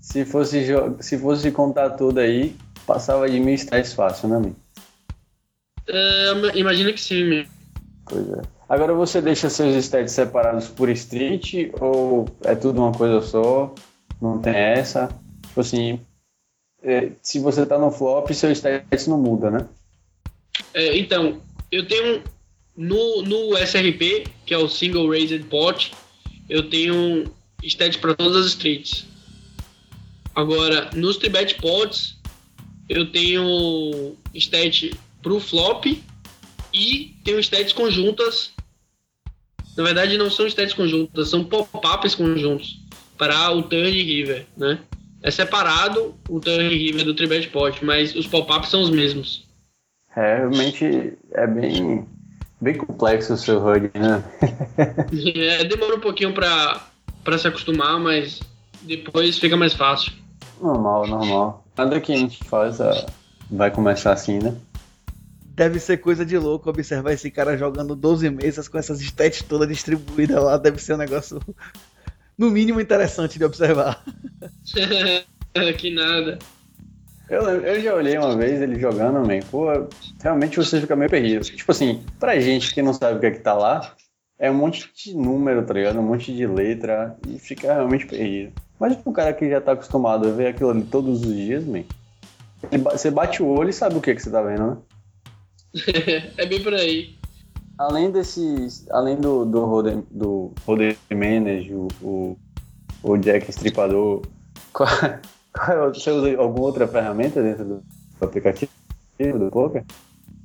Se 0.00 0.24
fosse, 0.24 0.64
se 1.00 1.18
fosse 1.18 1.50
contar 1.50 1.90
tudo 1.90 2.20
aí, 2.20 2.56
passava 2.86 3.28
de 3.28 3.40
mil 3.40 3.54
stats 3.54 3.92
fácil, 3.92 4.28
né, 4.28 4.36
amigo? 4.36 4.56
É, 5.88 6.32
imagina 6.54 6.92
que 6.92 7.00
sim, 7.00 7.24
meu. 7.24 7.44
Pois 8.06 8.28
é. 8.30 8.42
Agora 8.68 8.94
você 8.94 9.20
deixa 9.20 9.50
seus 9.50 9.74
stats 9.76 10.12
separados 10.12 10.68
por 10.68 10.88
street 10.90 11.70
ou 11.80 12.28
é 12.42 12.54
tudo 12.54 12.80
uma 12.80 12.92
coisa 12.92 13.20
só? 13.20 13.74
Não 14.20 14.40
tem 14.40 14.54
essa? 14.54 15.08
Tipo 15.46 15.60
assim, 15.60 16.00
é, 16.82 17.12
se 17.22 17.38
você 17.38 17.66
tá 17.66 17.78
no 17.78 17.90
flop, 17.90 18.30
seu 18.30 18.50
stats 18.52 19.06
não 19.06 19.20
muda, 19.20 19.50
né? 19.50 19.68
É, 20.72 20.96
então, 20.96 21.42
eu 21.70 21.86
tenho 21.86 22.22
no, 22.76 23.22
no 23.22 23.56
SRP, 23.58 24.26
que 24.44 24.54
é 24.54 24.58
o 24.58 24.68
Single 24.68 25.08
Raised 25.08 25.44
Pot, 25.44 25.92
eu 26.48 26.68
tenho 26.68 27.32
stats 27.62 27.96
para 27.96 28.14
todas 28.14 28.36
as 28.36 28.46
streets. 28.52 29.06
Agora, 30.34 30.90
nos 30.94 31.16
Tribet 31.16 31.54
Pods, 31.56 32.18
eu 32.88 33.10
tenho 33.10 34.16
stat 34.34 34.94
pro 35.22 35.40
flop 35.40 35.86
e 36.72 37.14
tenho 37.24 37.40
stats 37.40 37.72
conjuntas. 37.72 38.52
Na 39.76 39.82
verdade, 39.82 40.16
não 40.16 40.30
são 40.30 40.46
stats 40.46 40.72
conjuntas, 40.72 41.30
são 41.30 41.44
pop-ups 41.44 42.14
conjuntos 42.14 42.85
para 43.16 43.50
o 43.52 43.62
Turn 43.62 43.90
River, 43.90 44.46
né? 44.56 44.78
É 45.22 45.30
separado 45.30 46.14
o 46.28 46.38
Turn 46.40 46.68
River 46.68 47.04
do 47.04 47.14
Tribet 47.14 47.48
Pod, 47.48 47.84
mas 47.84 48.14
os 48.14 48.26
pop-ups 48.26 48.70
são 48.70 48.82
os 48.82 48.90
mesmos. 48.90 49.46
É, 50.14 50.36
realmente 50.38 51.12
é 51.32 51.46
bem, 51.46 52.06
bem 52.60 52.74
complexo 52.74 53.34
o 53.34 53.36
seu 53.36 53.58
HUD, 53.58 53.90
né? 53.94 54.24
É, 55.36 55.64
demora 55.64 55.96
um 55.96 56.00
pouquinho 56.00 56.32
pra, 56.32 56.80
pra 57.22 57.36
se 57.36 57.48
acostumar, 57.48 57.98
mas 58.00 58.40
depois 58.82 59.38
fica 59.38 59.56
mais 59.56 59.74
fácil. 59.74 60.12
Normal, 60.60 61.06
normal. 61.06 61.64
Nada 61.76 62.00
que 62.00 62.12
a 62.12 62.16
gente 62.16 62.42
faz 62.44 62.80
ah, 62.80 63.06
vai 63.50 63.70
começar 63.70 64.12
assim, 64.12 64.38
né? 64.38 64.56
Deve 65.44 65.78
ser 65.78 65.98
coisa 65.98 66.24
de 66.24 66.36
louco 66.38 66.68
observar 66.68 67.12
esse 67.12 67.30
cara 67.30 67.56
jogando 67.56 67.96
12 67.96 68.28
mesas 68.30 68.68
com 68.68 68.78
essas 68.78 69.00
stats 69.00 69.42
todas 69.42 69.68
distribuídas 69.68 70.42
lá. 70.42 70.56
Deve 70.56 70.78
ser 70.78 70.94
um 70.94 70.98
negócio, 70.98 71.40
no 72.36 72.50
mínimo, 72.50 72.80
interessante 72.80 73.38
de 73.38 73.44
observar. 73.44 74.04
que 75.78 75.90
nada. 75.90 76.38
Eu, 77.28 77.42
eu 77.42 77.80
já 77.80 77.94
olhei 77.94 78.16
uma 78.16 78.36
vez 78.36 78.60
ele 78.60 78.78
jogando, 78.78 79.26
man. 79.26 79.40
Pô, 79.50 79.66
realmente 80.22 80.56
você 80.56 80.80
fica 80.80 80.94
meio 80.94 81.10
perdido. 81.10 81.44
Tipo 81.44 81.72
assim, 81.72 82.02
pra 82.20 82.38
gente 82.38 82.72
que 82.72 82.82
não 82.82 82.94
sabe 82.94 83.16
o 83.16 83.20
que 83.20 83.26
é 83.26 83.30
que 83.32 83.40
tá 83.40 83.54
lá, 83.54 83.94
é 84.38 84.50
um 84.50 84.54
monte 84.54 84.90
de 84.94 85.14
número, 85.14 85.64
tá 85.64 85.74
ligado? 85.74 85.98
Um 85.98 86.02
monte 86.02 86.32
de 86.32 86.46
letra 86.46 87.16
e 87.26 87.38
fica 87.38 87.72
realmente 87.72 88.06
perdido. 88.06 88.52
Mas 88.78 88.94
pro 88.96 89.12
cara 89.12 89.32
que 89.32 89.48
já 89.48 89.60
tá 89.60 89.72
acostumado 89.72 90.28
a 90.28 90.32
ver 90.32 90.48
aquilo 90.48 90.70
ali 90.70 90.82
todos 90.82 91.22
os 91.22 91.34
dias, 91.34 91.64
man, 91.64 91.84
você 92.92 93.10
bate 93.10 93.42
o 93.42 93.46
olho 93.46 93.70
e 93.70 93.72
sabe 93.72 93.96
o 93.96 94.00
que, 94.00 94.14
que 94.14 94.22
você 94.22 94.30
tá 94.30 94.42
vendo, 94.42 94.66
né? 94.66 94.76
é 96.36 96.46
bem 96.46 96.62
por 96.62 96.74
aí. 96.74 97.15
Além 97.78 98.10
desses. 98.10 98.86
Além 98.90 99.16
do, 99.16 99.44
do 99.44 99.64
Roder, 99.64 99.98
do 100.10 100.52
Roder 100.66 100.96
Manage, 101.10 101.72
o, 101.74 101.88
o, 102.02 102.38
o 103.02 103.16
Jack 103.18 103.50
Estripador, 103.50 104.22
qual, 104.72 104.88
qual 105.52 105.76
é 105.76 105.86
o- 105.88 105.94
você 105.94 106.10
usa 106.10 106.36
alguma 106.38 106.66
outra 106.66 106.86
ferramenta 106.88 107.42
dentro 107.42 107.64
do, 107.64 107.74
do 108.18 108.24
aplicativo 108.24 108.70
do 109.38 109.50
poker? 109.50 109.84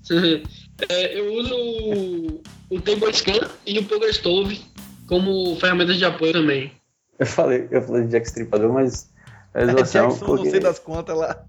É, 0.90 1.20
eu 1.20 1.32
uso 1.36 1.54
o, 1.54 2.42
o 2.76 2.82
Table 2.82 3.14
Scan 3.14 3.48
e 3.68 3.78
o 3.78 3.86
Poker 3.86 4.12
Stove 4.12 4.60
como 5.08 5.56
ferramentas 5.58 5.98
de 5.98 6.06
apoio 6.06 6.34
também. 6.34 6.72
Eu 7.20 7.26
falei, 7.28 7.68
eu 7.70 7.84
falei 7.84 8.06
de 8.06 8.10
Jack 8.10 8.26
Estripador, 8.26 8.74
mas 8.74 9.08
é 9.54 9.68
zoação, 9.68 10.08
Jackson, 10.10 10.26
não 10.26 10.36
porque 10.36 10.50
sei 10.50 10.60
das 10.60 10.80
contas 10.80 11.16
lá. 11.16 11.46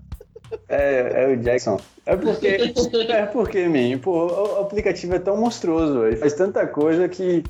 É, 0.69 1.25
é 1.25 1.29
o 1.33 1.37
Jackson. 1.37 1.81
É 2.07 2.17
porque, 2.17 2.47
é 3.13 3.27
porque, 3.27 3.69
mim, 3.69 3.99
pô, 3.99 4.27
o 4.27 4.61
aplicativo 4.61 5.15
é 5.15 5.19
tão 5.19 5.37
monstruoso, 5.37 6.05
ele 6.07 6.17
faz 6.17 6.35
tanta 6.35 6.67
coisa 6.67 7.09
que 7.09 7.43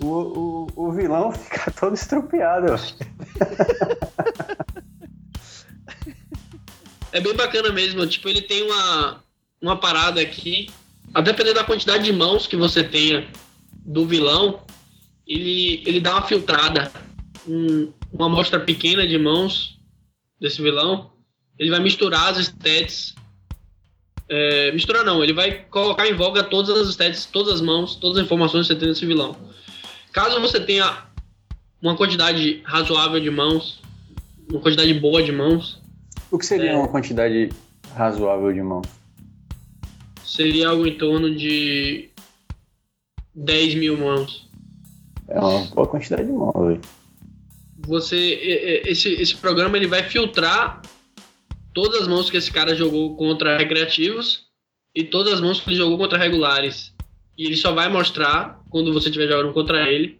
o, 0.00 0.06
o, 0.06 0.66
o 0.76 0.92
vilão 0.92 1.30
fica 1.32 1.70
todo 1.70 1.94
estropiado. 1.94 2.66
É 7.12 7.20
bem 7.20 7.34
bacana 7.34 7.70
mesmo. 7.70 8.06
Tipo, 8.06 8.28
ele 8.28 8.42
tem 8.42 8.62
uma, 8.62 9.22
uma 9.60 9.76
parada 9.78 10.20
aqui. 10.20 10.68
A 11.14 11.20
depender 11.20 11.52
da 11.52 11.64
quantidade 11.64 12.04
de 12.04 12.12
mãos 12.12 12.46
que 12.46 12.56
você 12.56 12.82
tenha 12.82 13.26
do 13.84 14.06
vilão, 14.06 14.60
ele, 15.26 15.82
ele 15.86 16.00
dá 16.00 16.12
uma 16.12 16.22
filtrada. 16.26 16.90
Um- 17.46 17.92
uma 18.12 18.26
amostra 18.26 18.60
pequena 18.60 19.06
de 19.06 19.18
mãos 19.18 19.78
desse 20.40 20.62
vilão. 20.62 21.10
Ele 21.58 21.70
vai 21.70 21.80
misturar 21.80 22.30
as 22.30 22.38
stats. 22.38 23.14
É, 24.28 24.72
misturar 24.72 25.04
não, 25.04 25.22
ele 25.22 25.32
vai 25.32 25.64
colocar 25.70 26.06
em 26.08 26.14
voga 26.14 26.42
todas 26.42 26.70
as 26.78 26.88
stats, 26.88 27.26
todas 27.26 27.54
as 27.54 27.60
mãos, 27.60 27.96
todas 27.96 28.18
as 28.18 28.24
informações 28.24 28.66
que 28.66 28.72
você 28.74 28.78
tem 28.80 28.88
desse 28.88 29.04
vilão. 29.04 29.36
Caso 30.12 30.40
você 30.40 30.58
tenha 30.60 31.06
uma 31.82 31.96
quantidade 31.96 32.60
razoável 32.64 33.20
de 33.20 33.30
mãos, 33.30 33.80
uma 34.50 34.60
quantidade 34.60 34.92
boa 34.94 35.22
de 35.22 35.32
mãos, 35.32 35.80
O 36.30 36.38
que 36.38 36.46
seria 36.46 36.70
É. 36.70 36.76
uma 36.76 36.88
quantidade 36.88 37.50
razoável 37.94 38.52
de 38.52 38.62
mão? 38.62 38.80
seria 40.24 40.68
algo 40.70 40.86
em 40.86 40.96
torno 40.96 41.34
de 41.34 42.08
10 43.34 43.74
mil 43.74 43.98
mãos. 43.98 44.48
É 45.28 45.38
uma 45.38 45.66
boa 45.66 45.86
quantidade 45.86 46.24
de 46.24 46.32
mão, 46.32 46.50
velho. 46.52 46.80
Você, 47.80 48.16
esse, 48.86 49.10
esse 49.10 49.36
programa 49.36 49.76
ele 49.76 49.86
vai 49.86 50.02
filtrar 50.04 50.80
todas 51.72 52.02
as 52.02 52.08
mãos 52.08 52.30
que 52.30 52.36
esse 52.36 52.50
cara 52.50 52.74
jogou 52.74 53.16
contra 53.16 53.56
recreativos 53.56 54.44
e 54.94 55.04
todas 55.04 55.34
as 55.34 55.40
mãos 55.40 55.60
que 55.60 55.70
ele 55.70 55.76
jogou 55.76 55.98
contra 55.98 56.18
regulares. 56.18 56.92
E 57.36 57.46
ele 57.46 57.56
só 57.56 57.72
vai 57.72 57.88
mostrar, 57.88 58.60
quando 58.70 58.92
você 58.92 59.08
estiver 59.08 59.28
jogando 59.28 59.52
contra 59.52 59.88
ele, 59.88 60.18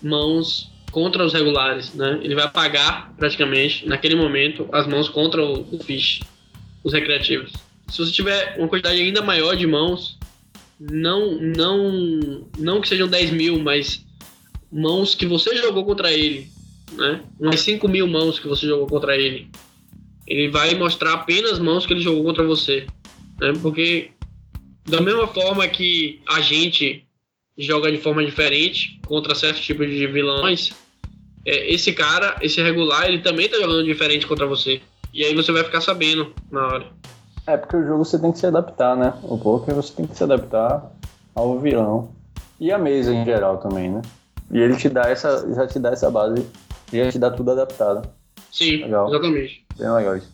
mãos 0.00 0.70
contra 0.92 1.24
os 1.24 1.32
regulares, 1.32 1.92
né? 1.94 2.20
Ele 2.22 2.36
vai 2.36 2.44
apagar, 2.44 3.12
praticamente, 3.16 3.86
naquele 3.88 4.14
momento, 4.14 4.68
as 4.70 4.86
mãos 4.86 5.08
contra 5.08 5.44
o, 5.44 5.66
o 5.74 5.82
fish, 5.82 6.20
os 6.84 6.92
recreativos. 6.92 7.52
Se 7.88 7.98
você 7.98 8.12
tiver 8.12 8.56
uma 8.56 8.68
quantidade 8.68 9.00
ainda 9.00 9.20
maior 9.20 9.56
de 9.56 9.66
mãos, 9.66 10.16
não, 10.78 11.36
não, 11.40 12.46
não 12.56 12.80
que 12.80 12.88
sejam 12.88 13.08
10 13.08 13.32
mil, 13.32 13.58
mas 13.58 14.04
mãos 14.70 15.14
que 15.16 15.26
você 15.26 15.56
jogou 15.56 15.84
contra 15.84 16.12
ele, 16.12 16.48
né? 16.92 17.22
Umas 17.40 17.60
5 17.60 17.88
mil 17.88 18.06
mãos 18.06 18.38
que 18.38 18.46
você 18.46 18.66
jogou 18.66 18.86
contra 18.86 19.16
ele. 19.16 19.50
Ele 20.26 20.48
vai 20.48 20.74
mostrar 20.74 21.14
apenas 21.14 21.58
mãos 21.58 21.86
que 21.86 21.92
ele 21.92 22.00
jogou 22.00 22.24
contra 22.24 22.44
você, 22.44 22.86
né? 23.40 23.52
Porque 23.60 24.10
da 24.86 25.00
mesma 25.00 25.26
forma 25.26 25.66
que 25.68 26.20
a 26.28 26.40
gente 26.40 27.06
joga 27.56 27.90
de 27.90 27.98
forma 27.98 28.24
diferente 28.24 29.00
contra 29.06 29.34
certos 29.34 29.64
tipos 29.64 29.88
de 29.88 30.06
vilões, 30.06 30.70
é, 31.46 31.72
esse 31.72 31.92
cara, 31.92 32.36
esse 32.40 32.60
regular, 32.62 33.06
ele 33.06 33.20
também 33.20 33.48
tá 33.48 33.56
jogando 33.56 33.84
diferente 33.84 34.26
contra 34.26 34.46
você. 34.46 34.80
E 35.12 35.24
aí 35.24 35.34
você 35.34 35.52
vai 35.52 35.62
ficar 35.62 35.80
sabendo 35.80 36.32
na 36.50 36.66
hora. 36.66 36.86
É, 37.46 37.56
porque 37.56 37.76
o 37.76 37.86
jogo 37.86 38.04
você 38.04 38.18
tem 38.18 38.32
que 38.32 38.38
se 38.38 38.46
adaptar, 38.46 38.96
né? 38.96 39.14
O 39.22 39.38
poker 39.38 39.74
você 39.74 39.94
tem 39.94 40.06
que 40.06 40.16
se 40.16 40.24
adaptar 40.24 40.90
ao 41.34 41.60
vilão. 41.60 42.10
E 42.58 42.72
a 42.72 42.78
mesa 42.78 43.14
em 43.14 43.24
geral 43.24 43.58
também, 43.58 43.90
né? 43.90 44.02
E 44.50 44.58
ele 44.58 44.76
te 44.76 44.88
dá 44.88 45.02
essa. 45.02 45.46
já 45.54 45.66
te 45.66 45.78
dá 45.78 45.90
essa 45.90 46.10
base. 46.10 46.46
Já 46.92 47.10
te 47.10 47.18
dá 47.18 47.30
tudo 47.30 47.50
adaptado. 47.50 48.08
Sim, 48.50 48.76
legal. 48.82 49.08
exatamente. 49.08 49.63
Bem 49.78 49.90
legal 49.90 50.16
isso. 50.16 50.32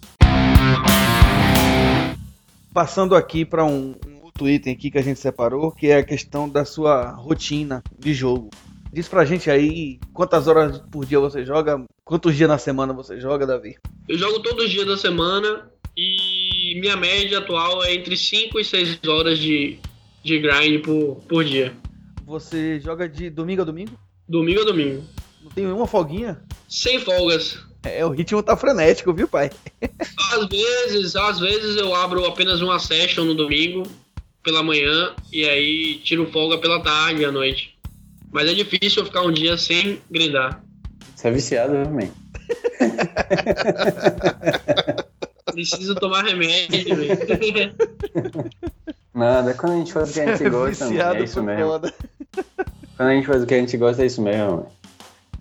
Passando 2.73 3.15
aqui 3.15 3.45
para 3.45 3.65
um, 3.65 3.95
um 4.07 4.25
outro 4.25 4.49
item 4.49 4.73
aqui 4.73 4.91
que 4.91 4.99
a 4.99 5.03
gente 5.03 5.19
separou, 5.19 5.73
que 5.73 5.89
é 5.89 5.99
a 5.99 6.05
questão 6.05 6.49
da 6.49 6.65
sua 6.65 7.11
rotina 7.11 7.83
de 7.99 8.15
jogo. 8.15 8.51
Diz 8.93 9.09
pra 9.09 9.25
gente 9.25 9.51
aí 9.51 9.99
quantas 10.13 10.47
horas 10.47 10.79
por 10.91 11.07
dia 11.07 11.21
você 11.21 11.45
joga, 11.45 11.85
quantos 12.05 12.37
dias 12.37 12.49
na 12.49 12.59
semana 12.59 12.93
você 12.93 13.21
joga, 13.21 13.47
Davi? 13.47 13.77
Eu 14.09 14.19
jogo 14.19 14.41
todos 14.41 14.65
os 14.65 14.71
dias 14.71 14.87
da 14.87 14.97
semana 14.97 15.71
e 15.97 16.79
minha 16.81 16.97
média 16.97 17.39
atual 17.39 17.85
é 17.85 17.95
entre 17.95 18.17
5 18.17 18.59
e 18.59 18.65
6 18.65 19.01
horas 19.07 19.39
de, 19.39 19.79
de 20.23 20.39
grind 20.39 20.83
por, 20.83 21.17
por 21.29 21.45
dia. 21.45 21.73
Você 22.27 22.81
joga 22.81 23.09
de 23.09 23.31
domingo 23.31 23.63
a 23.63 23.65
domingo? 23.65 23.99
Domingo 24.29 24.63
a 24.63 24.65
domingo. 24.65 25.05
Não 25.43 25.51
tem 25.51 25.65
nenhuma 25.65 25.87
folguinha? 25.87 26.43
Sem 26.69 27.01
folgas. 27.01 27.70
É, 27.83 28.05
o 28.05 28.11
ritmo 28.11 28.43
tá 28.43 28.57
frenético, 28.57 29.13
viu, 29.13 29.27
pai? 29.27 29.51
às 30.33 30.47
vezes, 30.49 31.17
às 31.17 31.41
vezes 31.41 31.77
eu 31.77 31.95
abro 31.95 32.25
apenas 32.27 32.61
uma 32.61 32.79
session 32.79 33.25
no 33.25 33.35
domingo 33.35 33.85
pela 34.43 34.63
manhã 34.63 35.15
e 35.33 35.49
aí 35.49 36.01
tiro 36.05 36.31
folga 36.31 36.59
pela 36.59 36.83
tarde 36.83 37.25
à 37.25 37.33
noite. 37.33 37.79
Mas 38.31 38.49
é 38.49 38.55
difícil 38.55 39.03
eu 39.03 39.07
ficar 39.07 39.23
um 39.23 39.33
dia 39.33 39.57
sem 39.57 40.01
grindar. 40.11 40.63
Você 41.17 41.29
é 41.29 41.31
viciado, 41.31 41.73
também. 41.73 42.13
Preciso 45.53 45.95
tomar 45.97 46.25
remédio, 46.25 46.97
velho. 46.97 47.75
Nada, 49.13 49.53
quando 49.55 49.73
a 49.73 49.77
gente 49.77 49.93
faz 49.93 50.11
o 50.11 50.15
que 50.15 50.21
a 50.21 50.37
gente 50.37 50.49
gosta, 50.49 50.85
é 50.85 51.23
isso 51.23 51.43
mesmo. 51.43 51.67
Foda. 51.67 51.93
Quando 52.97 53.09
a 53.09 53.15
gente 53.15 53.27
faz 53.27 53.43
o 53.43 53.47
que 53.47 53.55
a 53.55 53.59
gente 53.59 53.77
gosta, 53.77 54.03
é 54.03 54.07
isso 54.07 54.23
mesmo, 54.23 54.45
mano. 54.45 54.67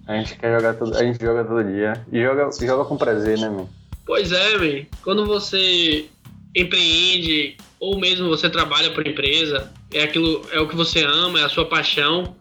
A 0.10 0.16
gente 0.16 0.36
quer 0.40 0.56
jogar 0.56 0.74
todo, 0.74 0.98
a 0.98 1.04
gente 1.04 1.24
joga 1.24 1.46
todo 1.46 1.64
dia. 1.64 2.04
E 2.12 2.20
joga, 2.20 2.50
joga 2.60 2.84
com 2.84 2.98
prazer, 2.98 3.38
né, 3.38 3.48
mano? 3.48 3.70
Pois 4.08 4.32
é, 4.32 4.58
velho. 4.58 4.88
Quando 5.04 5.24
você 5.28 6.08
empreende 6.56 7.56
ou 7.80 8.00
mesmo 8.00 8.28
você 8.28 8.50
trabalha 8.50 8.90
para 8.90 9.08
empresa, 9.08 9.72
é 9.94 10.02
aquilo, 10.02 10.42
é 10.52 10.60
o 10.60 10.68
que 10.68 10.76
você 10.76 11.04
ama, 11.04 11.40
é 11.40 11.44
a 11.44 11.50
sua 11.50 11.66
paixão. 11.66 12.36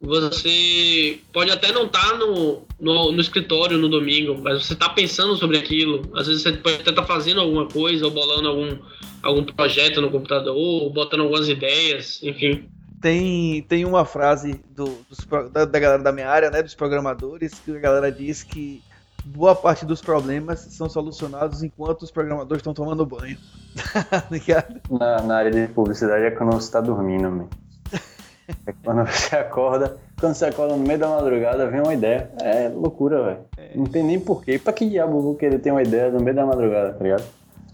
Você 0.00 1.18
pode 1.30 1.50
até 1.50 1.70
não 1.72 1.84
estar 1.84 2.12
tá 2.12 2.16
no, 2.16 2.62
no, 2.80 3.12
no, 3.12 3.20
escritório 3.20 3.76
no 3.76 3.90
domingo, 3.90 4.40
mas 4.42 4.64
você 4.64 4.72
está 4.72 4.88
pensando 4.88 5.36
sobre 5.36 5.58
aquilo. 5.58 6.10
Às 6.14 6.26
vezes 6.26 6.42
você 6.42 6.52
pode 6.52 6.76
até 6.76 6.88
estar 6.88 7.02
tá 7.02 7.06
fazendo 7.06 7.42
alguma 7.42 7.68
coisa, 7.68 8.06
ou 8.06 8.10
bolando 8.10 8.48
algum, 8.48 8.78
algum 9.22 9.44
projeto 9.44 10.00
no 10.00 10.10
computador, 10.10 10.56
ou 10.56 10.88
botando 10.88 11.20
algumas 11.20 11.50
ideias, 11.50 12.18
enfim. 12.22 12.66
Tem, 13.00 13.62
tem 13.62 13.86
uma 13.86 14.04
frase 14.04 14.62
do, 14.70 14.84
dos, 15.08 15.26
da, 15.50 15.64
da 15.64 15.78
galera 15.78 16.02
da 16.02 16.12
minha 16.12 16.28
área, 16.28 16.50
né, 16.50 16.62
dos 16.62 16.74
programadores, 16.74 17.54
que 17.54 17.74
a 17.74 17.80
galera 17.80 18.12
diz 18.12 18.42
que 18.42 18.82
boa 19.24 19.54
parte 19.54 19.86
dos 19.86 20.00
problemas 20.00 20.60
são 20.60 20.88
solucionados 20.88 21.62
enquanto 21.62 22.02
os 22.02 22.10
programadores 22.10 22.60
estão 22.60 22.74
tomando 22.74 23.04
banho. 23.06 23.38
Tá 24.10 24.66
na, 24.90 25.22
na, 25.22 25.36
área 25.36 25.50
de 25.50 25.72
publicidade 25.72 26.24
é 26.24 26.30
quando 26.32 26.52
você 26.52 26.66
está 26.66 26.80
dormindo, 26.80 27.30
man. 27.30 27.46
É 28.66 28.72
quando 28.84 29.06
você 29.06 29.36
acorda, 29.36 29.96
quando 30.18 30.34
você 30.34 30.46
acorda 30.46 30.76
no 30.76 30.82
meio 30.82 30.98
da 30.98 31.08
madrugada, 31.08 31.70
vem 31.70 31.80
uma 31.80 31.94
ideia. 31.94 32.32
É 32.40 32.68
loucura, 32.68 33.22
velho. 33.22 33.38
É. 33.56 33.76
Não 33.76 33.84
tem 33.84 34.02
nem 34.02 34.18
porquê. 34.18 34.58
Pra 34.58 34.72
que 34.72 34.90
diabo 34.90 35.18
eu 35.18 35.22
vou 35.22 35.36
querer 35.36 35.60
ter 35.60 35.70
uma 35.70 35.82
ideia 35.82 36.10
no 36.10 36.20
meio 36.20 36.34
da 36.34 36.44
madrugada, 36.44 36.92
tá 36.92 37.04
ligado? 37.04 37.22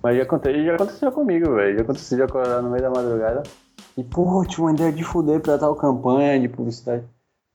Mas 0.03 0.19
já 0.19 0.25
aconteceu, 0.25 0.65
já 0.67 0.75
aconteceu 0.75 1.13
comigo, 1.13 1.55
velho. 1.55 1.77
Já 1.77 1.83
aconteceu 1.83 2.19
de 2.19 2.25
acordar 2.25 2.61
no 2.61 2.69
meio 2.69 2.83
da 2.83 2.91
madrugada 2.91 3.43
e, 3.97 4.05
pô, 4.05 4.45
tinha 4.45 4.65
uma 4.65 4.73
ideia 4.73 4.93
de 4.93 5.03
fuder 5.03 5.41
pra 5.41 5.59
tal 5.59 5.75
campanha 5.75 6.39
de 6.39 6.49
publicidade. 6.49 7.05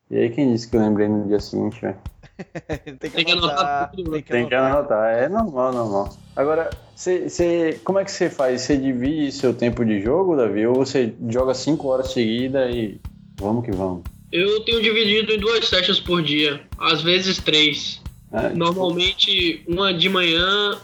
E 0.09 0.17
aí 0.17 0.29
quem 0.29 0.51
disse 0.51 0.67
que 0.67 0.75
eu 0.75 0.81
lembrei 0.81 1.07
no 1.07 1.27
dia 1.27 1.39
seguinte, 1.39 1.79
velho? 1.79 1.97
tem 2.99 3.09
que, 3.11 3.31
anotar, 3.31 3.91
tudo, 3.91 4.11
tem 4.11 4.21
que 4.21 4.31
tem 4.31 4.41
anotar. 4.41 4.59
que 4.59 4.77
anotar. 4.77 5.13
É 5.13 5.29
normal, 5.29 5.71
normal. 5.71 6.17
Agora, 6.35 6.69
cê, 6.95 7.29
cê, 7.29 7.79
como 7.83 7.99
é 7.99 8.03
que 8.03 8.11
você 8.11 8.29
faz? 8.29 8.61
Você 8.61 8.77
divide 8.77 9.31
seu 9.31 9.53
tempo 9.53 9.85
de 9.85 10.01
jogo, 10.01 10.35
Davi? 10.35 10.65
Ou 10.65 10.75
você 10.75 11.13
joga 11.29 11.53
5 11.53 11.87
horas 11.87 12.11
seguidas 12.11 12.73
e 12.75 12.99
vamos 13.39 13.63
que 13.63 13.71
vamos? 13.71 14.03
Eu 14.31 14.63
tenho 14.65 14.81
dividido 14.81 15.31
em 15.33 15.39
duas 15.39 15.67
sessions 15.67 15.99
por 15.99 16.23
dia, 16.23 16.61
às 16.79 17.01
vezes 17.01 17.37
três. 17.37 18.01
É, 18.31 18.49
Normalmente 18.49 19.63
uma 19.67 19.93
de 19.93 20.07
manhã, 20.07 20.79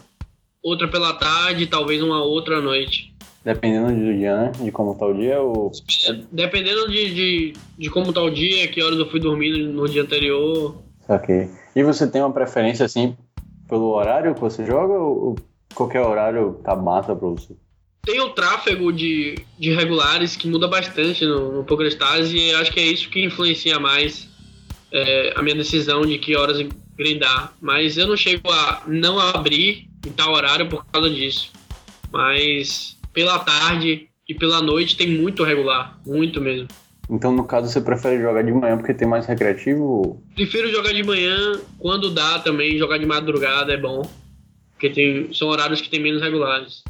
outra 0.61 0.87
pela 0.87 1.13
tarde, 1.13 1.65
talvez 1.65 2.01
uma 2.03 2.23
outra 2.23 2.57
à 2.57 2.61
noite. 2.61 3.06
Dependendo 3.47 3.87
do 3.87 4.13
dia, 4.13 4.35
né? 4.35 4.51
De 4.61 4.69
como 4.73 4.93
tá 4.93 5.05
o 5.05 5.13
dia 5.13 5.39
ou. 5.39 5.71
Dependendo 6.29 6.91
de, 6.91 7.13
de, 7.13 7.53
de 7.77 7.89
como 7.89 8.11
tá 8.11 8.21
o 8.21 8.29
dia, 8.29 8.67
que 8.67 8.83
horas 8.83 8.99
eu 8.99 9.09
fui 9.09 9.21
dormir 9.21 9.57
no 9.69 9.87
dia 9.87 10.01
anterior. 10.01 10.83
Ok. 11.07 11.49
E 11.73 11.81
você 11.81 12.05
tem 12.11 12.21
uma 12.21 12.33
preferência 12.33 12.85
assim 12.85 13.15
pelo 13.69 13.91
horário 13.91 14.35
que 14.35 14.41
você 14.41 14.65
joga 14.65 14.95
ou 14.95 15.37
qualquer 15.73 16.01
horário 16.01 16.59
tá 16.61 16.75
massa 16.75 17.15
pra 17.15 17.29
você? 17.29 17.55
Tem 18.03 18.19
o 18.19 18.31
tráfego 18.31 18.91
de, 18.91 19.35
de 19.57 19.73
regulares 19.73 20.35
que 20.35 20.49
muda 20.49 20.67
bastante 20.67 21.25
no, 21.25 21.53
no 21.53 21.63
PokerStars 21.63 22.33
e 22.33 22.51
acho 22.51 22.73
que 22.73 22.81
é 22.81 22.85
isso 22.85 23.09
que 23.09 23.23
influencia 23.23 23.79
mais 23.79 24.27
é, 24.91 25.31
a 25.37 25.41
minha 25.41 25.55
decisão 25.55 26.01
de 26.01 26.17
que 26.17 26.35
horas 26.35 26.67
grindar. 26.97 27.53
Mas 27.61 27.97
eu 27.97 28.07
não 28.07 28.17
chego 28.17 28.51
a 28.51 28.83
não 28.85 29.17
abrir 29.17 29.87
em 30.05 30.11
tal 30.11 30.33
horário 30.33 30.67
por 30.67 30.83
causa 30.87 31.09
disso. 31.09 31.49
Mas 32.11 32.96
pela 33.17 33.39
tarde 33.39 34.07
e 34.29 34.35
pela 34.35 34.61
noite 34.61 34.95
tem 34.95 35.09
muito 35.09 35.43
regular, 35.43 35.99
muito 36.05 36.39
mesmo. 36.39 36.67
Então, 37.09 37.31
no 37.31 37.43
caso, 37.45 37.67
você 37.67 37.81
prefere 37.81 38.21
jogar 38.21 38.43
de 38.43 38.51
manhã 38.51 38.77
porque 38.77 38.93
tem 38.93 39.07
mais 39.07 39.25
recreativo? 39.25 40.21
Prefiro 40.35 40.69
jogar 40.69 40.93
de 40.93 41.01
manhã, 41.01 41.59
quando 41.79 42.13
dá 42.13 42.37
também, 42.37 42.77
jogar 42.77 42.99
de 42.99 43.07
madrugada 43.07 43.73
é 43.73 43.77
bom. 43.77 44.03
Porque 44.73 44.91
tem, 44.91 45.33
são 45.33 45.47
horários 45.47 45.81
que 45.81 45.89
tem 45.89 45.99
menos 45.99 46.21
regulares. 46.21 46.83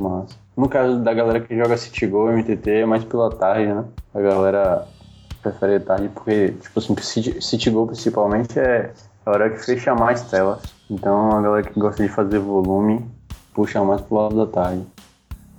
Mas, 0.00 0.36
no 0.56 0.68
caso 0.68 0.98
da 0.98 1.14
galera 1.14 1.38
que 1.38 1.56
joga 1.56 1.76
City 1.76 2.08
Go, 2.08 2.26
MTT, 2.26 2.68
é 2.68 2.86
mais 2.86 3.04
pela 3.04 3.30
tarde, 3.30 3.72
né? 3.72 3.84
A 4.12 4.20
galera 4.20 4.88
prefere 5.42 5.78
tarde 5.78 6.08
porque, 6.12 6.54
tipo 6.60 6.76
assim, 6.80 6.96
City, 6.96 7.40
City 7.40 7.70
Go 7.70 7.86
principalmente 7.86 8.58
é 8.58 8.92
a 9.24 9.30
hora 9.30 9.48
que 9.48 9.64
fecha 9.64 9.94
mais 9.94 10.22
telas. 10.22 10.60
Então, 10.90 11.30
a 11.30 11.40
galera 11.40 11.62
que 11.62 11.78
gosta 11.78 12.02
de 12.02 12.08
fazer 12.08 12.40
volume 12.40 13.06
puxa 13.54 13.84
mais 13.84 14.00
pro 14.00 14.16
lado 14.16 14.34
da 14.34 14.46
tarde. 14.46 14.82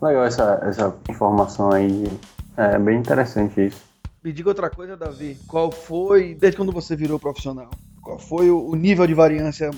Legal 0.03 0.25
essa, 0.25 0.59
essa 0.63 0.95
informação 1.09 1.71
aí 1.71 2.05
é 2.57 2.77
bem 2.77 2.97
interessante 2.97 3.67
isso. 3.67 3.81
Me 4.21 4.33
diga 4.33 4.49
outra 4.49 4.69
coisa, 4.69 4.97
Davi. 4.97 5.37
Qual 5.47 5.71
foi, 5.71 6.33
desde 6.35 6.57
quando 6.57 6.73
você 6.73 6.93
virou 6.95 7.17
profissional, 7.17 7.69
qual 8.01 8.19
foi 8.19 8.49
o 8.51 8.75
nível 8.75 9.07
de 9.07 9.13
variância 9.13 9.71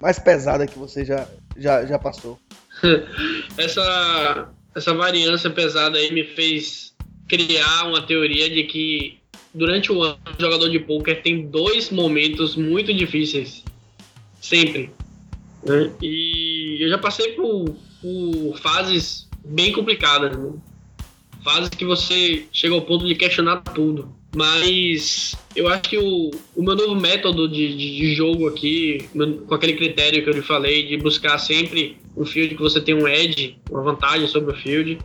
mais 0.00 0.20
pesada 0.20 0.66
que 0.66 0.78
você 0.78 1.04
já, 1.04 1.26
já, 1.56 1.84
já 1.84 1.98
passou? 1.98 2.38
essa, 3.58 4.48
essa 4.74 4.94
variância 4.94 5.50
pesada 5.50 5.98
aí 5.98 6.12
me 6.12 6.24
fez 6.24 6.94
criar 7.28 7.88
uma 7.88 8.02
teoria 8.02 8.48
de 8.48 8.64
que 8.64 9.18
durante 9.52 9.90
o 9.90 10.02
ano 10.02 10.18
o 10.38 10.40
jogador 10.40 10.68
de 10.68 10.78
poker 10.78 11.22
tem 11.22 11.46
dois 11.46 11.90
momentos 11.90 12.54
muito 12.54 12.94
difíceis. 12.94 13.64
Sempre. 14.40 14.92
Né? 15.64 15.92
E 16.00 16.78
eu 16.84 16.88
já 16.88 16.98
passei 16.98 17.32
por, 17.32 17.76
por 18.00 18.58
fases 18.58 19.28
bem 19.44 19.72
complicadas. 19.72 20.36
Né? 20.36 20.52
fases 21.42 21.68
que 21.70 21.84
você 21.84 22.46
chega 22.52 22.74
ao 22.74 22.82
ponto 22.82 23.06
de 23.06 23.14
questionar 23.14 23.58
tudo. 23.58 24.08
Mas 24.34 25.36
eu 25.54 25.68
acho 25.68 25.82
que 25.82 25.98
o, 25.98 26.30
o 26.56 26.62
meu 26.62 26.74
novo 26.74 26.94
método 26.94 27.46
de, 27.46 27.76
de, 27.76 27.96
de 27.98 28.14
jogo 28.14 28.48
aqui, 28.48 29.08
com 29.46 29.54
aquele 29.54 29.74
critério 29.74 30.22
que 30.22 30.30
eu 30.30 30.34
lhe 30.34 30.42
falei, 30.42 30.86
de 30.86 30.96
buscar 30.96 31.38
sempre 31.38 31.98
um 32.16 32.24
field 32.24 32.54
que 32.54 32.62
você 32.62 32.80
tem 32.80 32.94
um 32.94 33.06
edge, 33.06 33.58
uma 33.70 33.82
vantagem 33.82 34.26
sobre 34.26 34.52
o 34.54 34.56
field, 34.56 34.98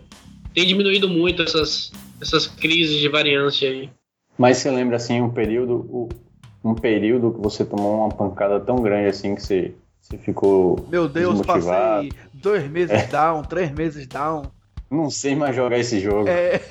tem 0.53 0.65
diminuído 0.65 1.09
muito 1.09 1.41
essas, 1.41 1.91
essas 2.21 2.47
crises 2.47 2.99
de 2.99 3.09
variância 3.09 3.69
aí. 3.69 3.89
Mas 4.37 4.57
você 4.57 4.71
lembra 4.71 4.95
assim 4.95 5.21
um 5.21 5.29
período, 5.29 6.07
um 6.63 6.75
período 6.75 7.33
que 7.33 7.41
você 7.41 7.65
tomou 7.65 7.97
uma 7.97 8.09
pancada 8.09 8.59
tão 8.61 8.81
grande 8.81 9.09
assim 9.09 9.35
que 9.35 9.41
você, 9.41 9.73
você 10.07 10.17
ficou. 10.17 10.87
Meu 10.89 11.07
Deus, 11.07 11.41
passei 11.41 12.11
dois 12.33 12.69
meses 12.69 12.95
é. 12.95 13.07
down, 13.07 13.43
três 13.43 13.71
meses 13.71 14.07
down. 14.07 14.49
Não 14.89 15.09
sei 15.09 15.35
mais 15.35 15.55
jogar 15.55 15.77
esse 15.77 15.99
jogo. 15.99 16.29
É... 16.29 16.61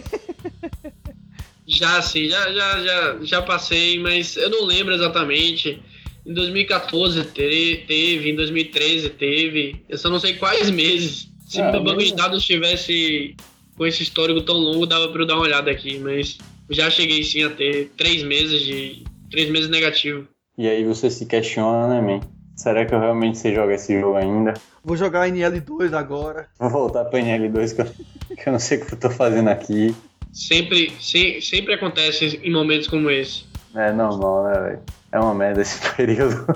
Já 1.69 2.01
sim, 2.01 2.29
já, 2.29 2.53
já, 2.53 2.81
já, 2.81 3.19
já 3.23 3.43
passei, 3.43 3.99
mas 3.99 4.37
eu 4.37 4.49
não 4.49 4.65
lembro 4.65 4.95
exatamente. 4.95 5.83
Em 6.25 6.33
2014 6.33 7.25
teve, 7.25 8.31
em 8.31 8.37
2013 8.37 9.11
teve. 9.11 9.83
Eu 9.89 9.99
só 9.99 10.09
não 10.09 10.21
sei 10.21 10.35
quais 10.35 10.71
meses. 10.71 11.29
Se 11.45 11.61
ah, 11.61 11.73
meu 11.73 11.83
banco 11.83 12.05
de 12.05 12.15
dados 12.15 12.45
tivesse 12.45 13.35
com 13.77 13.85
esse 13.85 14.05
histórico 14.05 14.43
tão 14.43 14.55
longo, 14.55 14.87
dava 14.87 15.09
para 15.09 15.23
eu 15.23 15.27
dar 15.27 15.35
uma 15.35 15.43
olhada 15.43 15.71
aqui, 15.71 15.99
mas 15.99 16.39
já 16.71 16.89
cheguei 16.89 17.25
sim 17.25 17.43
a 17.43 17.51
ter 17.51 17.91
três 17.97 18.23
meses 18.23 18.63
de. 18.63 19.03
três 19.29 19.51
meses 19.51 19.69
negativo. 19.69 20.27
E 20.57 20.69
aí 20.69 20.85
você 20.85 21.11
se 21.11 21.27
questiona, 21.27 21.89
né, 21.89 22.01
man? 22.01 22.21
Será 22.57 22.87
que 22.87 22.95
eu 22.95 22.99
realmente 22.99 23.37
sei 23.37 23.55
jogar 23.55 23.75
esse 23.75 24.01
jogo 24.01 24.17
ainda? 24.17 24.55
Vou 24.83 24.97
jogar 24.97 25.29
NL2 25.29 25.93
agora. 25.93 26.49
Vou 26.59 26.71
voltar 26.71 27.05
para 27.05 27.19
NL2 27.21 27.75
que 27.75 27.83
eu, 27.83 27.87
que 28.37 28.49
eu 28.49 28.53
não 28.53 28.59
sei 28.59 28.79
o 28.79 28.87
que 28.87 28.95
eu 28.95 28.99
tô 28.99 29.11
fazendo 29.11 29.49
aqui. 29.49 29.95
Sempre, 30.33 30.91
se, 30.99 31.41
sempre 31.43 31.75
acontece 31.75 32.41
em 32.43 32.51
momentos 32.51 32.89
como 32.89 33.11
esse. 33.11 33.45
É 33.75 33.93
normal, 33.93 34.45
né, 34.45 34.61
velho? 34.61 34.83
É 35.13 35.21
uma 35.21 35.35
merda 35.35 35.61
esse 35.61 35.79
período. 35.95 36.47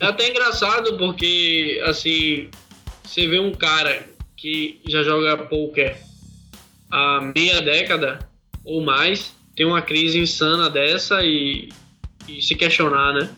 é 0.00 0.06
até 0.06 0.30
engraçado 0.30 0.96
porque, 0.96 1.82
assim, 1.86 2.48
você 3.04 3.26
vê 3.28 3.38
um 3.38 3.52
cara 3.52 4.06
que 4.36 4.80
já 4.86 5.02
joga 5.02 5.36
poker 5.36 5.98
há 6.90 7.20
meia 7.34 7.60
década 7.60 8.20
ou 8.64 8.82
mais, 8.82 9.34
tem 9.54 9.66
uma 9.66 9.82
crise 9.82 10.18
insana 10.18 10.70
dessa 10.70 11.22
e, 11.22 11.68
e 12.26 12.40
se 12.40 12.54
questionar, 12.54 13.12
né? 13.12 13.28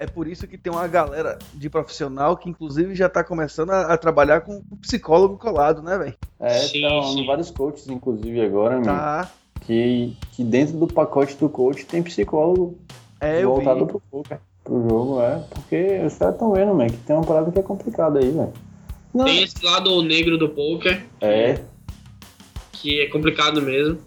É 0.00 0.06
por 0.06 0.28
isso 0.28 0.46
que 0.46 0.56
tem 0.56 0.72
uma 0.72 0.86
galera 0.86 1.36
de 1.52 1.68
profissional 1.68 2.36
que, 2.36 2.48
inclusive, 2.48 2.94
já 2.94 3.08
tá 3.08 3.24
começando 3.24 3.70
a, 3.70 3.92
a 3.92 3.98
trabalhar 3.98 4.42
com 4.42 4.62
o 4.70 4.76
psicólogo 4.76 5.36
colado, 5.36 5.82
né, 5.82 5.98
velho? 5.98 6.14
É, 6.38 6.50
sim, 6.50 6.82
tá 6.82 7.24
vários 7.26 7.50
coaches, 7.50 7.88
inclusive, 7.88 8.40
agora, 8.40 8.80
tá. 8.80 9.28
que, 9.62 10.16
que 10.32 10.44
dentro 10.44 10.76
do 10.76 10.86
pacote 10.86 11.34
do 11.34 11.48
coach 11.48 11.84
tem 11.84 12.00
psicólogo 12.00 12.78
é, 13.20 13.42
voltado 13.42 13.86
pro 13.88 14.00
poker, 14.08 14.38
pro 14.62 14.88
jogo, 14.88 15.20
é. 15.20 15.42
Porque 15.50 16.00
os 16.06 16.14
caras 16.14 16.34
estão 16.34 16.52
vendo, 16.52 16.72
man, 16.74 16.86
que 16.86 16.98
tem 16.98 17.16
uma 17.16 17.24
parada 17.24 17.50
que 17.50 17.58
é 17.58 17.62
complicada 17.62 18.20
aí, 18.20 18.30
velho. 18.30 18.52
Tem 19.24 19.42
esse 19.42 19.64
lado 19.64 20.00
negro 20.02 20.38
do 20.38 20.48
poker. 20.48 21.04
É. 21.20 21.58
Que 22.70 23.00
é 23.00 23.08
complicado 23.08 23.60
mesmo. 23.60 23.98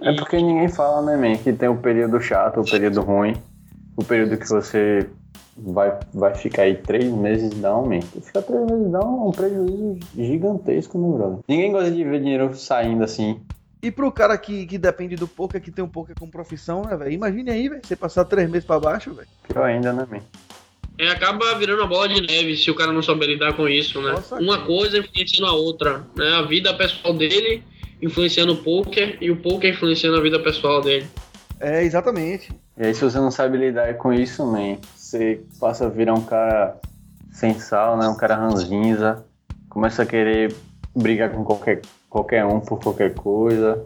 É 0.00 0.12
porque 0.12 0.36
ninguém 0.36 0.68
fala, 0.68 1.02
né, 1.02 1.16
man, 1.16 1.36
que 1.36 1.52
tem 1.52 1.68
o 1.68 1.72
um 1.72 1.76
período 1.78 2.20
chato, 2.20 2.58
o 2.58 2.60
um 2.60 2.64
período 2.64 3.00
ruim 3.00 3.34
o 3.96 4.04
período 4.04 4.36
que 4.36 4.48
você 4.48 5.08
vai, 5.56 5.98
vai 6.12 6.34
ficar 6.34 6.62
aí 6.62 6.76
três 6.76 7.04
meses 7.04 7.50
down, 7.50 7.86
man. 7.86 8.00
Ficar 8.00 8.42
três 8.42 8.64
meses 8.64 8.90
down 8.90 9.24
é 9.24 9.28
um 9.28 9.30
prejuízo 9.30 9.98
gigantesco, 10.16 10.98
meu 10.98 11.12
brother. 11.12 11.38
Ninguém 11.48 11.72
gosta 11.72 11.90
de 11.90 12.04
ver 12.04 12.20
dinheiro 12.20 12.54
saindo 12.54 13.04
assim. 13.04 13.40
E 13.82 13.90
pro 13.90 14.12
cara 14.12 14.36
que, 14.36 14.66
que 14.66 14.76
depende 14.76 15.16
do 15.16 15.26
poker, 15.26 15.60
que 15.60 15.70
tem 15.70 15.82
um 15.84 15.88
poker 15.88 16.14
como 16.18 16.30
profissão, 16.30 16.82
né, 16.82 16.94
velho? 16.96 17.12
Imagine 17.12 17.50
aí, 17.50 17.68
velho, 17.68 17.80
você 17.82 17.96
passar 17.96 18.24
três 18.26 18.48
meses 18.48 18.66
pra 18.66 18.78
baixo, 18.78 19.14
velho. 19.14 19.28
Pior 19.48 19.64
ainda, 19.64 19.92
né, 19.92 20.06
man? 20.10 20.20
É, 20.98 21.08
acaba 21.08 21.54
virando 21.54 21.80
uma 21.80 21.88
bola 21.88 22.08
de 22.10 22.20
neve 22.20 22.58
se 22.58 22.70
o 22.70 22.74
cara 22.74 22.92
não 22.92 23.00
souber 23.00 23.26
lidar 23.26 23.54
com 23.54 23.66
isso, 23.66 24.02
né? 24.02 24.12
Nossa, 24.12 24.36
uma 24.36 24.66
coisa 24.66 24.98
influenciando 24.98 25.46
a 25.46 25.54
outra, 25.54 26.06
né? 26.14 26.28
A 26.34 26.42
vida 26.42 26.74
pessoal 26.74 27.14
dele 27.14 27.62
influenciando 28.02 28.52
o 28.52 28.56
poker 28.56 29.16
e 29.18 29.30
o 29.30 29.36
poker 29.36 29.70
influenciando 29.70 30.18
a 30.18 30.20
vida 30.20 30.38
pessoal 30.38 30.82
dele. 30.82 31.06
É, 31.60 31.84
exatamente. 31.84 32.50
E 32.76 32.86
aí, 32.86 32.94
se 32.94 33.04
você 33.04 33.18
não 33.18 33.30
sabe 33.30 33.58
lidar 33.58 33.94
com 33.98 34.12
isso, 34.12 34.44
man, 34.46 34.78
você 34.96 35.44
passa 35.60 35.86
a 35.86 35.88
virar 35.90 36.14
um 36.14 36.24
cara 36.24 36.76
sem 37.30 37.58
sal, 37.58 37.96
né? 37.98 38.08
Um 38.08 38.16
cara 38.16 38.34
ranzinza, 38.34 39.24
começa 39.68 40.02
a 40.02 40.06
querer 40.06 40.54
brigar 40.96 41.30
com 41.30 41.44
qualquer, 41.44 41.82
qualquer 42.08 42.44
um 42.44 42.60
por 42.60 42.80
qualquer 42.80 43.14
coisa, 43.14 43.84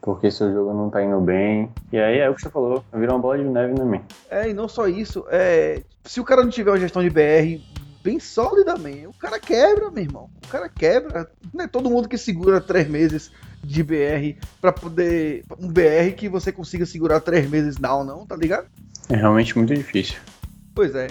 porque 0.00 0.30
seu 0.30 0.52
jogo 0.52 0.72
não 0.72 0.88
tá 0.88 1.02
indo 1.02 1.20
bem. 1.20 1.70
E 1.92 1.98
aí 1.98 2.18
é 2.18 2.30
o 2.30 2.34
que 2.34 2.40
você 2.40 2.50
falou, 2.50 2.82
vira 2.92 3.12
uma 3.12 3.18
bola 3.18 3.38
de 3.38 3.44
neve, 3.44 3.74
né, 3.74 3.84
man? 3.84 4.00
É, 4.30 4.48
e 4.48 4.54
não 4.54 4.66
só 4.66 4.88
isso, 4.88 5.24
é... 5.30 5.82
se 6.04 6.20
o 6.20 6.24
cara 6.24 6.42
não 6.42 6.50
tiver 6.50 6.70
uma 6.70 6.80
gestão 6.80 7.02
de 7.02 7.10
BR 7.10 7.62
bem 8.04 8.20
sólida, 8.20 8.76
man, 8.76 9.08
o 9.08 9.14
cara 9.14 9.40
quebra, 9.40 9.90
meu 9.90 10.04
irmão. 10.04 10.30
O 10.44 10.48
cara 10.48 10.68
quebra. 10.68 11.28
Não 11.52 11.64
é 11.64 11.66
todo 11.66 11.88
mundo 11.88 12.06
que 12.06 12.18
segura 12.18 12.60
três 12.60 12.86
meses 12.86 13.32
de 13.62 13.82
BR 13.82 14.38
para 14.60 14.70
poder. 14.70 15.42
Um 15.58 15.68
BR 15.68 16.12
que 16.14 16.28
você 16.28 16.52
consiga 16.52 16.84
segurar 16.84 17.20
três 17.20 17.48
meses 17.48 17.76
down, 17.76 18.04
não, 18.04 18.26
tá 18.26 18.36
ligado? 18.36 18.66
É 19.08 19.16
realmente 19.16 19.56
muito 19.56 19.74
difícil. 19.74 20.16
Pois 20.74 20.94
é. 20.94 21.06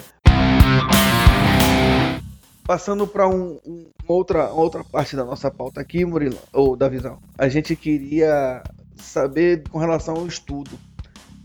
Passando 2.64 3.06
para 3.06 3.28
um, 3.28 3.58
um, 3.66 3.86
outra, 4.06 4.50
outra 4.50 4.84
parte 4.84 5.16
da 5.16 5.24
nossa 5.24 5.50
pauta 5.50 5.80
aqui, 5.80 6.04
Murilo, 6.04 6.38
ou 6.52 6.76
da 6.76 6.88
visão. 6.88 7.18
A 7.36 7.48
gente 7.48 7.74
queria 7.74 8.62
saber 8.96 9.64
com 9.68 9.78
relação 9.78 10.14
ao 10.14 10.26
estudo. 10.26 10.70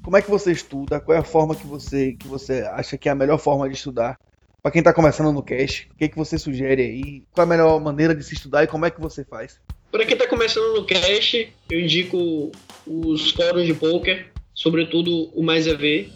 Como 0.04 0.16
é 0.16 0.22
que 0.22 0.30
você 0.30 0.52
estuda? 0.52 1.00
Qual 1.00 1.16
é 1.16 1.20
a 1.20 1.24
forma 1.24 1.56
que 1.56 1.68
você, 1.68 2.14
que 2.14 2.28
você 2.28 2.62
acha 2.72 2.98
que 2.98 3.10
é 3.10 3.12
a 3.12 3.16
melhor 3.16 3.38
forma 3.38 3.68
de 3.68 3.76
estudar? 3.76 4.18
Para 4.62 4.72
quem 4.72 4.80
está 4.80 4.94
começando 4.94 5.32
no 5.32 5.42
cash, 5.42 5.88
o 5.94 5.98
que, 5.98 6.10
que 6.10 6.18
você 6.18 6.38
sugere 6.38 6.82
aí? 6.82 7.24
Qual 7.32 7.44
é 7.44 7.48
a 7.48 7.50
melhor 7.50 7.80
maneira 7.80 8.14
de 8.14 8.24
se 8.24 8.34
estudar 8.34 8.64
e 8.64 8.68
como 8.68 8.86
é 8.86 8.92
que 8.92 9.00
você 9.00 9.24
faz? 9.24 9.58
Para 9.90 10.06
quem 10.06 10.14
está 10.14 10.28
começando 10.28 10.76
no 10.76 10.86
cash, 10.86 11.48
eu 11.70 11.80
indico 11.80 12.52
os 12.86 13.32
fóruns 13.32 13.66
de 13.66 13.74
poker, 13.74 14.28
sobretudo 14.54 15.30
o 15.34 15.42
Mais 15.42 15.66
EV. 15.66 16.10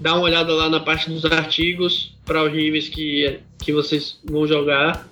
Dá 0.00 0.14
uma 0.14 0.24
olhada 0.24 0.52
lá 0.52 0.70
na 0.70 0.80
parte 0.80 1.10
dos 1.10 1.24
artigos 1.26 2.16
para 2.24 2.42
os 2.42 2.52
níveis 2.52 2.88
que, 2.88 3.38
que 3.58 3.72
vocês 3.72 4.18
vão 4.24 4.46
jogar. 4.46 5.06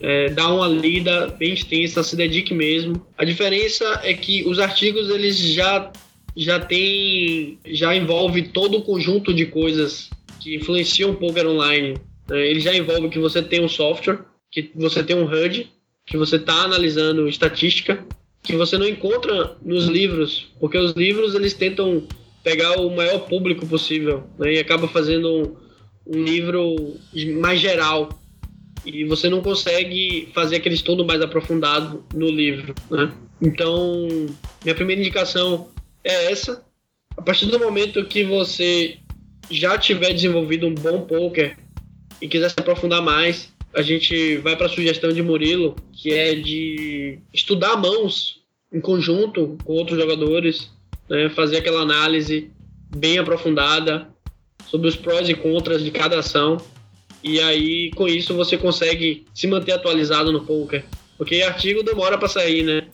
É, 0.00 0.28
dá 0.30 0.52
uma 0.52 0.66
lida 0.66 1.28
bem 1.38 1.54
extensa, 1.54 2.02
se 2.02 2.16
dedique 2.16 2.52
mesmo. 2.52 3.06
A 3.16 3.24
diferença 3.24 4.00
é 4.02 4.12
que 4.12 4.42
os 4.46 4.58
artigos 4.58 5.08
eles 5.08 5.38
já 5.38 5.92
já 6.36 6.60
tem 6.60 7.58
já 7.66 7.96
envolve 7.96 8.42
todo 8.48 8.78
o 8.78 8.82
conjunto 8.82 9.34
de 9.34 9.46
coisas 9.46 10.10
que 10.40 10.56
influenciam 10.56 11.10
o 11.10 11.16
poker 11.16 11.46
online. 11.46 11.94
É, 12.30 12.50
ele 12.50 12.60
já 12.60 12.74
envolve 12.74 13.08
que 13.08 13.18
você 13.18 13.42
tem 13.42 13.64
um 13.64 13.68
software, 13.68 14.20
que 14.50 14.70
você 14.74 15.02
tem 15.02 15.16
um 15.16 15.24
HUD, 15.24 15.70
que 16.06 16.16
você 16.16 16.36
está 16.36 16.62
analisando 16.62 17.28
estatística 17.28 18.04
que 18.42 18.56
você 18.56 18.78
não 18.78 18.86
encontra 18.86 19.56
nos 19.62 19.86
livros, 19.86 20.48
porque 20.58 20.78
os 20.78 20.92
livros 20.92 21.34
eles 21.34 21.54
tentam 21.54 22.04
pegar 22.42 22.80
o 22.80 22.94
maior 22.94 23.20
público 23.20 23.66
possível 23.66 24.24
né, 24.38 24.54
e 24.54 24.58
acaba 24.58 24.88
fazendo 24.88 25.28
um, 26.06 26.16
um 26.18 26.24
livro 26.24 26.96
mais 27.40 27.60
geral 27.60 28.08
e 28.86 29.04
você 29.04 29.28
não 29.28 29.42
consegue 29.42 30.30
fazer 30.32 30.56
aquele 30.56 30.76
estudo 30.76 31.04
mais 31.04 31.20
aprofundado 31.20 32.04
no 32.14 32.30
livro, 32.30 32.74
né? 32.90 33.12
Então, 33.42 34.08
minha 34.64 34.74
primeira 34.74 35.00
indicação 35.00 35.68
é 36.02 36.32
essa. 36.32 36.64
A 37.16 37.20
partir 37.20 37.46
do 37.46 37.58
momento 37.58 38.04
que 38.04 38.24
você 38.24 38.96
já 39.50 39.76
tiver 39.76 40.14
desenvolvido 40.14 40.66
um 40.66 40.74
bom 40.74 41.02
poker 41.02 41.56
e 42.20 42.28
quiser 42.28 42.50
se 42.50 42.58
aprofundar 42.58 43.02
mais, 43.02 43.52
a 43.74 43.82
gente 43.82 44.36
vai 44.38 44.56
para 44.56 44.66
a 44.66 44.70
sugestão 44.70 45.12
de 45.12 45.22
Murilo, 45.22 45.76
que 45.92 46.12
é 46.12 46.34
de 46.34 47.18
estudar 47.32 47.76
mãos 47.76 48.40
em 48.72 48.80
conjunto 48.80 49.56
com 49.64 49.74
outros 49.74 49.98
jogadores, 49.98 50.70
né, 51.08 51.28
fazer 51.30 51.58
aquela 51.58 51.82
análise 51.82 52.50
bem 52.96 53.18
aprofundada 53.18 54.08
sobre 54.66 54.88
os 54.88 54.96
prós 54.96 55.28
e 55.28 55.34
contras 55.34 55.82
de 55.82 55.90
cada 55.90 56.18
ação. 56.18 56.58
E 57.22 57.40
aí, 57.40 57.90
com 57.92 58.06
isso, 58.06 58.34
você 58.34 58.56
consegue 58.56 59.24
se 59.34 59.46
manter 59.46 59.72
atualizado 59.72 60.32
no 60.32 60.44
poker. 60.44 60.84
Porque 61.16 61.42
artigo 61.42 61.82
demora 61.82 62.16
para 62.16 62.28
sair, 62.28 62.62
né? 62.62 62.86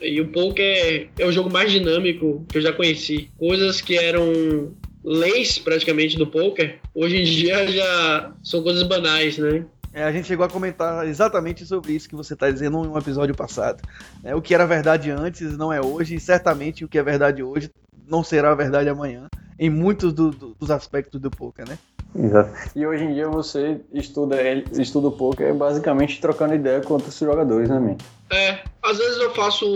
E 0.00 0.20
o 0.20 0.28
poker 0.28 1.08
é 1.18 1.26
o 1.26 1.32
jogo 1.32 1.50
mais 1.50 1.70
dinâmico 1.70 2.44
que 2.48 2.58
eu 2.58 2.62
já 2.62 2.72
conheci. 2.72 3.30
Coisas 3.36 3.80
que 3.80 3.96
eram 3.96 4.74
leis 5.04 5.58
praticamente 5.58 6.16
do 6.16 6.26
poker, 6.26 6.78
hoje 6.94 7.16
em 7.16 7.24
dia 7.24 7.66
já 7.68 8.32
são 8.42 8.62
coisas 8.62 8.82
banais, 8.82 9.38
né? 9.38 9.64
É, 9.94 10.04
a 10.04 10.12
gente 10.12 10.26
chegou 10.26 10.46
a 10.46 10.48
comentar 10.48 11.06
exatamente 11.06 11.66
sobre 11.66 11.92
isso 11.92 12.08
que 12.08 12.16
você 12.16 12.32
está 12.32 12.50
dizendo 12.50 12.82
em 12.82 12.88
um 12.88 12.96
episódio 12.96 13.34
passado. 13.34 13.82
É, 14.24 14.34
o 14.34 14.40
que 14.40 14.54
era 14.54 14.66
verdade 14.66 15.10
antes 15.10 15.56
não 15.58 15.70
é 15.72 15.80
hoje, 15.82 16.14
e 16.14 16.20
certamente 16.20 16.84
o 16.84 16.88
que 16.88 16.98
é 16.98 17.02
verdade 17.02 17.42
hoje 17.42 17.70
não 18.08 18.24
será 18.24 18.54
verdade 18.54 18.88
amanhã, 18.88 19.26
em 19.58 19.68
muitos 19.68 20.12
do, 20.12 20.30
do, 20.30 20.56
dos 20.58 20.70
aspectos 20.70 21.20
do 21.20 21.30
poker, 21.30 21.68
né? 21.68 21.78
Exato. 22.14 22.52
E 22.76 22.86
hoje 22.86 23.04
em 23.04 23.14
dia 23.14 23.28
você 23.28 23.80
estuda, 23.92 24.36
estuda 24.78 25.08
o 25.08 25.12
poker 25.12 25.54
basicamente 25.54 26.20
trocando 26.20 26.54
ideia 26.54 26.80
com 26.80 26.94
outros 26.94 27.18
jogadores, 27.18 27.68
né, 27.68 27.78
man? 27.78 27.96
É, 28.30 28.60
às 28.82 28.98
vezes 28.98 29.18
eu 29.18 29.34
faço 29.34 29.66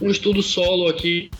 um 0.00 0.10
estudo 0.10 0.42
solo 0.42 0.88
aqui 0.88 1.30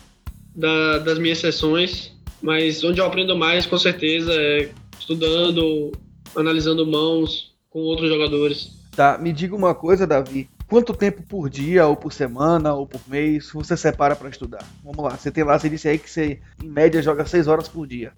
da, 0.55 0.99
das 0.99 1.17
minhas 1.17 1.39
sessões, 1.39 2.12
mas 2.43 2.83
onde 2.83 2.99
eu 2.99 3.05
aprendo 3.05 3.37
mais, 3.37 3.65
com 3.65 3.77
certeza, 3.77 4.33
é 4.33 4.69
estudando, 4.99 5.93
analisando 6.35 6.85
mãos 6.85 7.55
com 7.69 7.79
outros 7.79 8.09
jogadores. 8.09 8.69
Tá, 8.93 9.17
me 9.17 9.31
diga 9.31 9.55
uma 9.55 9.73
coisa, 9.73 10.05
Davi. 10.05 10.49
Quanto 10.67 10.93
tempo 10.93 11.23
por 11.23 11.49
dia, 11.49 11.87
ou 11.87 11.95
por 11.95 12.11
semana, 12.11 12.73
ou 12.73 12.85
por 12.85 12.99
mês, 13.07 13.49
você 13.53 13.77
separa 13.77 14.13
para 14.13 14.29
estudar? 14.29 14.63
Vamos 14.83 15.03
lá, 15.03 15.11
você 15.11 15.31
tem 15.31 15.45
lá, 15.45 15.57
você 15.57 15.69
disse 15.69 15.87
aí 15.87 15.97
que 15.97 16.09
você, 16.09 16.41
em 16.61 16.67
média, 16.67 17.01
joga 17.01 17.25
6 17.25 17.47
horas 17.47 17.69
por 17.69 17.87
dia. 17.87 18.11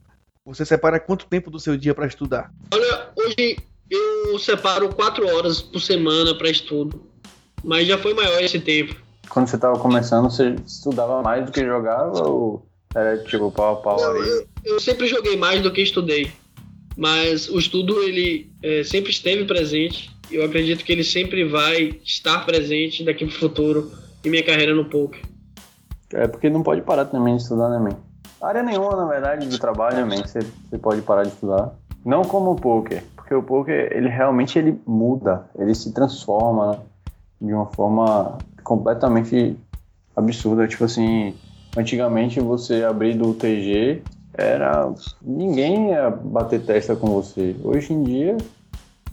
Você 0.43 0.65
separa 0.65 0.99
quanto 0.99 1.27
tempo 1.27 1.51
do 1.51 1.59
seu 1.59 1.77
dia 1.77 1.93
para 1.93 2.07
estudar? 2.07 2.51
Olha, 2.73 3.09
hoje 3.15 3.57
eu 3.89 4.39
separo 4.39 4.89
4 4.89 5.27
horas 5.35 5.61
por 5.61 5.79
semana 5.79 6.33
para 6.35 6.49
estudo. 6.49 6.99
Mas 7.63 7.87
já 7.87 7.97
foi 7.97 8.15
maior 8.15 8.41
esse 8.41 8.59
tempo. 8.59 8.95
quando 9.29 9.47
você 9.47 9.57
tava 9.57 9.77
começando, 9.77 10.31
você 10.31 10.55
estudava 10.65 11.21
mais 11.21 11.45
do 11.45 11.51
que 11.51 11.63
jogava 11.63 12.27
ou 12.27 12.65
era 12.95 13.17
tipo 13.23 13.51
pau 13.51 13.73
a 13.73 13.75
pau 13.81 13.97
Não, 13.97 14.11
ali? 14.11 14.29
eu, 14.29 14.47
eu 14.63 14.79
sempre 14.79 15.07
joguei 15.07 15.35
mais 15.35 15.61
do 15.61 15.71
que 15.71 15.81
estudei. 15.81 16.31
Mas 16.97 17.49
o 17.49 17.59
estudo, 17.59 18.01
ele 18.01 18.49
é, 18.63 18.83
sempre 18.83 19.11
esteve 19.11 19.43
presente. 19.43 20.09
Eu 20.31 20.45
acredito 20.45 20.83
que 20.83 20.91
ele 20.91 21.03
sempre 21.03 21.43
vai 21.43 21.99
estar 22.03 22.45
presente 22.45 23.03
daqui 23.03 23.25
pro 23.25 23.37
futuro 23.37 23.91
em 24.23 24.29
minha 24.29 24.43
carreira 24.43 24.73
no 24.73 24.85
poker. 24.85 25.21
É 26.13 26.27
porque 26.27 26.49
não 26.49 26.63
pode 26.63 26.81
parar 26.81 27.05
também 27.05 27.35
de 27.35 27.41
estudar, 27.41 27.69
né, 27.69 27.77
man? 27.77 27.97
Área 28.41 28.63
nenhuma, 28.63 28.95
na 28.95 29.05
verdade, 29.05 29.47
do 29.47 29.59
trabalho, 29.59 30.05
man, 30.07 30.17
você, 30.17 30.39
você 30.39 30.77
pode 30.77 31.01
parar 31.01 31.23
de 31.23 31.29
estudar. 31.29 31.75
Não 32.05 32.21
como 32.21 32.51
o 32.51 32.55
poker, 32.55 33.03
porque 33.15 33.33
o 33.33 33.43
poker, 33.43 33.91
ele 33.91 34.07
realmente 34.07 34.57
ele 34.57 34.79
muda, 34.85 35.49
ele 35.57 35.73
se 35.73 35.91
transforma 35.93 36.73
né, 36.73 36.79
de 37.41 37.53
uma 37.53 37.65
forma 37.65 38.37
completamente 38.63 39.57
absurda. 40.15 40.67
Tipo 40.67 40.85
assim, 40.85 41.35
antigamente 41.75 42.39
você 42.39 42.83
abrir 42.83 43.15
do 43.15 43.33
TG, 43.33 44.01
era. 44.33 44.93
ninguém 45.21 45.89
ia 45.89 46.09
bater 46.09 46.61
testa 46.61 46.95
com 46.95 47.07
você. 47.07 47.55
Hoje 47.63 47.93
em 47.93 48.03
dia, 48.03 48.37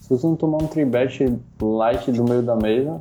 se 0.00 0.08
você 0.08 0.26
não 0.26 0.36
tomar 0.36 0.62
um 0.62 0.66
tribet 0.66 1.24
light 1.60 2.10
do 2.10 2.24
meio 2.24 2.42
da 2.42 2.56
mesa, 2.56 3.00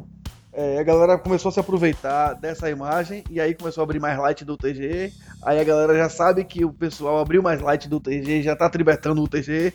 É, 0.53 0.79
a 0.79 0.83
galera 0.83 1.17
começou 1.17 1.47
a 1.47 1.51
se 1.53 1.61
aproveitar 1.61 2.33
dessa 2.33 2.69
imagem 2.69 3.23
e 3.31 3.39
aí 3.39 3.55
começou 3.55 3.81
a 3.81 3.85
abrir 3.85 4.01
mais 4.01 4.19
light 4.19 4.43
do 4.43 4.57
TG. 4.57 5.13
Aí 5.41 5.57
a 5.57 5.63
galera 5.63 5.95
já 5.95 6.09
sabe 6.09 6.43
que 6.43 6.65
o 6.65 6.73
pessoal 6.73 7.19
abriu 7.19 7.41
mais 7.41 7.61
light 7.61 7.87
do 7.87 8.01
TG 8.01 8.39
e 8.39 8.43
já 8.43 8.53
tá 8.53 8.69
tribetando 8.69 9.23
o 9.23 9.27
TG. 9.29 9.73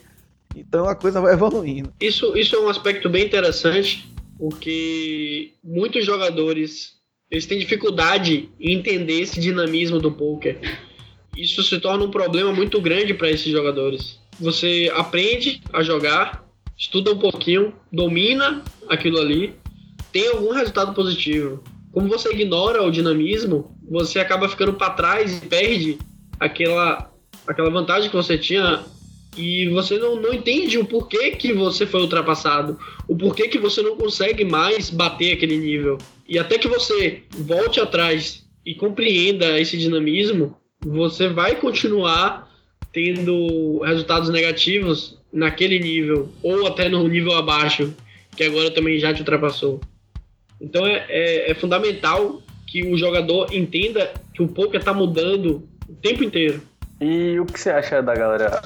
Então 0.54 0.86
a 0.86 0.94
coisa 0.94 1.18
vai 1.18 1.32
evoluindo. 1.32 1.92
Isso, 1.98 2.36
isso 2.36 2.54
é 2.56 2.60
um 2.60 2.68
aspecto 2.68 3.08
bem 3.08 3.24
interessante, 3.24 4.06
porque 4.38 5.54
muitos 5.64 6.04
jogadores 6.04 6.95
eles 7.30 7.46
têm 7.46 7.58
dificuldade 7.58 8.48
em 8.60 8.74
entender 8.74 9.20
esse 9.20 9.40
dinamismo 9.40 9.98
do 9.98 10.12
poker. 10.12 10.58
Isso 11.36 11.62
se 11.62 11.78
torna 11.80 12.04
um 12.04 12.10
problema 12.10 12.52
muito 12.52 12.80
grande 12.80 13.12
para 13.12 13.30
esses 13.30 13.50
jogadores. 13.50 14.18
Você 14.38 14.90
aprende 14.94 15.60
a 15.72 15.82
jogar, 15.82 16.44
estuda 16.76 17.12
um 17.12 17.18
pouquinho, 17.18 17.74
domina 17.92 18.62
aquilo 18.88 19.18
ali, 19.18 19.54
tem 20.12 20.28
algum 20.28 20.52
resultado 20.52 20.94
positivo. 20.94 21.62
Como 21.92 22.08
você 22.08 22.30
ignora 22.32 22.82
o 22.82 22.90
dinamismo, 22.90 23.76
você 23.88 24.18
acaba 24.18 24.48
ficando 24.48 24.74
para 24.74 24.90
trás 24.90 25.36
e 25.36 25.46
perde 25.46 25.98
aquela, 26.38 27.10
aquela 27.46 27.70
vantagem 27.70 28.08
que 28.08 28.16
você 28.16 28.38
tinha 28.38 28.84
e 29.36 29.68
você 29.68 29.98
não, 29.98 30.16
não 30.20 30.32
entende 30.32 30.78
o 30.78 30.84
porquê 30.84 31.32
que 31.32 31.52
você 31.52 31.86
foi 31.86 32.00
ultrapassado, 32.00 32.78
o 33.06 33.16
porquê 33.16 33.48
que 33.48 33.58
você 33.58 33.82
não 33.82 33.96
consegue 33.96 34.44
mais 34.44 34.88
bater 34.88 35.32
aquele 35.32 35.58
nível. 35.58 35.98
E 36.28 36.38
até 36.38 36.58
que 36.58 36.68
você 36.68 37.22
volte 37.30 37.80
atrás 37.80 38.44
e 38.64 38.74
compreenda 38.74 39.60
esse 39.60 39.76
dinamismo, 39.76 40.56
você 40.84 41.28
vai 41.28 41.56
continuar 41.56 42.50
tendo 42.92 43.80
resultados 43.80 44.30
negativos 44.30 45.18
naquele 45.32 45.78
nível, 45.78 46.30
ou 46.42 46.66
até 46.66 46.88
no 46.88 47.06
nível 47.06 47.34
abaixo, 47.34 47.94
que 48.34 48.42
agora 48.42 48.70
também 48.70 48.98
já 48.98 49.12
te 49.12 49.20
ultrapassou. 49.20 49.80
Então 50.60 50.86
é, 50.86 51.04
é, 51.08 51.50
é 51.50 51.54
fundamental 51.54 52.42
que 52.66 52.82
o 52.86 52.96
jogador 52.96 53.52
entenda 53.52 54.12
que 54.34 54.42
o 54.42 54.48
poker 54.48 54.80
está 54.80 54.92
mudando 54.92 55.68
o 55.88 55.94
tempo 55.94 56.24
inteiro. 56.24 56.62
E 57.00 57.38
o 57.38 57.44
que 57.44 57.60
você 57.60 57.70
acha 57.70 58.02
da 58.02 58.14
galera 58.14 58.60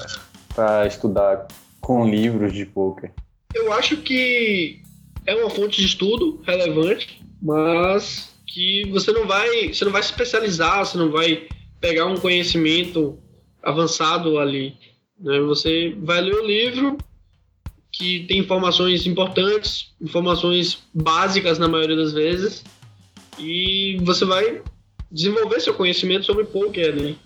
para 0.55 0.87
estudar 0.87 1.47
com 1.79 2.09
livros 2.09 2.53
de 2.53 2.65
poker? 2.65 3.11
Eu 3.53 3.71
acho 3.73 3.97
que 3.97 4.81
é 5.25 5.35
uma 5.35 5.49
fonte 5.49 5.81
de 5.81 5.87
estudo 5.87 6.41
relevante, 6.45 7.20
mas 7.41 8.33
que 8.45 8.87
você 8.91 9.11
não 9.11 9.25
vai, 9.25 9.73
você 9.73 9.85
não 9.85 9.91
vai 9.91 10.03
se 10.03 10.11
especializar, 10.11 10.85
você 10.85 10.97
não 10.97 11.09
vai 11.09 11.47
pegar 11.79 12.05
um 12.05 12.17
conhecimento 12.17 13.17
avançado 13.63 14.37
ali. 14.37 14.75
Né? 15.19 15.39
Você 15.41 15.95
vai 15.99 16.21
ler 16.21 16.35
o 16.35 16.45
livro 16.45 16.97
que 17.91 18.25
tem 18.25 18.39
informações 18.39 19.05
importantes, 19.05 19.93
informações 20.01 20.83
básicas 20.93 21.59
na 21.59 21.67
maioria 21.67 21.95
das 21.95 22.13
vezes, 22.13 22.63
e 23.37 23.97
você 24.01 24.23
vai 24.23 24.61
desenvolver 25.11 25.59
seu 25.59 25.73
conhecimento 25.73 26.25
sobre 26.25 26.45
poker 26.45 26.87
ali. 26.87 27.17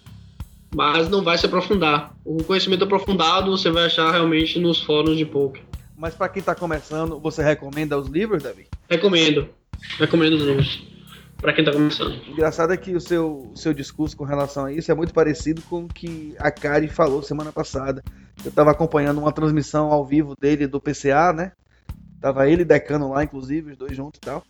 Mas 0.73 1.09
não 1.09 1.23
vai 1.23 1.37
se 1.37 1.45
aprofundar. 1.45 2.13
O 2.25 2.43
conhecimento 2.43 2.83
aprofundado 2.83 3.51
você 3.51 3.69
vai 3.69 3.85
achar 3.85 4.11
realmente 4.11 4.59
nos 4.59 4.81
fóruns 4.81 5.17
de 5.17 5.25
poker. 5.25 5.61
Mas 5.97 6.15
pra 6.15 6.27
quem 6.27 6.43
tá 6.43 6.53
começando, 6.53 7.19
você 7.19 7.41
recomenda 7.41 7.97
os 7.97 8.09
livros, 8.09 8.43
Davi? 8.43 8.67
Recomendo. 8.89 9.47
Recomendo 9.99 10.33
os 10.33 10.43
livros. 10.43 10.95
Pra 11.37 11.53
quem 11.53 11.65
tá 11.65 11.71
começando. 11.71 12.15
Engraçado 12.27 12.73
é 12.73 12.77
que 12.77 12.95
o 12.95 13.01
seu, 13.01 13.51
o 13.53 13.57
seu 13.57 13.73
discurso 13.73 14.15
com 14.15 14.23
relação 14.23 14.65
a 14.65 14.71
isso 14.71 14.91
é 14.91 14.95
muito 14.95 15.13
parecido 15.13 15.61
com 15.63 15.83
o 15.83 15.87
que 15.87 16.33
a 16.39 16.49
Kari 16.49 16.87
falou 16.87 17.21
semana 17.21 17.51
passada. 17.51 18.03
Eu 18.43 18.51
tava 18.51 18.71
acompanhando 18.71 19.19
uma 19.19 19.31
transmissão 19.31 19.91
ao 19.91 20.05
vivo 20.05 20.35
dele 20.39 20.65
do 20.65 20.79
PCA, 20.79 21.33
né? 21.33 21.51
Tava 22.21 22.49
ele 22.49 22.65
Decano 22.65 23.11
lá, 23.11 23.23
inclusive, 23.23 23.71
os 23.71 23.77
dois 23.77 23.95
juntos 23.95 24.17
e 24.17 24.21
tal. 24.21 24.43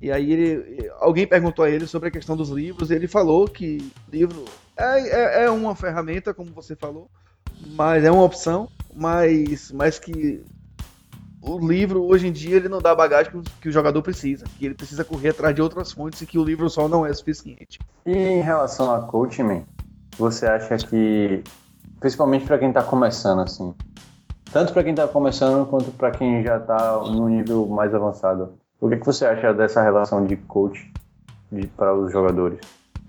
E 0.00 0.12
aí 0.12 0.30
ele, 0.30 0.90
alguém 1.00 1.26
perguntou 1.26 1.64
a 1.64 1.70
ele 1.70 1.86
sobre 1.86 2.08
a 2.08 2.12
questão 2.12 2.36
dos 2.36 2.50
livros 2.50 2.90
e 2.90 2.94
ele 2.94 3.08
falou 3.08 3.48
que 3.48 3.90
livro 4.12 4.44
é, 4.76 5.42
é, 5.42 5.44
é 5.44 5.50
uma 5.50 5.74
ferramenta, 5.74 6.34
como 6.34 6.52
você 6.52 6.76
falou, 6.76 7.08
mas 7.68 8.04
é 8.04 8.10
uma 8.10 8.24
opção, 8.24 8.68
mas, 8.94 9.72
mas 9.72 9.98
que 9.98 10.44
o 11.46 11.58
livro 11.58 12.04
hoje 12.04 12.26
em 12.26 12.32
dia 12.32 12.56
ele 12.56 12.68
não 12.68 12.80
dá 12.80 12.90
a 12.90 12.94
bagagem 12.94 13.30
que 13.30 13.38
o, 13.38 13.42
que 13.62 13.68
o 13.68 13.72
jogador 13.72 14.02
precisa, 14.02 14.44
que 14.58 14.66
ele 14.66 14.74
precisa 14.74 15.04
correr 15.04 15.28
atrás 15.28 15.54
de 15.54 15.62
outras 15.62 15.92
fontes 15.92 16.20
e 16.20 16.26
que 16.26 16.38
o 16.38 16.44
livro 16.44 16.68
só 16.68 16.88
não 16.88 17.06
é 17.06 17.14
suficiente. 17.14 17.78
E 18.04 18.12
em 18.12 18.40
relação 18.40 18.92
a 18.92 19.00
coaching, 19.00 19.44
man, 19.44 19.62
você 20.18 20.46
acha 20.46 20.76
que, 20.78 21.42
principalmente 22.00 22.44
para 22.44 22.58
quem 22.58 22.72
tá 22.72 22.82
começando 22.82 23.40
assim, 23.42 23.72
tanto 24.52 24.72
para 24.72 24.82
quem 24.82 24.94
tá 24.94 25.06
começando 25.06 25.66
quanto 25.66 25.90
para 25.92 26.10
quem 26.10 26.42
já 26.42 26.58
tá 26.58 27.00
no 27.00 27.28
nível 27.28 27.66
mais 27.66 27.94
avançado, 27.94 28.54
o 28.80 28.88
que, 28.88 28.96
que 28.96 29.06
você 29.06 29.24
acha 29.24 29.54
dessa 29.54 29.80
relação 29.82 30.26
de 30.26 30.36
coach 30.36 30.92
de, 31.50 31.66
para 31.68 31.94
os 31.94 32.12
jogadores? 32.12 32.58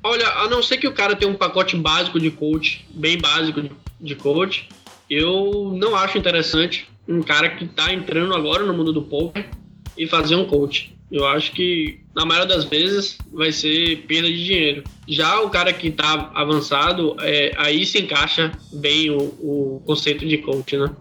Olha, 0.04 0.28
a 0.28 0.48
não 0.48 0.62
ser 0.62 0.78
que 0.78 0.88
o 0.88 0.94
cara 0.94 1.16
tenha 1.16 1.32
um 1.32 1.36
pacote 1.36 1.76
básico 1.76 2.20
de 2.20 2.30
coach, 2.30 2.88
bem 2.94 3.18
básico 3.18 3.62
de, 3.62 3.72
de 4.00 4.16
coach, 4.16 4.70
eu 5.10 5.72
não 5.74 5.96
acho 5.96 6.18
interessante 6.18 6.90
um 7.08 7.22
cara 7.22 7.50
que 7.50 7.66
tá 7.68 7.94
entrando 7.94 8.34
agora 8.34 8.66
no 8.66 8.74
mundo 8.74 8.92
do 8.92 9.02
poker 9.02 9.50
e 9.98 10.08
fazer 10.08 10.36
um 10.36 10.46
coach. 10.46 10.96
Eu 11.10 11.26
acho 11.26 11.54
que 11.54 12.00
na 12.14 12.26
maioria 12.26 12.56
das 12.56 12.66
vezes 12.66 13.18
vai 13.32 13.52
ser 13.52 14.06
perda 14.08 14.28
de 14.28 14.44
dinheiro. 14.44 14.84
Já 15.08 15.40
o 15.42 15.50
cara 15.50 15.72
que 15.72 15.90
tá 15.90 16.32
avançado, 16.36 17.16
é, 17.22 17.54
aí 17.58 17.86
se 17.86 18.00
encaixa 18.00 18.52
bem 18.74 19.10
o, 19.10 19.18
o 19.18 19.84
conceito 19.86 20.28
de 20.28 20.38
coach, 20.40 20.76
né? 20.76 20.94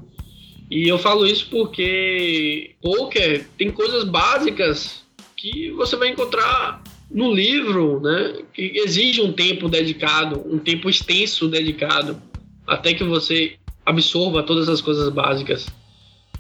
E 0.71 0.89
eu 0.89 0.99
falo 0.99 1.27
isso 1.27 1.49
porque 1.51 2.75
poker 2.81 3.47
tem 3.59 3.71
coisas 3.71 4.05
básicas 4.05 5.05
que 5.37 5.71
você 5.71 5.97
vai 5.97 6.09
encontrar 6.09 6.83
no 7.11 7.33
livro, 7.33 8.01
né? 8.01 8.43
Que 8.53 8.79
exige 8.79 9.21
um 9.21 9.33
tempo 9.33 9.69
dedicado, 9.69 10.43
um 10.47 10.59
tempo 10.59 10.89
extenso 10.89 11.49
dedicado, 11.49 12.21
até 12.67 12.95
que 12.95 13.05
você 13.05 13.57
absorva 13.85 14.43
todas 14.43 14.69
as 14.69 14.81
coisas 14.81 15.09
básicas. 15.09 15.67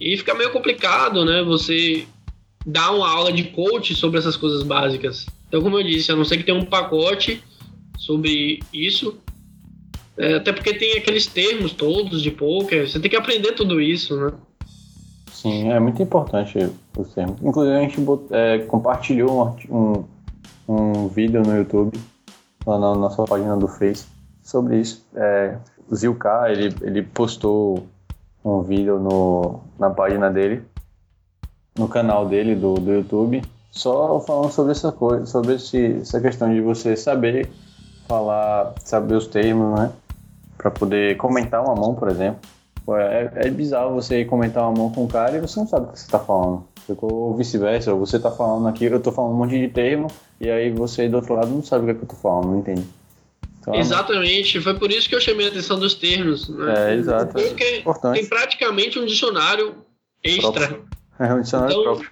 E 0.00 0.16
fica 0.16 0.34
meio 0.34 0.52
complicado, 0.52 1.24
né? 1.24 1.42
Você 1.42 2.06
dar 2.66 2.90
uma 2.90 3.08
aula 3.08 3.32
de 3.32 3.44
coach 3.44 3.94
sobre 3.94 4.18
essas 4.18 4.36
coisas 4.36 4.62
básicas. 4.62 5.26
Então, 5.48 5.62
como 5.62 5.78
eu 5.78 5.84
disse, 5.84 6.10
a 6.10 6.16
não 6.16 6.24
ser 6.24 6.38
que 6.38 6.44
tenha 6.44 6.58
um 6.58 6.64
pacote 6.64 7.42
sobre 7.96 8.58
isso, 8.72 9.16
é, 10.18 10.34
até 10.34 10.52
porque 10.52 10.74
tem 10.74 10.98
aqueles 10.98 11.26
termos 11.26 11.72
todos 11.72 12.22
de 12.22 12.30
poker, 12.30 12.88
você 12.88 12.98
tem 12.98 13.10
que 13.10 13.16
aprender 13.16 13.52
tudo 13.52 13.80
isso, 13.80 14.16
né? 14.16 14.32
Sim, 15.30 15.70
é 15.70 15.78
muito 15.78 16.02
importante 16.02 16.58
os 16.96 17.14
termos. 17.14 17.36
Inclusive, 17.40 17.76
a 17.76 17.80
gente 17.80 17.98
é, 18.30 18.58
compartilhou 18.60 19.56
um, 19.70 20.04
um, 20.68 20.74
um, 20.74 21.08
vídeo 21.08 21.42
no 21.42 21.56
YouTube, 21.56 21.96
lá 22.66 22.78
na 22.78 22.94
nossa 22.94 23.22
página 23.24 23.56
do 23.56 23.68
Face, 23.68 24.06
sobre 24.42 24.80
isso. 24.80 25.06
É, 25.14 25.56
o 25.88 25.94
Zilka, 25.94 26.50
ele, 26.50 26.74
ele 26.82 27.02
postou 27.02 27.86
um 28.46 28.62
vídeo 28.62 28.98
no, 28.98 29.60
na 29.78 29.90
página 29.90 30.30
dele, 30.30 30.62
no 31.76 31.88
canal 31.88 32.26
dele 32.26 32.54
do, 32.54 32.74
do 32.74 32.92
YouTube, 32.92 33.42
só 33.70 34.20
falando 34.20 34.52
sobre 34.52 34.72
essa 34.72 34.92
coisa, 34.92 35.26
sobre 35.26 35.54
esse, 35.54 35.98
essa 36.00 36.20
questão 36.20 36.52
de 36.52 36.60
você 36.60 36.96
saber 36.96 37.50
falar, 38.06 38.74
saber 38.84 39.16
os 39.16 39.26
termos, 39.26 39.78
né? 39.78 39.92
Para 40.56 40.70
poder 40.70 41.16
comentar 41.16 41.62
uma 41.62 41.74
mão, 41.74 41.94
por 41.94 42.08
exemplo. 42.08 42.40
É, 42.88 43.48
é 43.48 43.50
bizarro 43.50 43.94
você 43.94 44.24
comentar 44.24 44.62
uma 44.62 44.72
mão 44.72 44.92
com 44.92 45.04
um 45.04 45.08
cara 45.08 45.36
e 45.36 45.40
você 45.40 45.58
não 45.58 45.66
sabe 45.66 45.86
o 45.86 45.92
que 45.92 45.98
você 45.98 46.10
tá 46.10 46.20
falando. 46.20 46.64
Ou 47.02 47.34
vice-versa, 47.34 47.92
você 47.94 48.16
tá 48.16 48.30
falando 48.30 48.68
aqui, 48.68 48.84
eu 48.84 49.00
tô 49.00 49.10
falando 49.10 49.32
um 49.32 49.38
monte 49.38 49.58
de 49.58 49.66
termo, 49.66 50.06
e 50.40 50.48
aí 50.48 50.70
você 50.70 51.08
do 51.08 51.16
outro 51.16 51.34
lado 51.34 51.48
não 51.48 51.64
sabe 51.64 51.82
o 51.82 51.86
que, 51.86 51.90
é 51.90 51.94
que 51.94 52.04
eu 52.04 52.08
tô 52.08 52.14
falando, 52.14 52.46
não 52.46 52.58
entende. 52.60 52.86
Exatamente, 53.74 54.60
foi 54.60 54.74
por 54.74 54.90
isso 54.92 55.08
que 55.08 55.14
eu 55.14 55.20
chamei 55.20 55.46
a 55.46 55.48
atenção 55.48 55.78
dos 55.78 55.94
termos. 55.94 56.48
Né? 56.48 56.92
É, 56.92 56.94
exato. 56.94 57.32
Porque 57.32 57.78
Importante. 57.78 58.14
tem 58.20 58.26
praticamente 58.26 58.98
um 58.98 59.06
dicionário 59.06 59.74
extra. 60.22 60.80
É 61.18 61.32
um 61.34 61.40
dicionário 61.40 61.72
Então, 61.72 61.82
próprio. 61.84 62.10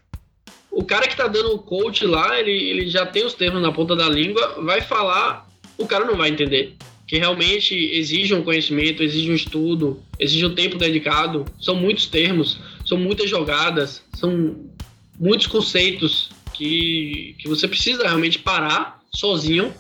o 0.71 0.85
cara 0.85 1.07
que 1.07 1.17
tá 1.17 1.27
dando 1.29 1.55
o 1.55 1.59
coach 1.59 2.05
lá, 2.07 2.39
ele, 2.41 2.51
ele 2.53 2.89
já 2.91 3.05
tem 3.07 3.25
os 3.25 3.35
termos 3.35 3.61
na 3.63 3.71
ponta 3.73 3.95
da 3.95 4.09
língua, 4.09 4.63
vai 4.65 4.81
falar, 4.81 5.47
o 5.79 5.87
cara 5.87 6.05
não 6.05 6.17
vai 6.17 6.31
entender. 6.31 6.75
Que 7.07 7.19
realmente 7.19 7.75
exige 7.75 8.35
um 8.35 8.43
conhecimento, 8.43 9.03
exige 9.03 9.31
um 9.31 9.35
estudo, 9.35 10.03
exige 10.19 10.47
um 10.47 10.55
tempo 10.55 10.79
dedicado. 10.79 11.45
São 11.61 11.77
muitos 11.77 12.07
termos, 12.07 12.59
são 12.87 12.97
muitas 12.97 13.29
jogadas, 13.29 14.03
são 14.15 14.57
muitos 15.21 15.47
conceitos 15.47 16.31
que, 16.55 17.37
que 17.39 17.47
você 17.49 17.69
precisa 17.69 18.05
realmente 18.05 18.39
parar 18.39 19.01
sozinho, 19.15 19.73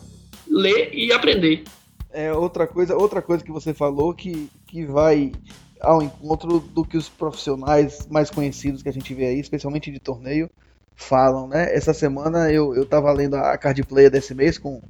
ler 0.55 0.91
e 0.93 1.13
aprender. 1.13 1.65
É 2.11 2.33
outra 2.33 2.67
coisa, 2.67 2.97
outra 2.97 3.21
coisa 3.21 3.43
que 3.43 3.51
você 3.51 3.75
falou 3.75 4.15
que, 4.15 4.49
que 4.67 4.85
vai 4.87 5.33
ao 5.81 6.01
encontro 6.01 6.61
do 6.61 6.85
que 6.85 6.97
os 6.97 7.09
profissionais 7.09 8.07
mais 8.09 8.31
conhecidos 8.31 8.83
que 8.83 8.89
a 8.89 8.93
gente 8.93 9.13
vê 9.13 9.27
aí, 9.27 9.41
especialmente 9.41 9.91
de 9.91 9.99
torneio, 9.99 10.49
falam, 10.95 11.49
né? 11.49 11.75
Essa 11.75 11.93
semana 11.93 12.51
eu, 12.51 12.75
eu 12.75 12.87
tava 12.87 13.13
lendo 13.13 13.35
a 13.35 13.59
card 13.59 13.83
player 13.83 14.11
desse 14.11 14.33
mês 14.33 14.59
com, 14.59 14.81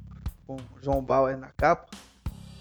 com 0.46 0.56
o 0.56 0.82
João 0.82 1.02
Bauer 1.02 1.38
na 1.38 1.48
capa. 1.48 1.88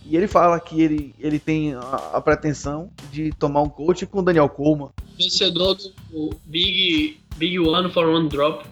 E 0.06 0.18
ele 0.18 0.28
fala 0.28 0.60
que 0.60 0.82
ele, 0.82 1.16
ele 1.20 1.40
tem 1.40 1.74
a, 1.76 2.12
a 2.14 2.22
pretensão 2.22 2.90
de 3.12 3.32
tomar 3.32 3.62
um 3.62 3.70
coach 3.70 4.06
com 4.06 4.20
o 4.20 4.22
Daniel 4.22 4.50
Coleman. 4.50 4.90
Vencedor 5.18 5.76
do 6.10 6.32
Big, 6.46 7.20
Big 7.38 7.60
One 7.60 7.92
for 7.92 8.06
One 8.06 8.28
Drop. 8.28 8.66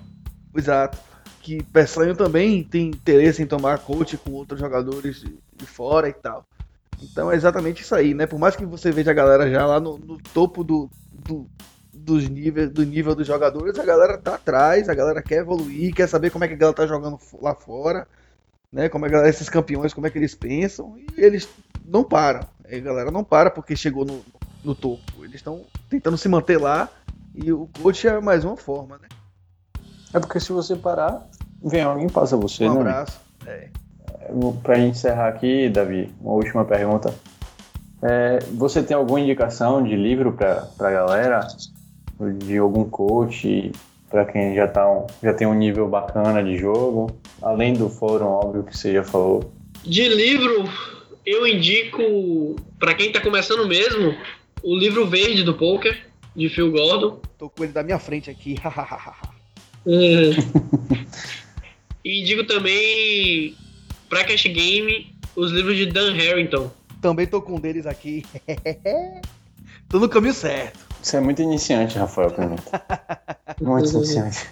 Exato. 0.55 0.97
Que 1.41 1.63
Peçanho 1.63 2.15
também 2.15 2.63
tem 2.63 2.89
interesse 2.89 3.41
em 3.41 3.47
tomar 3.47 3.79
coach 3.79 4.17
com 4.17 4.31
outros 4.31 4.59
jogadores 4.59 5.25
de, 5.55 5.65
fora 5.65 6.07
e 6.07 6.13
tal. 6.13 6.45
Então 7.01 7.31
é 7.31 7.35
exatamente 7.35 7.81
isso 7.81 7.95
aí, 7.95 8.13
né? 8.13 8.27
Por 8.27 8.39
mais 8.39 8.55
que 8.55 8.65
você 8.65 8.91
veja 8.91 9.11
a 9.11 9.13
galera 9.13 9.49
já 9.49 9.65
lá 9.65 9.79
no, 9.79 9.97
no 9.97 10.17
topo 10.33 10.63
do, 10.63 10.89
do, 11.11 11.47
dos 11.91 12.29
níveis, 12.29 12.69
do 12.69 12.85
nível 12.85 13.15
dos 13.15 13.25
jogadores, 13.25 13.79
a 13.79 13.83
galera 13.83 14.17
tá 14.17 14.35
atrás, 14.35 14.87
a 14.87 14.93
galera 14.93 15.21
quer 15.21 15.39
evoluir, 15.39 15.95
quer 15.95 16.07
saber 16.07 16.29
como 16.29 16.43
é 16.43 16.47
que 16.47 16.53
a 16.53 16.57
galera 16.57 16.75
tá 16.75 16.85
jogando 16.85 17.19
lá 17.41 17.55
fora, 17.55 18.07
né? 18.71 18.87
Como 18.87 19.05
é 19.05 19.09
que 19.09 19.15
esses 19.27 19.49
campeões, 19.49 19.93
como 19.93 20.05
é 20.05 20.09
que 20.11 20.17
eles 20.19 20.35
pensam, 20.35 20.95
e 20.97 21.07
eles 21.17 21.49
não 21.83 22.03
param. 22.03 22.47
A 22.63 22.79
galera 22.79 23.09
não 23.09 23.23
para 23.23 23.49
porque 23.49 23.75
chegou 23.75 24.05
no, 24.05 24.23
no 24.63 24.75
topo. 24.75 25.01
Eles 25.23 25.35
estão 25.35 25.65
tentando 25.89 26.17
se 26.17 26.29
manter 26.29 26.57
lá 26.59 26.87
e 27.33 27.51
o 27.51 27.67
coach 27.81 28.07
é 28.07 28.19
mais 28.19 28.45
uma 28.45 28.55
forma, 28.55 28.97
né? 28.97 29.07
É 30.14 30.20
porque 30.20 30.39
se 30.39 30.51
você 30.51 30.76
parar, 30.76 31.28
vem 31.64 31.82
alguém 31.82 32.07
e 32.07 32.12
passa 32.12 32.36
você, 32.36 32.68
um 32.68 32.74
né? 32.74 32.78
Um 32.78 32.82
abraço. 32.82 33.20
É. 33.45 33.70
Pra 34.64 34.76
gente 34.76 34.97
encerrar 34.97 35.30
aqui, 35.30 35.70
Davi, 35.70 36.14
uma 36.22 36.34
última 36.34 36.66
pergunta. 36.66 37.14
É, 38.01 38.39
você 38.53 38.82
tem 38.82 38.95
alguma 38.95 39.20
indicação 39.20 39.84
de 39.84 39.95
livro 39.95 40.34
pra, 40.34 40.68
pra 40.78 40.91
galera? 40.91 41.47
De 42.38 42.57
algum 42.57 42.84
coach 42.84 43.72
para 44.12 44.26
quem 44.26 44.53
já, 44.53 44.68
tá 44.68 44.91
um, 44.91 45.07
já 45.24 45.34
tem 45.34 45.47
um 45.47 45.53
nível 45.53 45.88
bacana 45.88 46.43
de 46.43 46.57
jogo? 46.57 47.09
Além 47.41 47.74
do 47.74 47.89
fórum, 47.89 48.26
óbvio, 48.26 48.64
que 48.64 48.78
você 48.78 48.93
já 48.93 49.03
falou. 49.03 49.51
De 49.84 50.07
livro, 50.09 50.70
eu 51.26 51.47
indico, 51.47 52.55
para 52.78 52.93
quem 52.93 53.12
tá 53.12 53.22
começando 53.22 53.66
mesmo, 53.68 54.16
o 54.62 54.76
livro 54.76 55.07
verde 55.07 55.43
do 55.43 55.53
poker, 55.53 55.97
de 56.36 56.49
Phil 56.49 56.72
Gordon. 56.72 57.20
Tô 57.38 57.49
com 57.49 57.64
ele 57.64 57.74
da 57.74 57.82
minha 57.82 57.97
frente 57.97 58.30
aqui. 58.30 58.55
é. 58.64 59.30
e 62.03 62.23
digo 62.23 62.45
também 62.45 63.55
para 64.09 64.23
Cash 64.23 64.43
Game 64.43 65.15
os 65.36 65.51
livros 65.51 65.77
de 65.77 65.86
Dan 65.88 66.13
Harrington. 66.13 66.71
Também 67.01 67.25
tô 67.25 67.41
com 67.41 67.55
um 67.55 67.59
deles 67.59 67.86
aqui. 67.86 68.25
tô 69.89 69.99
no 69.99 70.09
caminho 70.09 70.34
certo. 70.34 70.79
Você 71.01 71.17
é 71.17 71.19
muito 71.19 71.41
iniciante, 71.41 71.97
Rafael, 71.97 72.32
pra 72.32 72.47
mim. 72.47 72.57
muito 73.59 73.89
iniciante. 73.97 74.47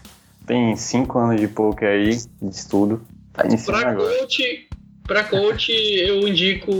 Tem 0.47 0.75
cinco 0.75 1.19
anos 1.19 1.39
de 1.39 1.47
poker 1.47 1.87
aí, 1.87 2.09
de 2.41 2.49
estudo. 2.49 3.05
Tá 3.33 3.45
iniciando 3.45 3.79
pra 3.79 3.91
agora. 3.91 4.17
Coach, 4.17 4.69
pra 5.03 5.23
coach, 5.23 5.71
eu 5.71 6.27
indico 6.27 6.71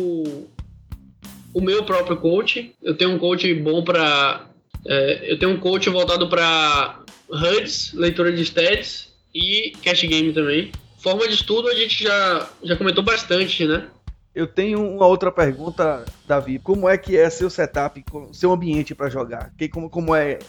o 1.54 1.62
meu 1.62 1.84
próprio 1.84 2.18
coach. 2.18 2.74
Eu 2.82 2.98
tenho 2.98 3.12
um 3.12 3.20
coach 3.20 3.54
bom 3.54 3.84
pra. 3.84 4.48
É, 4.88 5.32
eu 5.32 5.38
tenho 5.38 5.52
um 5.52 5.60
coach 5.60 5.88
voltado 5.90 6.28
pra 6.30 6.99
HUDs, 7.30 7.94
leitura 7.94 8.32
de 8.32 8.42
stats 8.44 9.10
e 9.34 9.74
cash 9.84 10.04
game 10.04 10.34
também. 10.34 10.72
Forma 10.98 11.28
de 11.28 11.34
estudo 11.34 11.70
a 11.70 11.76
gente 11.76 12.04
já, 12.04 12.50
já 12.64 12.76
comentou 12.76 13.04
bastante, 13.04 13.66
né? 13.66 13.88
Eu 14.34 14.48
tenho 14.48 14.82
uma 14.82 15.08
outra 15.08 15.32
pergunta, 15.32 16.06
Davi. 16.28 16.60
Como 16.60 16.88
é 16.88 16.98
que 16.98 17.18
é 17.18 17.30
seu 17.30 17.50
setup, 17.50 18.04
seu 18.32 18.52
ambiente 18.52 18.94
para 18.94 19.10
jogar? 19.10 19.52
Que, 19.58 19.68
como, 19.68 19.90
como 19.90 20.16
é? 20.16 20.40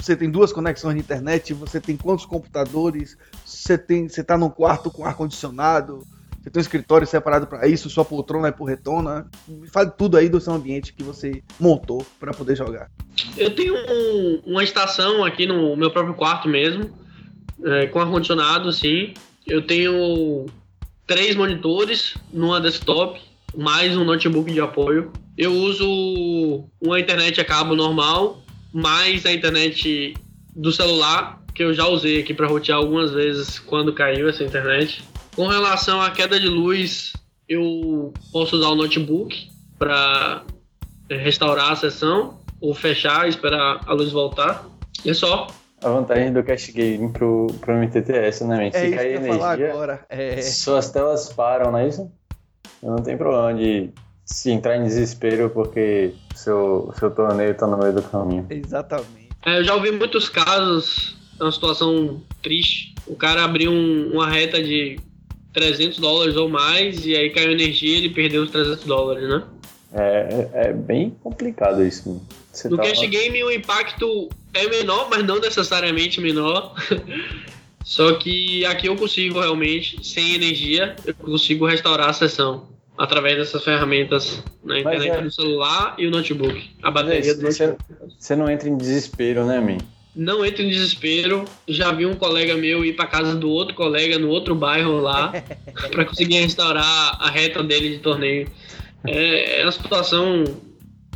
Você 0.00 0.16
tem 0.16 0.30
duas 0.30 0.52
conexões 0.52 0.94
de 0.94 1.00
internet? 1.00 1.52
Você 1.54 1.80
tem 1.80 1.96
quantos 1.96 2.24
computadores? 2.24 3.16
Você 3.44 3.76
tem, 3.76 4.08
você 4.08 4.24
tá 4.24 4.38
num 4.38 4.48
quarto 4.48 4.90
com 4.90 5.04
ar 5.04 5.14
condicionado? 5.14 6.06
Você 6.40 6.50
tem 6.50 6.60
um 6.60 6.62
escritório 6.62 7.06
separado 7.06 7.46
para 7.46 7.66
isso? 7.66 7.90
Sua 7.90 8.04
poltrona 8.04 8.48
é 8.48 8.52
porretona? 8.52 9.28
Me 9.46 9.68
fale 9.68 9.90
tudo 9.90 10.16
aí 10.16 10.28
do 10.28 10.40
seu 10.40 10.52
ambiente 10.52 10.92
que 10.92 11.02
você 11.02 11.42
montou 11.58 12.06
para 12.18 12.32
poder 12.32 12.56
jogar. 12.56 12.90
Eu 13.36 13.54
tenho 13.54 13.74
um, 13.74 14.42
uma 14.46 14.62
estação 14.62 15.24
aqui 15.24 15.46
no 15.46 15.76
meu 15.76 15.90
próprio 15.90 16.14
quarto 16.14 16.48
mesmo, 16.48 16.90
é, 17.64 17.86
com 17.86 17.98
ar 17.98 18.08
condicionado, 18.08 18.72
sim. 18.72 19.14
Eu 19.46 19.66
tenho 19.66 20.46
três 21.06 21.34
monitores 21.34 22.14
numa 22.32 22.60
desktop, 22.60 23.20
mais 23.56 23.96
um 23.96 24.04
notebook 24.04 24.52
de 24.52 24.60
apoio. 24.60 25.10
Eu 25.36 25.52
uso 25.52 26.64
uma 26.80 27.00
internet 27.00 27.40
a 27.40 27.44
cabo 27.44 27.74
normal, 27.74 28.42
mais 28.72 29.24
a 29.26 29.32
internet 29.32 30.14
do 30.54 30.70
celular, 30.70 31.42
que 31.54 31.62
eu 31.62 31.72
já 31.74 31.86
usei 31.86 32.20
aqui 32.20 32.34
para 32.34 32.46
rotear 32.46 32.78
algumas 32.78 33.10
vezes 33.10 33.58
quando 33.58 33.92
caiu 33.92 34.28
essa 34.28 34.44
internet. 34.44 35.02
Com 35.38 35.46
relação 35.46 36.02
à 36.02 36.10
queda 36.10 36.40
de 36.40 36.48
luz, 36.48 37.12
eu 37.48 38.12
posso 38.32 38.56
usar 38.56 38.70
o 38.70 38.74
notebook 38.74 39.48
para 39.78 40.42
restaurar 41.08 41.70
a 41.70 41.76
sessão 41.76 42.40
ou 42.60 42.74
fechar, 42.74 43.28
esperar 43.28 43.80
a 43.86 43.92
luz 43.92 44.10
voltar. 44.10 44.66
É 45.06 45.14
só. 45.14 45.46
A 45.80 45.88
vantagem 45.90 46.32
do 46.32 46.42
cash 46.42 46.70
game 46.70 47.12
pro, 47.12 47.46
pro 47.60 47.72
MTTS, 47.74 48.42
né? 48.42 48.68
Se 48.72 48.78
É 48.78 48.90
que 48.90 48.96
cair 48.96 49.14
energia, 49.14 49.70
agora. 49.70 50.04
É... 50.08 50.42
suas 50.42 50.90
telas 50.90 51.32
param, 51.32 51.70
não 51.70 51.78
é 51.78 51.86
isso? 51.86 52.10
Não 52.82 52.96
tem 52.96 53.16
problema 53.16 53.54
de 53.54 53.90
se 54.24 54.50
entrar 54.50 54.76
em 54.76 54.82
desespero 54.82 55.50
porque 55.50 56.14
seu, 56.34 56.92
seu 56.98 57.12
torneio 57.12 57.54
tá 57.54 57.64
no 57.64 57.78
meio 57.78 57.92
do 57.92 58.02
caminho. 58.02 58.44
Exatamente. 58.50 59.28
É, 59.46 59.60
eu 59.60 59.62
já 59.62 59.76
ouvi 59.76 59.92
muitos 59.92 60.28
casos, 60.28 61.16
é 61.38 61.44
uma 61.44 61.52
situação 61.52 62.20
triste. 62.42 62.92
O 63.06 63.14
cara 63.14 63.44
abriu 63.44 63.70
um- 63.70 64.10
uma 64.14 64.28
reta 64.28 64.60
de 64.60 64.98
300 65.52 65.98
dólares 65.98 66.36
ou 66.36 66.48
mais 66.48 67.04
e 67.06 67.14
aí 67.16 67.30
caiu 67.30 67.52
energia 67.52 67.94
e 67.94 67.96
ele 67.98 68.10
perdeu 68.10 68.42
os 68.42 68.50
300 68.50 68.84
dólares, 68.84 69.28
né? 69.28 69.42
É, 69.92 70.48
é, 70.54 70.68
é 70.68 70.72
bem 70.72 71.10
complicado 71.22 71.84
isso. 71.84 72.20
Você 72.52 72.68
No 72.68 72.76
tá 72.76 72.82
cash 72.82 73.00
game 73.08 73.42
o 73.44 73.50
impacto 73.50 74.28
é 74.52 74.68
menor, 74.68 75.08
mas 75.10 75.24
não 75.24 75.40
necessariamente 75.40 76.20
menor. 76.20 76.74
Só 77.84 78.12
que 78.14 78.66
aqui 78.66 78.86
eu 78.86 78.96
consigo 78.96 79.40
realmente, 79.40 80.06
sem 80.06 80.34
energia, 80.34 80.94
eu 81.06 81.14
consigo 81.14 81.66
restaurar 81.66 82.10
a 82.10 82.12
sessão 82.12 82.68
através 82.98 83.38
dessas 83.38 83.64
ferramentas 83.64 84.42
na 84.62 84.78
internet 84.80 85.10
é- 85.10 85.22
do 85.22 85.30
celular 85.30 85.94
e 85.96 86.06
o 86.06 86.10
notebook. 86.10 86.68
A 86.82 86.90
Mas 86.90 87.04
bateria 87.04 87.34
do 87.34 87.40
você, 87.40 87.66
notebook. 87.68 88.12
você 88.18 88.36
não 88.36 88.50
entra 88.50 88.68
em 88.68 88.76
desespero, 88.76 89.46
né, 89.46 89.58
man? 89.60 89.78
Não 90.18 90.44
entre 90.44 90.64
em 90.64 90.68
desespero. 90.68 91.44
Já 91.68 91.92
vi 91.92 92.04
um 92.04 92.16
colega 92.16 92.56
meu 92.56 92.84
ir 92.84 92.94
para 92.94 93.06
casa 93.06 93.36
do 93.36 93.48
outro 93.48 93.72
colega 93.76 94.18
no 94.18 94.28
outro 94.28 94.52
bairro 94.52 94.98
lá 94.98 95.32
para 95.92 96.04
conseguir 96.04 96.40
restaurar 96.40 97.16
a 97.20 97.30
reta 97.30 97.62
dele 97.62 97.90
de 97.90 97.98
torneio. 98.00 98.50
É, 99.06 99.60
é 99.60 99.64
uma 99.64 99.70
situação 99.70 100.42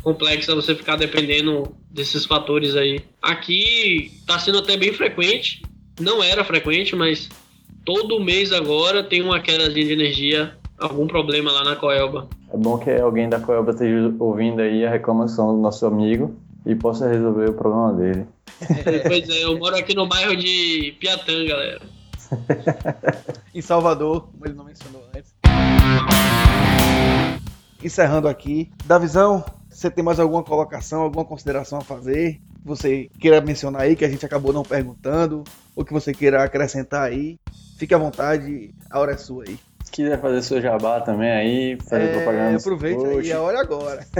complexa 0.01 0.55
você 0.55 0.73
ficar 0.73 0.95
dependendo 0.95 1.75
desses 1.91 2.25
fatores 2.25 2.77
aí. 2.77 3.01
Aqui 3.21 4.09
tá 4.25 4.39
sendo 4.39 4.59
até 4.59 4.77
bem 4.77 4.93
frequente. 4.93 5.61
Não 5.99 6.23
era 6.23 6.45
frequente, 6.45 6.95
mas 6.95 7.27
todo 7.83 8.23
mês 8.23 8.53
agora 8.53 9.03
tem 9.03 9.21
uma 9.21 9.41
quedazinha 9.41 9.85
de 9.85 9.91
energia, 9.91 10.55
algum 10.79 11.07
problema 11.07 11.51
lá 11.51 11.65
na 11.65 11.75
Coelba. 11.75 12.29
É 12.49 12.55
bom 12.55 12.77
que 12.77 12.89
alguém 12.89 13.27
da 13.27 13.41
Coelba 13.41 13.71
esteja 13.71 14.15
ouvindo 14.17 14.61
aí 14.61 14.85
a 14.85 14.89
reclamação 14.89 15.53
do 15.53 15.61
nosso 15.61 15.85
amigo 15.85 16.33
e 16.65 16.75
possa 16.75 17.07
resolver 17.07 17.49
o 17.49 17.53
problema 17.53 17.93
dele. 17.93 18.25
pois 19.07 19.29
é, 19.29 19.43
eu 19.43 19.57
moro 19.57 19.75
aqui 19.75 19.95
no 19.95 20.07
bairro 20.07 20.35
de 20.35 20.95
Piatã, 20.99 21.45
galera. 21.45 21.81
Em 23.53 23.61
Salvador, 23.61 24.27
como 24.31 24.45
ele 24.45 24.55
não 24.55 24.65
mencionou 24.65 25.03
antes. 25.15 25.33
Encerrando 27.83 28.27
aqui. 28.27 28.71
Davizão, 28.85 29.43
você 29.69 29.91
tem 29.91 30.03
mais 30.03 30.19
alguma 30.19 30.43
colocação, 30.43 31.01
alguma 31.01 31.25
consideração 31.25 31.79
a 31.79 31.81
fazer? 31.81 32.33
Que 32.61 32.65
você 32.67 33.09
queira 33.19 33.41
mencionar 33.41 33.81
aí, 33.81 33.95
que 33.95 34.05
a 34.05 34.09
gente 34.09 34.25
acabou 34.25 34.53
não 34.53 34.63
perguntando, 34.63 35.43
ou 35.75 35.83
que 35.83 35.91
você 35.93 36.13
queira 36.13 36.43
acrescentar 36.43 37.03
aí? 37.03 37.37
Fique 37.77 37.93
à 37.93 37.97
vontade, 37.97 38.73
a 38.89 38.99
hora 38.99 39.11
é 39.11 39.17
sua 39.17 39.43
aí. 39.47 39.59
Se 39.83 39.91
quiser 39.91 40.19
fazer 40.21 40.41
seu 40.41 40.61
jabá 40.61 41.01
também 41.01 41.29
aí, 41.29 41.77
fazer 41.83 42.05
É, 42.05 42.13
propaganda. 42.13 42.59
seu 42.59 42.73
aí, 42.81 42.95
coach. 42.95 43.31
a 43.33 43.41
hora 43.41 43.57
é 43.57 43.61
agora. 43.61 44.07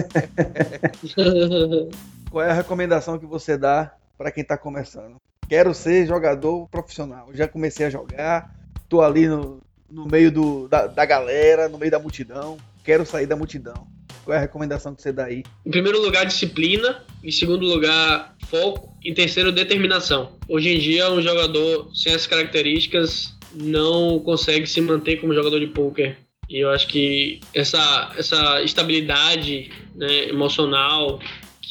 Qual 2.34 2.43
é 2.43 2.49
a 2.49 2.53
recomendação 2.53 3.19
que 3.19 3.27
você 3.27 3.55
dá 3.55 3.93
para 4.18 4.31
quem 4.31 4.41
está 4.41 4.57
começando? 4.57 5.18
quero 5.47 5.72
ser 5.72 6.07
jogador 6.07 6.68
profissional. 6.68 7.30
Já 7.31 7.47
comecei 7.47 7.85
a 7.85 7.89
jogar, 7.91 8.49
tô 8.89 9.03
ali 9.03 9.27
no, 9.27 9.61
no 9.88 10.07
meio 10.07 10.31
do, 10.31 10.68
da, 10.68 10.88
da 10.88 11.05
galera, 11.05 11.69
no 11.69 11.77
meio 11.77 11.91
da 11.91 11.99
multidão. 11.99 12.57
Quero 12.84 13.05
sair 13.05 13.27
da 13.27 13.35
multidão. 13.35 13.85
Qual 14.26 14.34
é 14.34 14.39
a 14.39 14.41
recomendação 14.41 14.95
que 14.95 15.03
você 15.03 15.11
dá 15.11 15.26
aí? 15.26 15.43
Em 15.64 15.69
primeiro 15.69 16.01
lugar, 16.01 16.26
disciplina. 16.26 17.03
Em 17.23 17.30
segundo 17.30 17.68
lugar, 17.68 18.35
foco. 18.47 18.97
Em 19.05 19.14
terceiro, 19.14 19.51
determinação. 19.51 20.31
Hoje 20.47 20.69
em 20.69 20.80
dia, 20.80 21.11
um 21.11 21.22
jogador 21.22 21.91
sem 21.93 22.14
essas 22.14 22.26
características 22.26 23.38
não 23.53 24.18
consegue 24.18 24.65
se 24.65 24.81
manter 24.81 25.18
como 25.18 25.35
jogador 25.35 25.60
de 25.60 25.68
poker. 25.68 26.18
E 26.49 26.60
eu 26.60 26.72
acho 26.72 26.88
que 26.88 27.41
essa, 27.53 28.11
essa 28.18 28.60
estabilidade 28.64 29.72
né, 29.93 30.30
emocional 30.30 31.19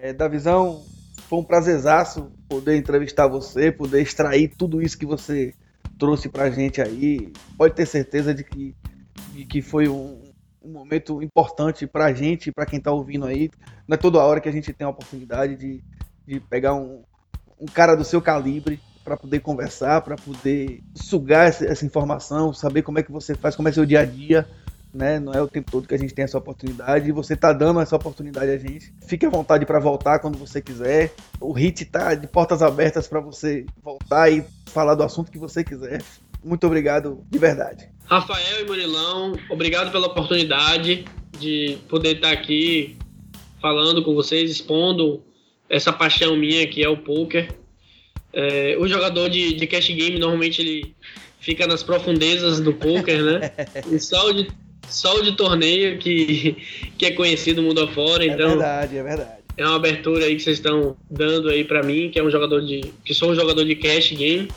É, 0.00 0.14
Davizão, 0.14 0.80
foi 1.30 1.38
um 1.38 1.44
prazerzaço 1.44 2.32
poder 2.48 2.76
entrevistar 2.76 3.28
você, 3.28 3.70
poder 3.70 4.02
extrair 4.02 4.48
tudo 4.48 4.82
isso 4.82 4.98
que 4.98 5.06
você 5.06 5.54
trouxe 5.96 6.28
pra 6.28 6.50
gente 6.50 6.82
aí. 6.82 7.32
Pode 7.56 7.72
ter 7.72 7.86
certeza 7.86 8.34
de 8.34 8.42
que, 8.42 8.74
de 9.32 9.44
que 9.44 9.62
foi 9.62 9.88
um, 9.88 10.24
um 10.60 10.72
momento 10.72 11.22
importante 11.22 11.86
pra 11.86 12.12
gente, 12.12 12.50
pra 12.50 12.66
quem 12.66 12.80
tá 12.80 12.90
ouvindo 12.90 13.26
aí. 13.26 13.48
Não 13.86 13.94
é 13.94 13.96
toda 13.96 14.18
hora 14.18 14.40
que 14.40 14.48
a 14.48 14.52
gente 14.52 14.72
tem 14.72 14.84
a 14.84 14.90
oportunidade 14.90 15.54
de, 15.54 15.84
de 16.26 16.40
pegar 16.40 16.74
um, 16.74 17.04
um 17.60 17.66
cara 17.66 17.94
do 17.94 18.02
seu 18.02 18.20
calibre 18.20 18.80
para 19.04 19.16
poder 19.16 19.38
conversar, 19.38 20.00
para 20.00 20.16
poder 20.16 20.82
sugar 20.96 21.46
essa, 21.46 21.64
essa, 21.64 21.86
informação, 21.86 22.52
saber 22.52 22.82
como 22.82 22.98
é 22.98 23.04
que 23.04 23.12
você 23.12 23.36
faz, 23.36 23.54
como 23.54 23.68
é 23.68 23.72
seu 23.72 23.86
dia 23.86 24.00
a 24.00 24.04
dia, 24.04 24.48
né? 24.92 25.18
Não 25.20 25.32
é 25.32 25.40
o 25.40 25.48
tempo 25.48 25.70
todo 25.70 25.86
que 25.86 25.94
a 25.94 25.98
gente 25.98 26.14
tem 26.14 26.24
essa 26.24 26.38
oportunidade 26.38 27.08
e 27.08 27.12
você 27.12 27.36
tá 27.36 27.52
dando 27.52 27.80
essa 27.80 27.96
oportunidade 27.96 28.50
a 28.50 28.58
gente. 28.58 28.92
Fique 29.06 29.24
à 29.24 29.30
vontade 29.30 29.64
para 29.64 29.78
voltar 29.78 30.18
quando 30.18 30.36
você 30.36 30.60
quiser. 30.60 31.12
O 31.40 31.52
Hit 31.52 31.84
tá 31.86 32.14
de 32.14 32.26
portas 32.26 32.62
abertas 32.62 33.06
para 33.06 33.20
você 33.20 33.64
voltar 33.82 34.30
e 34.30 34.44
falar 34.66 34.94
do 34.94 35.02
assunto 35.02 35.30
que 35.30 35.38
você 35.38 35.62
quiser. 35.62 36.02
Muito 36.42 36.66
obrigado, 36.66 37.24
de 37.30 37.38
verdade. 37.38 37.88
Rafael 38.04 38.62
e 38.62 38.64
Murilão, 38.64 39.34
obrigado 39.48 39.92
pela 39.92 40.08
oportunidade 40.08 41.04
de 41.38 41.78
poder 41.88 42.16
estar 42.16 42.32
aqui 42.32 42.96
falando 43.60 44.02
com 44.02 44.14
vocês, 44.14 44.50
expondo 44.50 45.22
essa 45.68 45.92
paixão 45.92 46.36
minha 46.36 46.66
que 46.66 46.82
é 46.82 46.88
o 46.88 46.96
poker. 46.96 47.54
É, 48.32 48.76
o 48.78 48.88
jogador 48.88 49.28
de, 49.28 49.54
de 49.54 49.66
cash 49.66 49.88
game 49.88 50.18
normalmente 50.18 50.60
ele 50.60 50.94
fica 51.40 51.66
nas 51.66 51.82
profundezas 51.82 52.60
do 52.60 52.72
poker, 52.72 53.22
né? 53.22 53.52
E 53.90 53.98
só 53.98 54.28
o 54.28 54.32
de, 54.32 54.48
só 54.90 55.16
o 55.16 55.22
de 55.22 55.36
torneio 55.36 55.98
que, 55.98 56.56
que 56.98 57.06
é 57.06 57.12
conhecido 57.12 57.62
mundo 57.62 57.82
afora. 57.82 58.24
Então, 58.24 58.46
é 58.46 58.56
verdade, 58.56 58.98
é 58.98 59.02
verdade. 59.02 59.40
É 59.56 59.66
uma 59.66 59.76
abertura 59.76 60.24
aí 60.24 60.36
que 60.36 60.42
vocês 60.42 60.58
estão 60.58 60.96
dando 61.10 61.48
aí 61.48 61.64
para 61.64 61.82
mim, 61.82 62.10
que 62.10 62.18
é 62.18 62.22
um 62.22 62.30
jogador 62.30 62.60
de. 62.60 62.80
que 63.04 63.14
sou 63.14 63.30
um 63.30 63.34
jogador 63.34 63.64
de 63.64 63.74
cash 63.76 64.12
game. 64.12 64.48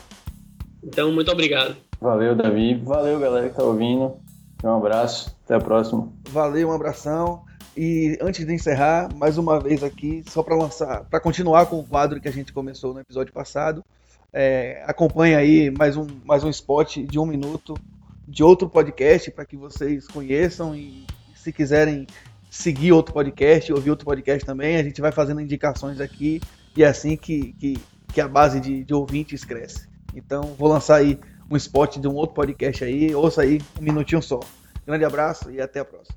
Então, 0.82 1.12
muito 1.12 1.30
obrigado. 1.30 1.76
Valeu, 2.00 2.34
Davi. 2.34 2.74
Valeu, 2.74 3.18
galera 3.18 3.48
que 3.48 3.56
tá 3.56 3.62
ouvindo. 3.62 4.14
Um 4.62 4.76
abraço. 4.76 5.34
Até 5.44 5.54
a 5.54 5.60
próxima. 5.60 6.12
Valeu, 6.28 6.68
um 6.68 6.72
abração. 6.72 7.42
E 7.76 8.16
antes 8.20 8.46
de 8.46 8.52
encerrar, 8.52 9.08
mais 9.14 9.36
uma 9.36 9.58
vez 9.58 9.82
aqui, 9.82 10.22
só 10.28 10.42
para 10.42 10.54
lançar, 10.54 11.04
para 11.04 11.18
continuar 11.18 11.66
com 11.66 11.80
o 11.80 11.84
quadro 11.84 12.20
que 12.20 12.28
a 12.28 12.32
gente 12.32 12.52
começou 12.52 12.94
no 12.94 13.00
episódio 13.00 13.32
passado, 13.32 13.84
é, 14.32 14.82
acompanha 14.86 15.38
aí 15.38 15.70
mais 15.70 15.96
um, 15.96 16.06
mais 16.24 16.44
um 16.44 16.50
spot 16.50 16.98
de 16.98 17.18
um 17.18 17.26
minuto 17.26 17.74
de 18.26 18.42
outro 18.42 18.68
podcast 18.68 19.30
para 19.30 19.44
que 19.44 19.56
vocês 19.56 20.06
conheçam 20.06 20.74
e 20.74 21.06
se 21.34 21.52
quiserem 21.52 22.06
seguir 22.50 22.92
outro 22.92 23.12
podcast, 23.12 23.72
ouvir 23.72 23.90
outro 23.90 24.06
podcast 24.06 24.46
também, 24.46 24.76
a 24.76 24.82
gente 24.82 25.00
vai 25.00 25.12
fazendo 25.12 25.40
indicações 25.40 26.00
aqui 26.00 26.40
e 26.76 26.82
é 26.82 26.86
assim 26.86 27.16
que, 27.16 27.52
que, 27.54 27.78
que 28.12 28.20
a 28.20 28.28
base 28.28 28.60
de, 28.60 28.84
de 28.84 28.94
ouvintes 28.94 29.44
cresce. 29.44 29.88
Então 30.14 30.54
vou 30.56 30.68
lançar 30.68 30.96
aí 30.96 31.18
um 31.50 31.56
spot 31.56 31.98
de 31.98 32.08
um 32.08 32.14
outro 32.14 32.34
podcast 32.34 32.84
aí, 32.84 33.14
ouça 33.14 33.42
aí 33.42 33.60
um 33.78 33.82
minutinho 33.82 34.22
só. 34.22 34.40
Grande 34.86 35.04
abraço 35.04 35.50
e 35.50 35.60
até 35.60 35.80
a 35.80 35.84
próxima. 35.84 36.16